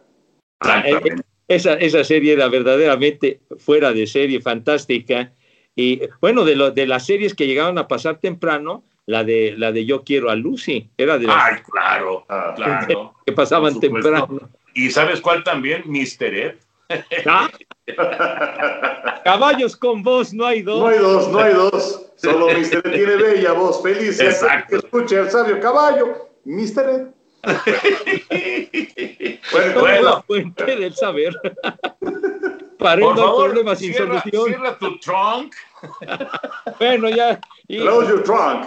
Ah, 0.60 0.84
eh, 0.86 1.00
eh, 1.04 1.16
esa, 1.48 1.74
esa 1.74 2.04
serie 2.04 2.34
era 2.34 2.46
verdaderamente 2.46 3.40
fuera 3.58 3.92
de 3.92 4.06
serie, 4.06 4.40
fantástica. 4.40 5.32
Y 5.74 6.00
bueno, 6.20 6.44
de, 6.44 6.54
lo, 6.54 6.70
de 6.70 6.86
las 6.86 7.06
series 7.06 7.34
que 7.34 7.48
llegaban 7.48 7.76
a 7.78 7.88
pasar 7.88 8.20
temprano, 8.20 8.84
la 9.06 9.24
de 9.24 9.54
la 9.56 9.72
de 9.72 9.86
Yo 9.86 10.02
quiero 10.02 10.30
a 10.30 10.34
Lucy, 10.34 10.90
era 10.98 11.16
de 11.18 11.26
Ay, 11.30 11.56
claro, 11.70 12.26
ah, 12.28 12.52
claro. 12.56 13.14
que 13.24 13.32
pasaban 13.32 13.80
temprano. 13.80 14.50
¿Y 14.74 14.90
sabes 14.90 15.20
cuál 15.20 15.42
también? 15.42 15.84
Mister 15.86 16.34
Ed. 16.34 16.56
¿Ah? 17.26 17.48
Caballos 19.24 19.76
con 19.76 20.02
voz, 20.02 20.34
no 20.34 20.44
hay 20.44 20.62
dos. 20.62 20.80
No 20.80 20.88
hay 20.88 20.98
dos, 20.98 21.28
no 21.28 21.38
hay 21.38 21.54
dos. 21.54 22.06
Solo 22.16 22.48
Mister 22.48 22.82
Ed 22.84 22.92
tiene 22.92 23.16
bella 23.16 23.52
voz, 23.52 23.82
feliz. 23.82 24.20
Exacto. 24.20 24.76
Escuche 24.76 25.18
el 25.18 25.30
sabio 25.30 25.60
caballo, 25.60 26.28
Mister 26.44 26.88
Ed. 26.88 27.06
bueno, 29.52 29.80
bueno. 29.80 30.24
fuente 30.26 30.64
del 30.64 30.94
saber. 30.94 31.32
Para 32.78 33.00
Por 33.00 33.16
favor, 33.16 33.46
problemas 33.46 33.78
sin 33.78 33.94
solución. 33.94 34.48
Cierra 34.48 34.76
tu 34.78 34.98
trunk. 34.98 35.54
bueno, 36.78 37.08
ya. 37.08 37.40
Close 37.68 38.08
your 38.08 38.22
trunk. 38.22 38.66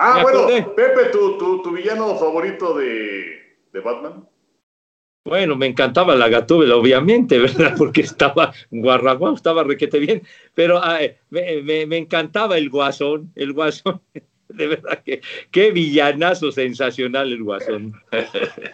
Ah, 0.00 0.22
bueno, 0.22 0.46
Pepe, 0.76 1.06
¿tu, 1.10 1.36
tu, 1.36 1.72
villano 1.72 2.14
favorito 2.14 2.72
de, 2.72 3.56
de, 3.72 3.80
Batman? 3.80 4.28
Bueno, 5.24 5.56
me 5.56 5.66
encantaba 5.66 6.14
la 6.14 6.28
Gatúbela, 6.28 6.76
obviamente, 6.76 7.36
¿verdad? 7.40 7.74
Porque 7.76 8.02
estaba 8.02 8.52
guarraguao, 8.70 9.34
estaba 9.34 9.64
requete 9.64 9.98
bien, 9.98 10.22
pero 10.54 10.80
me, 11.30 11.84
me, 11.84 11.96
encantaba 11.96 12.56
el 12.58 12.70
Guasón, 12.70 13.32
el 13.34 13.52
Guasón. 13.52 14.00
De 14.48 14.66
verdad 14.68 15.02
que 15.04 15.20
qué 15.50 15.72
villanazo 15.72 16.52
sensacional 16.52 17.32
el 17.32 17.42
Guasón. 17.42 17.92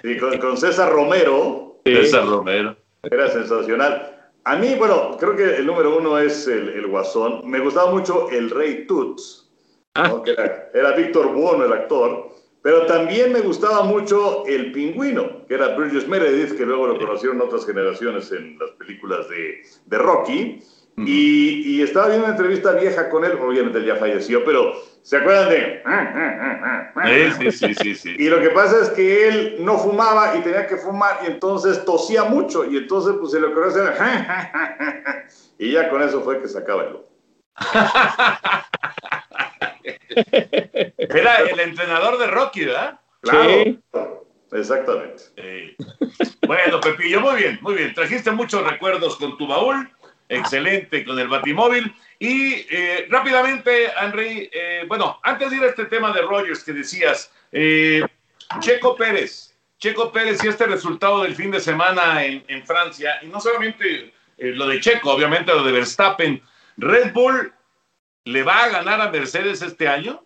Y 0.04 0.18
con, 0.18 0.56
César 0.56 0.92
Romero. 0.92 1.80
César 1.84 2.26
Romero. 2.26 2.76
Era 3.02 3.28
sensacional. 3.28 4.30
A 4.44 4.56
mí, 4.56 4.76
bueno, 4.78 5.16
creo 5.18 5.34
que 5.34 5.56
el 5.56 5.66
número 5.66 5.96
uno 5.98 6.18
es 6.18 6.46
el, 6.46 6.68
el 6.68 6.86
Guasón. 6.86 7.50
Me 7.50 7.58
gustaba 7.58 7.90
mucho 7.90 8.30
el 8.30 8.50
Rey 8.50 8.86
Tuts 8.86 9.43
Ah. 9.96 10.22
era, 10.72 10.92
Víctor 10.96 11.32
Buono 11.32 11.66
el 11.66 11.72
actor, 11.72 12.28
pero 12.62 12.84
también 12.86 13.32
me 13.32 13.40
gustaba 13.40 13.84
mucho 13.84 14.44
el 14.44 14.72
pingüino, 14.72 15.46
que 15.46 15.54
era 15.54 15.76
Bridges 15.76 16.08
Meredith, 16.08 16.56
que 16.56 16.66
luego 16.66 16.88
lo 16.88 16.98
conocieron 16.98 17.40
otras 17.40 17.64
generaciones 17.64 18.32
en 18.32 18.58
las 18.58 18.70
películas 18.72 19.28
de, 19.28 19.62
de 19.86 19.98
Rocky. 19.98 20.60
y, 20.96 21.80
estaba 21.80 22.08
viendo 22.08 22.24
una 22.24 22.34
entrevista 22.34 22.72
vieja 22.72 23.08
con 23.08 23.24
él, 23.24 23.38
obviamente 23.40 23.78
él 23.78 23.84
ya 23.84 23.96
falleció, 23.96 24.44
pero 24.44 24.72
¿se 25.02 25.18
acuerdan 25.18 25.50
de...? 25.50 25.82
Sí, 27.38 27.50
sí, 27.52 27.74
sí, 27.74 27.94
sí, 27.94 28.16
Y 28.18 28.28
lo 28.28 28.40
que 28.40 28.50
pasa 28.50 28.80
es 28.82 28.90
que 28.90 29.28
él 29.28 29.56
no 29.60 29.78
fumaba 29.78 30.36
y 30.36 30.40
tenía 30.40 30.66
que 30.66 30.76
fumar 30.76 31.20
y 31.22 31.26
entonces 31.26 31.84
tosía 31.84 32.24
mucho 32.24 32.64
y 32.64 32.78
entonces 32.78 33.14
pues 33.20 33.30
se 33.30 33.40
le 33.40 33.46
ocurrió 33.46 33.68
hacer... 33.68 33.92
y 35.58 35.70
ya 35.72 35.88
con 35.88 36.02
eso 36.02 36.20
fue 36.22 36.40
que 36.40 36.48
sacaba 36.48 36.84
el 36.84 36.92
loco. 36.94 37.13
Era 40.96 41.36
el 41.36 41.60
entrenador 41.60 42.18
de 42.18 42.26
Rocky, 42.26 42.64
¿verdad? 42.64 43.00
Claro. 43.20 43.76
Exactamente. 44.52 45.76
Bueno, 46.46 46.80
Pepillo, 46.80 47.20
muy 47.20 47.36
bien, 47.36 47.58
muy 47.60 47.74
bien. 47.74 47.92
Trajiste 47.94 48.30
muchos 48.30 48.62
recuerdos 48.62 49.16
con 49.16 49.36
tu 49.36 49.46
baúl. 49.46 49.90
Excelente 50.28 51.04
con 51.04 51.18
el 51.18 51.28
Batimóvil. 51.28 51.94
Y 52.18 52.66
eh, 52.70 53.06
rápidamente, 53.10 53.90
Henry, 54.00 54.48
eh, 54.52 54.84
bueno, 54.86 55.20
antes 55.22 55.50
de 55.50 55.56
ir 55.56 55.62
a 55.64 55.66
este 55.66 55.86
tema 55.86 56.12
de 56.12 56.22
Rogers 56.22 56.64
que 56.64 56.72
decías, 56.72 57.30
eh, 57.52 58.02
Checo 58.60 58.96
Pérez, 58.96 59.54
Checo 59.78 60.10
Pérez 60.12 60.42
y 60.42 60.48
este 60.48 60.66
resultado 60.66 61.22
del 61.22 61.34
fin 61.34 61.50
de 61.50 61.60
semana 61.60 62.24
en, 62.24 62.44
en 62.48 62.64
Francia, 62.64 63.18
y 63.22 63.26
no 63.26 63.40
solamente 63.40 64.14
lo 64.38 64.66
de 64.66 64.80
Checo, 64.80 65.12
obviamente 65.12 65.52
lo 65.52 65.62
de 65.62 65.72
Verstappen, 65.72 66.42
Red 66.76 67.12
Bull 67.12 67.54
¿Le 68.26 68.42
va 68.42 68.64
a 68.64 68.68
ganar 68.70 69.02
a 69.02 69.10
Mercedes 69.10 69.60
este 69.60 69.86
año? 69.86 70.24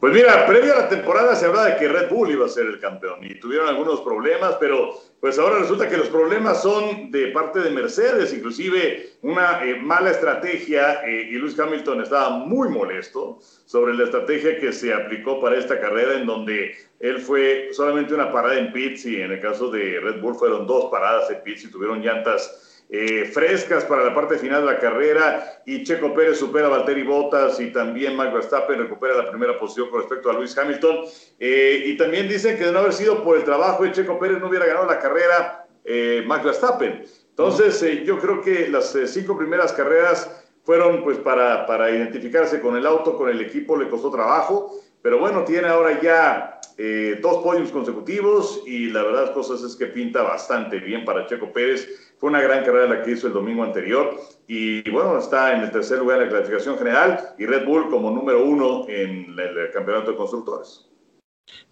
Pues 0.00 0.12
mira, 0.12 0.44
previo 0.44 0.74
a 0.74 0.80
la 0.80 0.88
temporada 0.88 1.36
se 1.36 1.46
hablaba 1.46 1.68
de 1.68 1.76
que 1.76 1.88
Red 1.88 2.10
Bull 2.10 2.32
iba 2.32 2.46
a 2.46 2.48
ser 2.48 2.66
el 2.66 2.80
campeón 2.80 3.20
y 3.22 3.38
tuvieron 3.38 3.68
algunos 3.68 4.00
problemas, 4.00 4.56
pero 4.58 5.00
pues 5.20 5.38
ahora 5.38 5.60
resulta 5.60 5.88
que 5.88 5.96
los 5.96 6.08
problemas 6.08 6.62
son 6.62 7.12
de 7.12 7.28
parte 7.28 7.60
de 7.60 7.70
Mercedes, 7.70 8.34
inclusive 8.34 9.12
una 9.22 9.64
eh, 9.64 9.76
mala 9.76 10.10
estrategia 10.10 11.00
eh, 11.04 11.28
y 11.30 11.38
Lewis 11.38 11.58
Hamilton 11.58 12.02
estaba 12.02 12.30
muy 12.30 12.68
molesto 12.68 13.38
sobre 13.66 13.94
la 13.94 14.04
estrategia 14.04 14.58
que 14.58 14.72
se 14.72 14.92
aplicó 14.92 15.40
para 15.40 15.56
esta 15.56 15.80
carrera 15.80 16.14
en 16.14 16.26
donde 16.26 16.76
él 16.98 17.20
fue 17.20 17.68
solamente 17.72 18.12
una 18.14 18.32
parada 18.32 18.58
en 18.58 18.72
pits 18.72 19.06
y 19.06 19.20
en 19.20 19.30
el 19.30 19.40
caso 19.40 19.70
de 19.70 20.00
Red 20.00 20.20
Bull 20.20 20.34
fueron 20.34 20.66
dos 20.66 20.90
paradas 20.90 21.30
en 21.30 21.42
pits 21.42 21.64
y 21.64 21.70
tuvieron 21.70 22.02
llantas 22.02 22.65
eh, 22.88 23.24
frescas 23.32 23.84
para 23.84 24.04
la 24.04 24.14
parte 24.14 24.38
final 24.38 24.64
de 24.64 24.72
la 24.72 24.78
carrera 24.78 25.60
y 25.66 25.82
Checo 25.82 26.14
Pérez 26.14 26.38
supera 26.38 26.68
a 26.68 26.70
Valtteri 26.70 27.02
Bottas 27.02 27.58
y 27.58 27.72
también 27.72 28.14
Max 28.14 28.32
Verstappen 28.32 28.78
recupera 28.78 29.14
la 29.16 29.28
primera 29.28 29.58
posición 29.58 29.90
con 29.90 30.00
respecto 30.00 30.30
a 30.30 30.34
Luis 30.34 30.56
Hamilton. 30.56 30.98
Eh, 31.40 31.82
y 31.86 31.96
también 31.96 32.28
dicen 32.28 32.56
que 32.56 32.64
de 32.64 32.72
no 32.72 32.78
haber 32.78 32.92
sido 32.92 33.24
por 33.24 33.36
el 33.36 33.44
trabajo 33.44 33.82
de 33.82 33.92
Checo 33.92 34.18
Pérez 34.18 34.38
no 34.38 34.48
hubiera 34.48 34.66
ganado 34.66 34.86
la 34.86 35.00
carrera 35.00 35.66
eh, 35.84 36.22
Max 36.26 36.44
Verstappen. 36.44 37.04
Entonces 37.30 38.04
yo 38.04 38.18
creo 38.18 38.40
que 38.40 38.68
las 38.68 38.96
cinco 39.06 39.36
primeras 39.36 39.72
carreras 39.72 40.30
fueron 40.62 41.02
pues 41.02 41.18
para, 41.18 41.66
para 41.66 41.90
identificarse 41.90 42.60
con 42.60 42.76
el 42.76 42.86
auto, 42.86 43.16
con 43.16 43.28
el 43.28 43.40
equipo, 43.40 43.76
le 43.76 43.88
costó 43.88 44.10
trabajo, 44.10 44.72
pero 45.02 45.18
bueno, 45.18 45.44
tiene 45.44 45.68
ahora 45.68 46.00
ya 46.00 46.55
dos 46.76 47.42
podios 47.42 47.70
consecutivos 47.70 48.62
y 48.66 48.90
la 48.90 49.02
verdad 49.02 49.26
las 49.26 49.30
cosas 49.30 49.62
es 49.62 49.76
que 49.76 49.86
pinta 49.86 50.22
bastante 50.22 50.78
bien 50.78 51.04
para 51.06 51.26
Checo 51.26 51.50
Pérez 51.50 51.88
fue 52.18 52.30
una 52.30 52.40
gran 52.40 52.64
carrera 52.64 52.86
la 52.86 53.02
que 53.02 53.12
hizo 53.12 53.26
el 53.26 53.32
domingo 53.32 53.64
anterior 53.64 54.18
y 54.46 54.88
bueno, 54.90 55.18
está 55.18 55.54
en 55.54 55.62
el 55.62 55.70
tercer 55.70 55.98
lugar 55.98 56.18
en 56.18 56.24
la 56.24 56.30
clasificación 56.30 56.78
general 56.78 57.34
y 57.38 57.46
Red 57.46 57.66
Bull 57.66 57.88
como 57.90 58.10
número 58.10 58.44
uno 58.44 58.86
en 58.88 59.36
el 59.38 59.70
campeonato 59.72 60.12
de 60.12 60.16
constructores. 60.16 60.86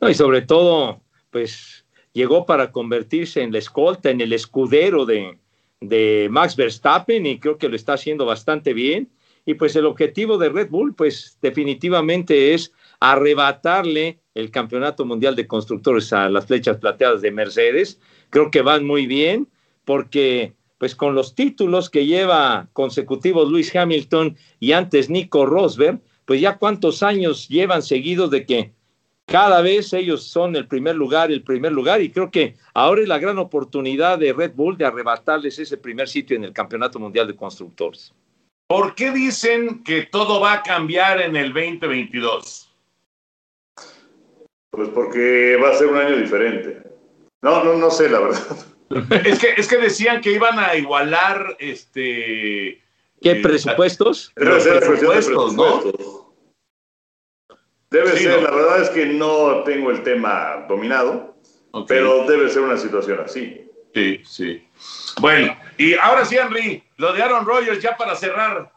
No, 0.00 0.08
y 0.08 0.14
sobre 0.14 0.42
todo, 0.42 1.00
pues 1.30 1.84
llegó 2.12 2.46
para 2.46 2.72
convertirse 2.72 3.42
en 3.42 3.52
la 3.52 3.58
escolta, 3.58 4.10
en 4.10 4.20
el 4.20 4.32
escudero 4.32 5.06
de, 5.06 5.38
de 5.80 6.28
Max 6.30 6.56
Verstappen 6.56 7.26
y 7.26 7.38
creo 7.38 7.58
que 7.58 7.68
lo 7.68 7.76
está 7.76 7.94
haciendo 7.94 8.26
bastante 8.26 8.72
bien. 8.72 9.10
Y 9.46 9.54
pues 9.54 9.76
el 9.76 9.84
objetivo 9.84 10.38
de 10.38 10.48
Red 10.48 10.70
Bull, 10.70 10.94
pues 10.94 11.38
definitivamente 11.42 12.54
es 12.54 12.72
arrebatarle 13.00 14.20
el 14.34 14.50
campeonato 14.50 15.04
mundial 15.04 15.36
de 15.36 15.46
constructores 15.46 16.12
a 16.12 16.28
las 16.28 16.46
flechas 16.46 16.78
plateadas 16.78 17.22
de 17.22 17.30
Mercedes. 17.30 18.00
Creo 18.30 18.50
que 18.50 18.62
van 18.62 18.86
muy 18.86 19.06
bien 19.06 19.48
porque 19.84 20.54
pues 20.78 20.94
con 20.94 21.14
los 21.14 21.34
títulos 21.34 21.88
que 21.88 22.06
lleva 22.06 22.68
consecutivos 22.72 23.50
Luis 23.50 23.74
Hamilton 23.74 24.36
y 24.60 24.72
antes 24.72 25.08
Nico 25.08 25.46
Rosberg, 25.46 26.00
pues 26.24 26.40
ya 26.40 26.58
cuántos 26.58 27.02
años 27.02 27.48
llevan 27.48 27.82
seguidos 27.82 28.30
de 28.30 28.44
que 28.44 28.72
cada 29.26 29.62
vez 29.62 29.92
ellos 29.92 30.24
son 30.24 30.54
el 30.56 30.66
primer 30.66 30.96
lugar, 30.96 31.30
el 31.30 31.42
primer 31.42 31.72
lugar, 31.72 32.02
y 32.02 32.10
creo 32.10 32.30
que 32.30 32.56
ahora 32.74 33.02
es 33.02 33.08
la 33.08 33.18
gran 33.18 33.38
oportunidad 33.38 34.18
de 34.18 34.32
Red 34.32 34.52
Bull 34.54 34.76
de 34.76 34.84
arrebatarles 34.84 35.58
ese 35.58 35.78
primer 35.78 36.08
sitio 36.08 36.36
en 36.36 36.44
el 36.44 36.52
Campeonato 36.52 36.98
Mundial 36.98 37.26
de 37.26 37.36
Constructores. 37.36 38.12
¿Por 38.66 38.94
qué 38.94 39.10
dicen 39.12 39.82
que 39.82 40.02
todo 40.02 40.40
va 40.40 40.54
a 40.54 40.62
cambiar 40.62 41.20
en 41.20 41.36
el 41.36 41.52
2022? 41.52 42.63
Pues 44.74 44.88
porque 44.88 45.56
va 45.62 45.70
a 45.70 45.74
ser 45.74 45.88
un 45.88 45.96
año 45.96 46.16
diferente. 46.16 46.82
No, 47.42 47.62
no, 47.62 47.74
no 47.74 47.90
sé, 47.90 48.08
la 48.08 48.20
verdad. 48.20 48.40
Es 49.24 49.38
que, 49.40 49.54
es 49.56 49.66
que 49.66 49.78
decían 49.78 50.20
que 50.20 50.30
iban 50.32 50.58
a 50.58 50.76
igualar 50.76 51.56
este. 51.58 52.82
¿Qué 53.20 53.30
eh, 53.30 53.42
presupuestos? 53.42 54.30
Debe 54.36 54.60
ser 54.60 54.78
presupuestos, 54.80 55.54
¿no? 55.54 55.82
Debe 57.90 58.12
Sí, 58.12 58.24
ser, 58.24 58.42
¿no? 58.42 58.50
la 58.50 58.54
verdad 58.54 58.82
es 58.82 58.90
que 58.90 59.06
no 59.06 59.64
tengo 59.64 59.90
el 59.90 60.02
tema 60.02 60.66
dominado, 60.68 61.34
pero 61.88 62.26
debe 62.26 62.48
ser 62.50 62.62
una 62.62 62.76
situación 62.76 63.20
así. 63.24 63.68
Sí, 63.94 64.22
sí. 64.24 64.68
Bueno, 65.20 65.56
y 65.78 65.94
ahora 65.94 66.24
sí, 66.24 66.36
Henry, 66.36 66.84
lo 66.98 67.12
de 67.12 67.22
Aaron 67.22 67.46
Rodgers 67.46 67.80
ya 67.80 67.96
para 67.96 68.14
cerrar. 68.14 68.70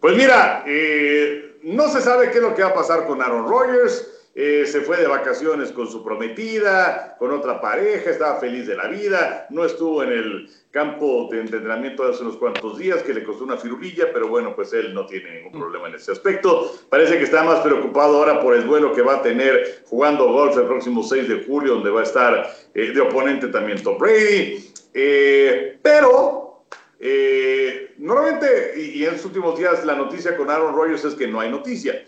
Pues 0.00 0.16
mira, 0.16 0.64
eh, 0.66 1.58
no 1.62 1.88
se 1.88 2.00
sabe 2.00 2.30
qué 2.30 2.38
es 2.38 2.42
lo 2.42 2.54
que 2.54 2.62
va 2.62 2.70
a 2.70 2.74
pasar 2.74 3.06
con 3.06 3.20
Aaron 3.20 3.46
Rodgers. 3.46 4.19
Eh, 4.42 4.64
se 4.64 4.80
fue 4.80 4.96
de 4.96 5.06
vacaciones 5.06 5.70
con 5.70 5.86
su 5.86 6.02
prometida, 6.02 7.14
con 7.18 7.30
otra 7.30 7.60
pareja, 7.60 8.08
estaba 8.08 8.40
feliz 8.40 8.66
de 8.66 8.74
la 8.74 8.88
vida, 8.88 9.46
no 9.50 9.66
estuvo 9.66 10.02
en 10.02 10.12
el 10.12 10.50
campo 10.70 11.28
de 11.30 11.40
entrenamiento 11.40 12.04
hace 12.04 12.22
unos 12.22 12.38
cuantos 12.38 12.78
días, 12.78 13.02
que 13.02 13.12
le 13.12 13.22
costó 13.22 13.44
una 13.44 13.58
firulilla, 13.58 14.06
pero 14.14 14.28
bueno, 14.28 14.56
pues 14.56 14.72
él 14.72 14.94
no 14.94 15.04
tiene 15.04 15.42
ningún 15.42 15.60
problema 15.60 15.88
en 15.88 15.96
ese 15.96 16.12
aspecto. 16.12 16.74
Parece 16.88 17.18
que 17.18 17.24
está 17.24 17.42
más 17.42 17.60
preocupado 17.60 18.16
ahora 18.16 18.40
por 18.40 18.54
el 18.54 18.66
duelo 18.66 18.94
que 18.94 19.02
va 19.02 19.16
a 19.16 19.22
tener 19.22 19.82
jugando 19.84 20.32
golf 20.32 20.56
el 20.56 20.64
próximo 20.64 21.02
6 21.02 21.28
de 21.28 21.44
julio, 21.44 21.74
donde 21.74 21.90
va 21.90 22.00
a 22.00 22.04
estar 22.04 22.50
eh, 22.72 22.92
de 22.92 23.00
oponente 23.02 23.48
también 23.48 23.82
Tom 23.82 23.98
Brady. 23.98 24.72
Eh, 24.94 25.78
pero 25.82 26.64
eh, 26.98 27.92
normalmente, 27.98 28.72
y, 28.74 29.00
y 29.00 29.04
en 29.04 29.10
estos 29.10 29.26
últimos 29.26 29.58
días, 29.58 29.84
la 29.84 29.96
noticia 29.96 30.34
con 30.34 30.48
Aaron 30.48 30.74
Rodgers 30.74 31.04
es 31.04 31.14
que 31.14 31.28
no 31.28 31.40
hay 31.40 31.50
noticia. 31.50 32.02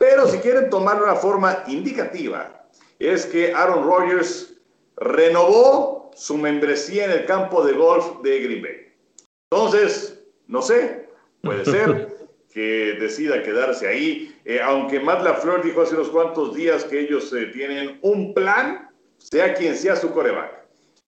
Pero 0.00 0.26
si 0.26 0.38
quieren 0.38 0.70
tomar 0.70 1.02
una 1.02 1.14
forma 1.14 1.62
indicativa, 1.66 2.66
es 2.98 3.26
que 3.26 3.52
Aaron 3.52 3.84
Rodgers 3.84 4.54
renovó 4.96 6.10
su 6.14 6.38
membresía 6.38 7.04
en 7.04 7.10
el 7.10 7.26
campo 7.26 7.62
de 7.62 7.74
golf 7.74 8.22
de 8.22 8.40
Green 8.40 8.62
Bay. 8.62 8.94
Entonces, 9.50 10.24
no 10.46 10.62
sé, 10.62 11.06
puede 11.42 11.66
ser 11.66 12.16
que 12.52 12.96
decida 12.98 13.42
quedarse 13.42 13.86
ahí, 13.86 14.34
Eh, 14.46 14.58
aunque 14.62 14.98
Matt 14.98 15.22
LaFleur 15.22 15.62
dijo 15.62 15.82
hace 15.82 15.94
unos 15.94 16.08
cuantos 16.08 16.54
días 16.54 16.82
que 16.84 17.00
ellos 17.00 17.30
eh, 17.34 17.50
tienen 17.52 17.98
un 18.00 18.32
plan, 18.32 18.88
sea 19.18 19.52
quien 19.52 19.76
sea 19.76 19.94
su 19.96 20.10
coreback. 20.12 20.59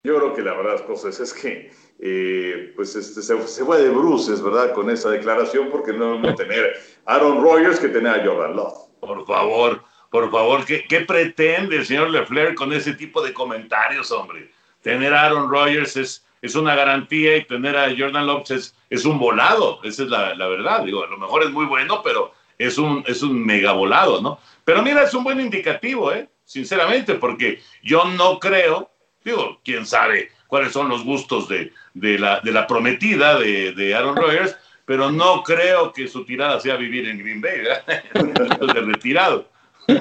Yo 0.05 0.17
creo 0.17 0.33
que 0.35 0.43
la 0.43 0.53
verdad 0.53 0.73
las 0.73 0.81
cosas 0.83 1.19
es 1.19 1.33
que 1.33 1.71
eh, 1.99 2.73
pues 2.75 2.95
este, 2.95 3.23
se, 3.23 3.47
se 3.47 3.65
fue 3.65 3.81
de 3.81 3.89
bruces, 3.89 4.39
¿verdad? 4.39 4.71
Con 4.73 4.91
esa 4.91 5.09
declaración, 5.09 5.69
porque 5.71 5.93
no 5.93 6.11
vamos 6.11 6.29
a 6.29 6.35
tener 6.35 6.79
Aaron 7.05 7.41
Rodgers 7.41 7.79
que 7.79 7.87
tener 7.87 8.21
a 8.21 8.23
Jordan 8.23 8.55
Love. 8.55 8.77
Por 8.99 9.25
favor, 9.25 9.83
por 10.11 10.29
favor, 10.29 10.63
¿qué, 10.63 10.85
qué 10.87 11.01
pretende 11.01 11.77
el 11.77 11.85
señor 11.87 12.11
Lefleur 12.11 12.53
con 12.53 12.71
ese 12.71 12.93
tipo 12.93 13.23
de 13.23 13.33
comentarios, 13.33 14.11
hombre? 14.11 14.51
Tener 14.83 15.11
a 15.11 15.23
Aaron 15.25 15.49
Rodgers 15.49 15.97
es, 15.97 16.23
es 16.43 16.53
una 16.53 16.75
garantía 16.75 17.37
y 17.37 17.45
tener 17.45 17.75
a 17.75 17.89
Jordan 17.89 18.27
Love 18.27 18.51
es, 18.51 18.75
es 18.91 19.05
un 19.05 19.17
volado, 19.17 19.79
esa 19.83 20.03
es 20.03 20.09
la, 20.09 20.35
la 20.35 20.47
verdad. 20.47 20.83
Digo, 20.83 21.03
a 21.03 21.07
lo 21.07 21.17
mejor 21.17 21.41
es 21.41 21.49
muy 21.49 21.65
bueno, 21.65 22.01
pero 22.03 22.31
es 22.59 22.77
un, 22.77 23.03
es 23.07 23.23
un 23.23 23.43
mega 23.43 23.71
volado, 23.71 24.21
¿no? 24.21 24.37
Pero 24.63 24.83
mira, 24.83 25.01
es 25.01 25.15
un 25.15 25.23
buen 25.23 25.39
indicativo, 25.39 26.11
¿eh? 26.13 26.29
Sinceramente, 26.43 27.15
porque 27.15 27.59
yo 27.81 28.05
no 28.05 28.39
creo, 28.39 28.91
digo, 29.25 29.59
quién 29.65 29.85
sabe 29.85 30.29
cuáles 30.47 30.71
son 30.71 30.87
los 30.87 31.03
gustos 31.03 31.49
de, 31.49 31.73
de, 31.93 32.17
la, 32.19 32.39
de 32.39 32.51
la 32.51 32.65
prometida 32.67 33.37
de, 33.39 33.73
de 33.73 33.93
Aaron 33.95 34.15
Rodgers, 34.15 34.55
pero 34.85 35.11
no 35.11 35.41
creo 35.43 35.91
que 35.91 36.07
su 36.07 36.23
tirada 36.23 36.59
sea 36.59 36.77
vivir 36.77 37.09
en 37.09 37.17
Green 37.17 37.41
Bay, 37.41 37.57
¿verdad? 37.61 38.03
de 38.73 38.81
retirado. 38.81 39.49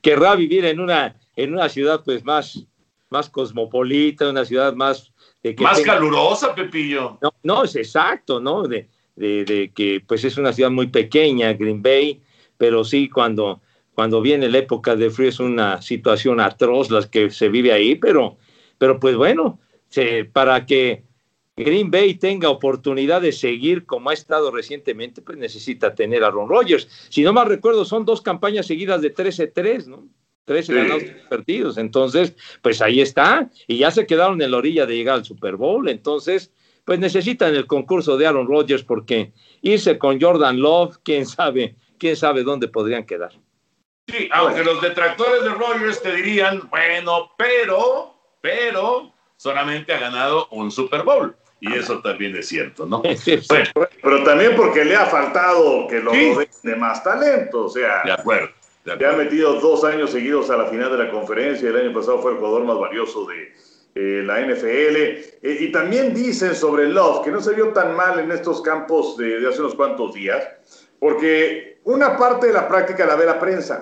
Querrá 0.00 0.34
vivir 0.34 0.64
en 0.64 0.80
una, 0.80 1.16
en 1.36 1.52
una 1.52 1.68
ciudad 1.68 2.02
pues 2.04 2.24
más, 2.24 2.64
más 3.10 3.28
cosmopolita, 3.30 4.28
una 4.28 4.44
ciudad 4.44 4.74
más... 4.74 5.12
De 5.42 5.54
que 5.56 5.62
Más 5.64 5.78
tenga- 5.78 5.94
calurosa, 5.94 6.54
Pepillo. 6.54 7.18
No, 7.20 7.34
no, 7.42 7.64
es 7.64 7.74
exacto, 7.74 8.38
¿no? 8.40 8.62
De, 8.68 8.88
de, 9.16 9.44
de 9.44 9.72
que 9.74 10.00
pues 10.06 10.22
es 10.24 10.36
una 10.38 10.52
ciudad 10.52 10.70
muy 10.70 10.86
pequeña, 10.86 11.52
Green 11.52 11.82
Bay, 11.82 12.22
pero 12.56 12.84
sí 12.84 13.08
cuando, 13.08 13.60
cuando 13.94 14.20
viene 14.20 14.48
la 14.48 14.58
época 14.58 14.96
de 14.96 15.10
frío 15.10 15.28
es 15.28 15.40
una 15.40 15.82
situación 15.82 16.40
atroz 16.40 16.90
las 16.90 17.06
que 17.06 17.30
se 17.30 17.48
vive 17.48 17.72
ahí, 17.72 17.94
pero, 17.96 18.38
pero 18.78 18.98
pues 18.98 19.16
bueno, 19.16 19.60
se- 19.88 20.24
para 20.24 20.64
que 20.66 21.04
Green 21.56 21.90
Bay 21.90 22.14
tenga 22.14 22.48
oportunidad 22.48 23.20
de 23.20 23.32
seguir 23.32 23.84
como 23.84 24.08
ha 24.10 24.14
estado 24.14 24.50
recientemente, 24.50 25.20
pues 25.20 25.36
necesita 25.36 25.94
tener 25.94 26.24
a 26.24 26.28
Aaron 26.28 26.48
Rodgers. 26.48 26.88
Si 27.10 27.22
no 27.22 27.32
mal 27.34 27.46
recuerdo, 27.48 27.84
son 27.84 28.06
dos 28.06 28.22
campañas 28.22 28.66
seguidas 28.66 29.02
de 29.02 29.14
13-3, 29.14 29.86
¿no? 29.86 30.08
13 30.46 30.72
Sí. 30.72 30.78
ganados, 30.78 31.02
perdidos. 31.28 31.76
Entonces, 31.78 32.34
pues 32.62 32.80
ahí 32.80 33.00
está. 33.02 33.50
Y 33.68 33.76
ya 33.76 33.90
se 33.90 34.06
quedaron 34.06 34.40
en 34.40 34.50
la 34.50 34.56
orilla 34.56 34.86
de 34.86 34.96
llegar 34.96 35.16
al 35.16 35.24
Super 35.26 35.56
Bowl. 35.56 35.88
Entonces, 35.88 36.50
pues 36.84 36.98
necesitan 36.98 37.54
el 37.54 37.66
concurso 37.66 38.16
de 38.16 38.26
Aaron 38.26 38.48
Rodgers 38.48 38.82
porque 38.82 39.32
irse 39.60 39.98
con 39.98 40.20
Jordan 40.20 40.58
Love, 40.58 40.96
quién 41.04 41.26
sabe, 41.26 41.76
quién 41.98 42.16
sabe 42.16 42.42
dónde 42.42 42.66
podrían 42.68 43.04
quedar. 43.04 43.32
Sí, 44.08 44.28
aunque 44.32 44.64
los 44.64 44.80
detractores 44.80 45.42
de 45.44 45.50
Rodgers 45.50 46.02
te 46.02 46.12
dirían, 46.16 46.68
bueno, 46.70 47.32
pero, 47.38 48.14
pero, 48.40 49.12
solamente 49.36 49.92
ha 49.94 49.98
ganado 50.00 50.48
un 50.50 50.70
Super 50.70 51.02
Bowl. 51.02 51.34
Y 51.60 51.72
eso 51.74 52.00
también 52.02 52.34
es 52.34 52.48
cierto, 52.48 52.84
¿no? 52.86 53.02
Bueno, 53.02 53.70
Pero 54.02 54.24
también 54.24 54.56
porque 54.56 54.84
le 54.84 54.96
ha 54.96 55.06
faltado 55.06 55.86
que 55.86 56.00
lo 56.00 56.10
Sí. 56.10 56.34
de 56.64 56.74
más 56.74 57.04
talento. 57.04 57.66
O 57.66 57.68
sea, 57.68 58.02
de 58.04 58.10
acuerdo. 58.12 58.48
de 58.84 58.96
le 58.96 59.06
ha 59.06 59.10
acuerdo. 59.10 59.16
metido 59.24 59.54
dos 59.60 59.84
años 59.84 60.10
seguidos 60.10 60.50
a 60.50 60.56
la 60.56 60.66
final 60.66 60.90
de 60.90 61.04
la 61.04 61.10
conferencia. 61.12 61.68
El 61.68 61.76
año 61.76 61.92
pasado 61.92 62.20
fue 62.20 62.32
el 62.32 62.38
jugador 62.38 62.64
más 62.64 62.78
valioso 62.80 63.24
de 63.26 63.54
eh, 63.94 64.22
la 64.24 64.40
NFL. 64.40 64.96
Eh, 64.96 65.56
y 65.60 65.70
también 65.70 66.12
dicen 66.12 66.56
sobre 66.56 66.88
Love 66.88 67.22
que 67.24 67.30
no 67.30 67.40
se 67.40 67.54
vio 67.54 67.68
tan 67.68 67.94
mal 67.94 68.18
en 68.18 68.32
estos 68.32 68.60
campos 68.62 69.16
de, 69.16 69.38
de 69.38 69.48
hace 69.48 69.60
unos 69.60 69.76
cuantos 69.76 70.14
días, 70.14 70.44
porque 70.98 71.71
una 71.84 72.16
parte 72.16 72.48
de 72.48 72.52
la 72.52 72.68
práctica 72.68 73.06
la 73.06 73.16
ve 73.16 73.26
la 73.26 73.38
prensa. 73.38 73.80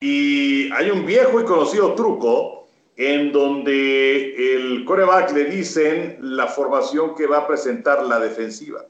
Y 0.00 0.70
hay 0.72 0.90
un 0.90 1.06
viejo 1.06 1.40
y 1.40 1.44
conocido 1.44 1.94
truco 1.94 2.68
en 2.96 3.32
donde 3.32 4.54
el 4.54 4.84
coreback 4.84 5.32
le 5.32 5.44
dicen 5.44 6.18
la 6.20 6.46
formación 6.46 7.14
que 7.14 7.26
va 7.26 7.38
a 7.38 7.46
presentar 7.46 8.02
la 8.04 8.18
defensiva. 8.18 8.84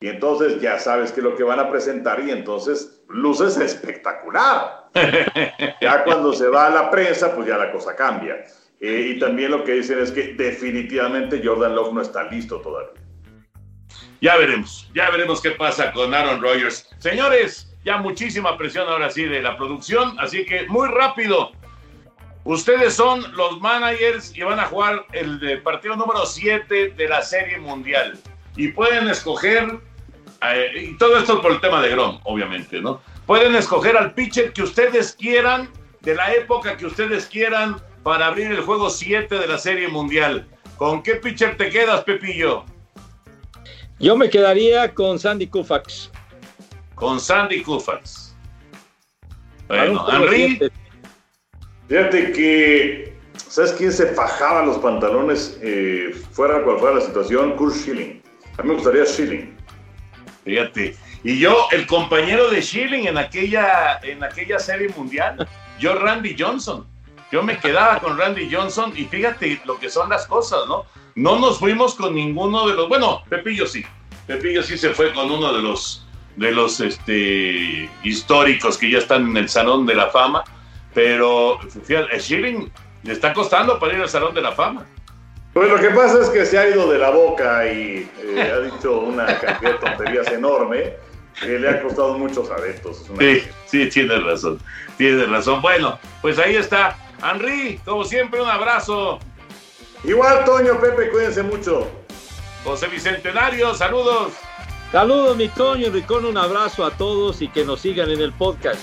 Y 0.00 0.08
entonces 0.08 0.60
ya 0.60 0.78
sabes 0.80 1.12
qué 1.12 1.20
es 1.20 1.24
lo 1.24 1.36
que 1.36 1.44
van 1.44 1.60
a 1.60 1.70
presentar 1.70 2.20
y 2.20 2.30
entonces 2.30 3.02
luces 3.08 3.56
espectacular. 3.56 4.90
ya 5.80 6.04
cuando 6.04 6.32
se 6.32 6.48
va 6.48 6.66
a 6.66 6.70
la 6.70 6.90
prensa, 6.90 7.34
pues 7.34 7.46
ya 7.46 7.56
la 7.56 7.70
cosa 7.70 7.94
cambia. 7.94 8.44
Eh, 8.80 9.12
y 9.14 9.20
también 9.20 9.52
lo 9.52 9.62
que 9.62 9.74
dicen 9.74 10.00
es 10.00 10.10
que 10.10 10.34
definitivamente 10.34 11.40
Jordan 11.42 11.76
Love 11.76 11.92
no 11.92 12.02
está 12.02 12.24
listo 12.24 12.60
todavía. 12.60 13.01
Ya 14.22 14.36
veremos, 14.36 14.88
ya 14.94 15.10
veremos 15.10 15.40
qué 15.40 15.50
pasa 15.50 15.90
con 15.90 16.14
Aaron 16.14 16.40
Rodgers. 16.40 16.88
Señores, 16.98 17.74
ya 17.84 17.96
muchísima 17.96 18.56
presión 18.56 18.88
ahora 18.88 19.10
sí 19.10 19.24
de 19.24 19.42
la 19.42 19.56
producción, 19.56 20.14
así 20.20 20.44
que 20.44 20.64
muy 20.68 20.86
rápido. 20.86 21.50
Ustedes 22.44 22.94
son 22.94 23.34
los 23.36 23.60
managers 23.60 24.32
y 24.36 24.42
van 24.42 24.60
a 24.60 24.66
jugar 24.66 25.04
el 25.12 25.60
partido 25.62 25.96
número 25.96 26.24
7 26.24 26.90
de 26.96 27.08
la 27.08 27.20
Serie 27.22 27.58
Mundial. 27.58 28.16
Y 28.56 28.68
pueden 28.68 29.08
escoger, 29.08 29.80
eh, 30.40 30.72
y 30.76 30.96
todo 30.98 31.18
esto 31.18 31.42
por 31.42 31.50
el 31.50 31.60
tema 31.60 31.82
de 31.82 31.88
Grom, 31.88 32.20
obviamente, 32.22 32.80
¿no? 32.80 33.00
Pueden 33.26 33.56
escoger 33.56 33.96
al 33.96 34.14
pitcher 34.14 34.52
que 34.52 34.62
ustedes 34.62 35.16
quieran, 35.18 35.68
de 36.00 36.14
la 36.14 36.32
época 36.32 36.76
que 36.76 36.86
ustedes 36.86 37.26
quieran, 37.26 37.82
para 38.04 38.28
abrir 38.28 38.52
el 38.52 38.60
juego 38.60 38.88
7 38.88 39.36
de 39.36 39.46
la 39.48 39.58
Serie 39.58 39.88
Mundial. 39.88 40.46
¿Con 40.76 41.02
qué 41.02 41.16
pitcher 41.16 41.56
te 41.56 41.70
quedas, 41.70 42.04
Pepillo? 42.04 42.64
Yo 44.02 44.16
me 44.16 44.28
quedaría 44.28 44.92
con 44.92 45.16
Sandy 45.16 45.46
Koufax. 45.46 46.10
con 46.96 47.20
Sandy 47.20 47.62
Koufax. 47.62 48.34
Bueno, 49.68 50.04
Henry. 50.10 50.60
Fíjate 51.88 52.32
que, 52.32 53.16
¿sabes 53.36 53.72
quién 53.72 53.92
se 53.92 54.06
fajaba 54.08 54.66
los 54.66 54.78
pantalones 54.78 55.56
eh, 55.62 56.12
fuera 56.32 56.64
cual 56.64 56.80
fuera 56.80 56.96
la 56.96 57.00
situación? 57.02 57.56
Kurt 57.56 57.76
Schilling. 57.76 58.20
A 58.58 58.62
mí 58.62 58.70
me 58.70 58.74
gustaría 58.74 59.06
Schilling. 59.06 59.56
fíjate. 60.44 60.96
Y 61.22 61.38
yo, 61.38 61.68
el 61.70 61.86
compañero 61.86 62.50
de 62.50 62.60
Schilling 62.60 63.06
en 63.06 63.18
aquella, 63.18 64.00
en 64.02 64.24
aquella 64.24 64.58
serie 64.58 64.88
mundial, 64.96 65.48
yo 65.78 65.94
Randy 65.94 66.34
Johnson. 66.36 66.86
Yo 67.32 67.42
me 67.42 67.58
quedaba 67.58 67.98
con 67.98 68.18
Randy 68.18 68.54
Johnson 68.54 68.92
y 68.94 69.06
fíjate 69.06 69.62
lo 69.64 69.78
que 69.80 69.88
son 69.88 70.10
las 70.10 70.26
cosas, 70.26 70.60
¿no? 70.68 70.84
No 71.14 71.38
nos 71.38 71.58
fuimos 71.58 71.94
con 71.94 72.14
ninguno 72.14 72.68
de 72.68 72.74
los, 72.74 72.90
bueno, 72.90 73.22
Pepillo 73.30 73.66
sí. 73.66 73.82
Pepillo 74.26 74.62
sí 74.62 74.76
se 74.76 74.90
fue 74.90 75.14
con 75.14 75.30
uno 75.30 75.50
de 75.50 75.62
los, 75.62 76.06
de 76.36 76.52
los 76.52 76.78
este, 76.80 77.88
históricos 78.02 78.76
que 78.76 78.90
ya 78.90 78.98
están 78.98 79.30
en 79.30 79.36
el 79.38 79.48
Salón 79.48 79.86
de 79.86 79.94
la 79.94 80.10
Fama, 80.10 80.44
pero 80.92 81.58
fíjate, 81.84 82.20
Schilling 82.20 82.70
le 83.02 83.12
está 83.14 83.32
costando 83.32 83.78
para 83.78 83.94
ir 83.94 84.02
al 84.02 84.10
Salón 84.10 84.34
de 84.34 84.42
la 84.42 84.52
Fama. 84.52 84.84
Pues 85.54 85.70
lo 85.70 85.78
que 85.78 85.88
pasa 85.88 86.20
es 86.20 86.28
que 86.28 86.44
se 86.44 86.58
ha 86.58 86.68
ido 86.68 86.90
de 86.90 86.98
la 86.98 87.10
boca 87.10 87.66
y 87.66 88.08
eh, 88.24 88.52
ha 88.54 88.58
dicho 88.60 89.00
una 89.00 89.26
cantidad 89.38 89.72
de 89.72 89.78
tonterías 89.78 90.30
enorme. 90.30 90.96
que 91.40 91.58
le 91.58 91.68
ha 91.68 91.82
costado 91.82 92.18
muchos 92.18 92.50
adeptos. 92.50 93.06
sí, 93.18 93.42
sí, 93.64 93.88
tienes 93.88 94.22
razón, 94.22 94.58
tienes 94.98 95.30
razón. 95.30 95.62
Bueno, 95.62 95.98
pues 96.20 96.38
ahí 96.38 96.56
está. 96.56 96.98
Henry, 97.22 97.80
como 97.84 98.04
siempre, 98.04 98.40
un 98.40 98.48
abrazo. 98.48 99.18
Igual, 100.04 100.44
Toño, 100.44 100.80
Pepe, 100.80 101.10
cuídense 101.10 101.42
mucho. 101.42 101.88
José 102.64 102.88
Bicentenario, 102.88 103.74
saludos. 103.74 104.32
Saludos, 104.90 105.36
mi 105.36 105.48
Toño 105.48 105.90
Ricón, 105.90 106.24
un 106.24 106.36
abrazo 106.36 106.84
a 106.84 106.90
todos 106.90 107.40
y 107.40 107.48
que 107.48 107.64
nos 107.64 107.80
sigan 107.80 108.10
en 108.10 108.20
el 108.20 108.32
podcast. 108.32 108.80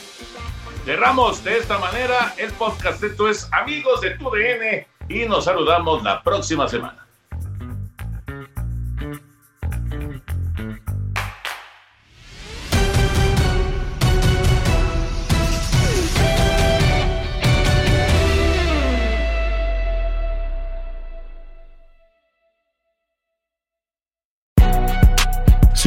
Cerramos 0.85 1.43
de 1.43 1.57
esta 1.57 1.77
manera 1.77 2.33
el 2.37 2.51
podcast. 2.53 3.03
Esto 3.03 3.29
es 3.29 3.47
Amigos 3.51 4.01
de 4.01 4.11
tu 4.11 4.29
DN 4.31 4.87
y 5.07 5.25
nos 5.25 5.45
saludamos 5.45 6.03
la 6.03 6.23
próxima 6.23 6.67
semana. 6.67 7.08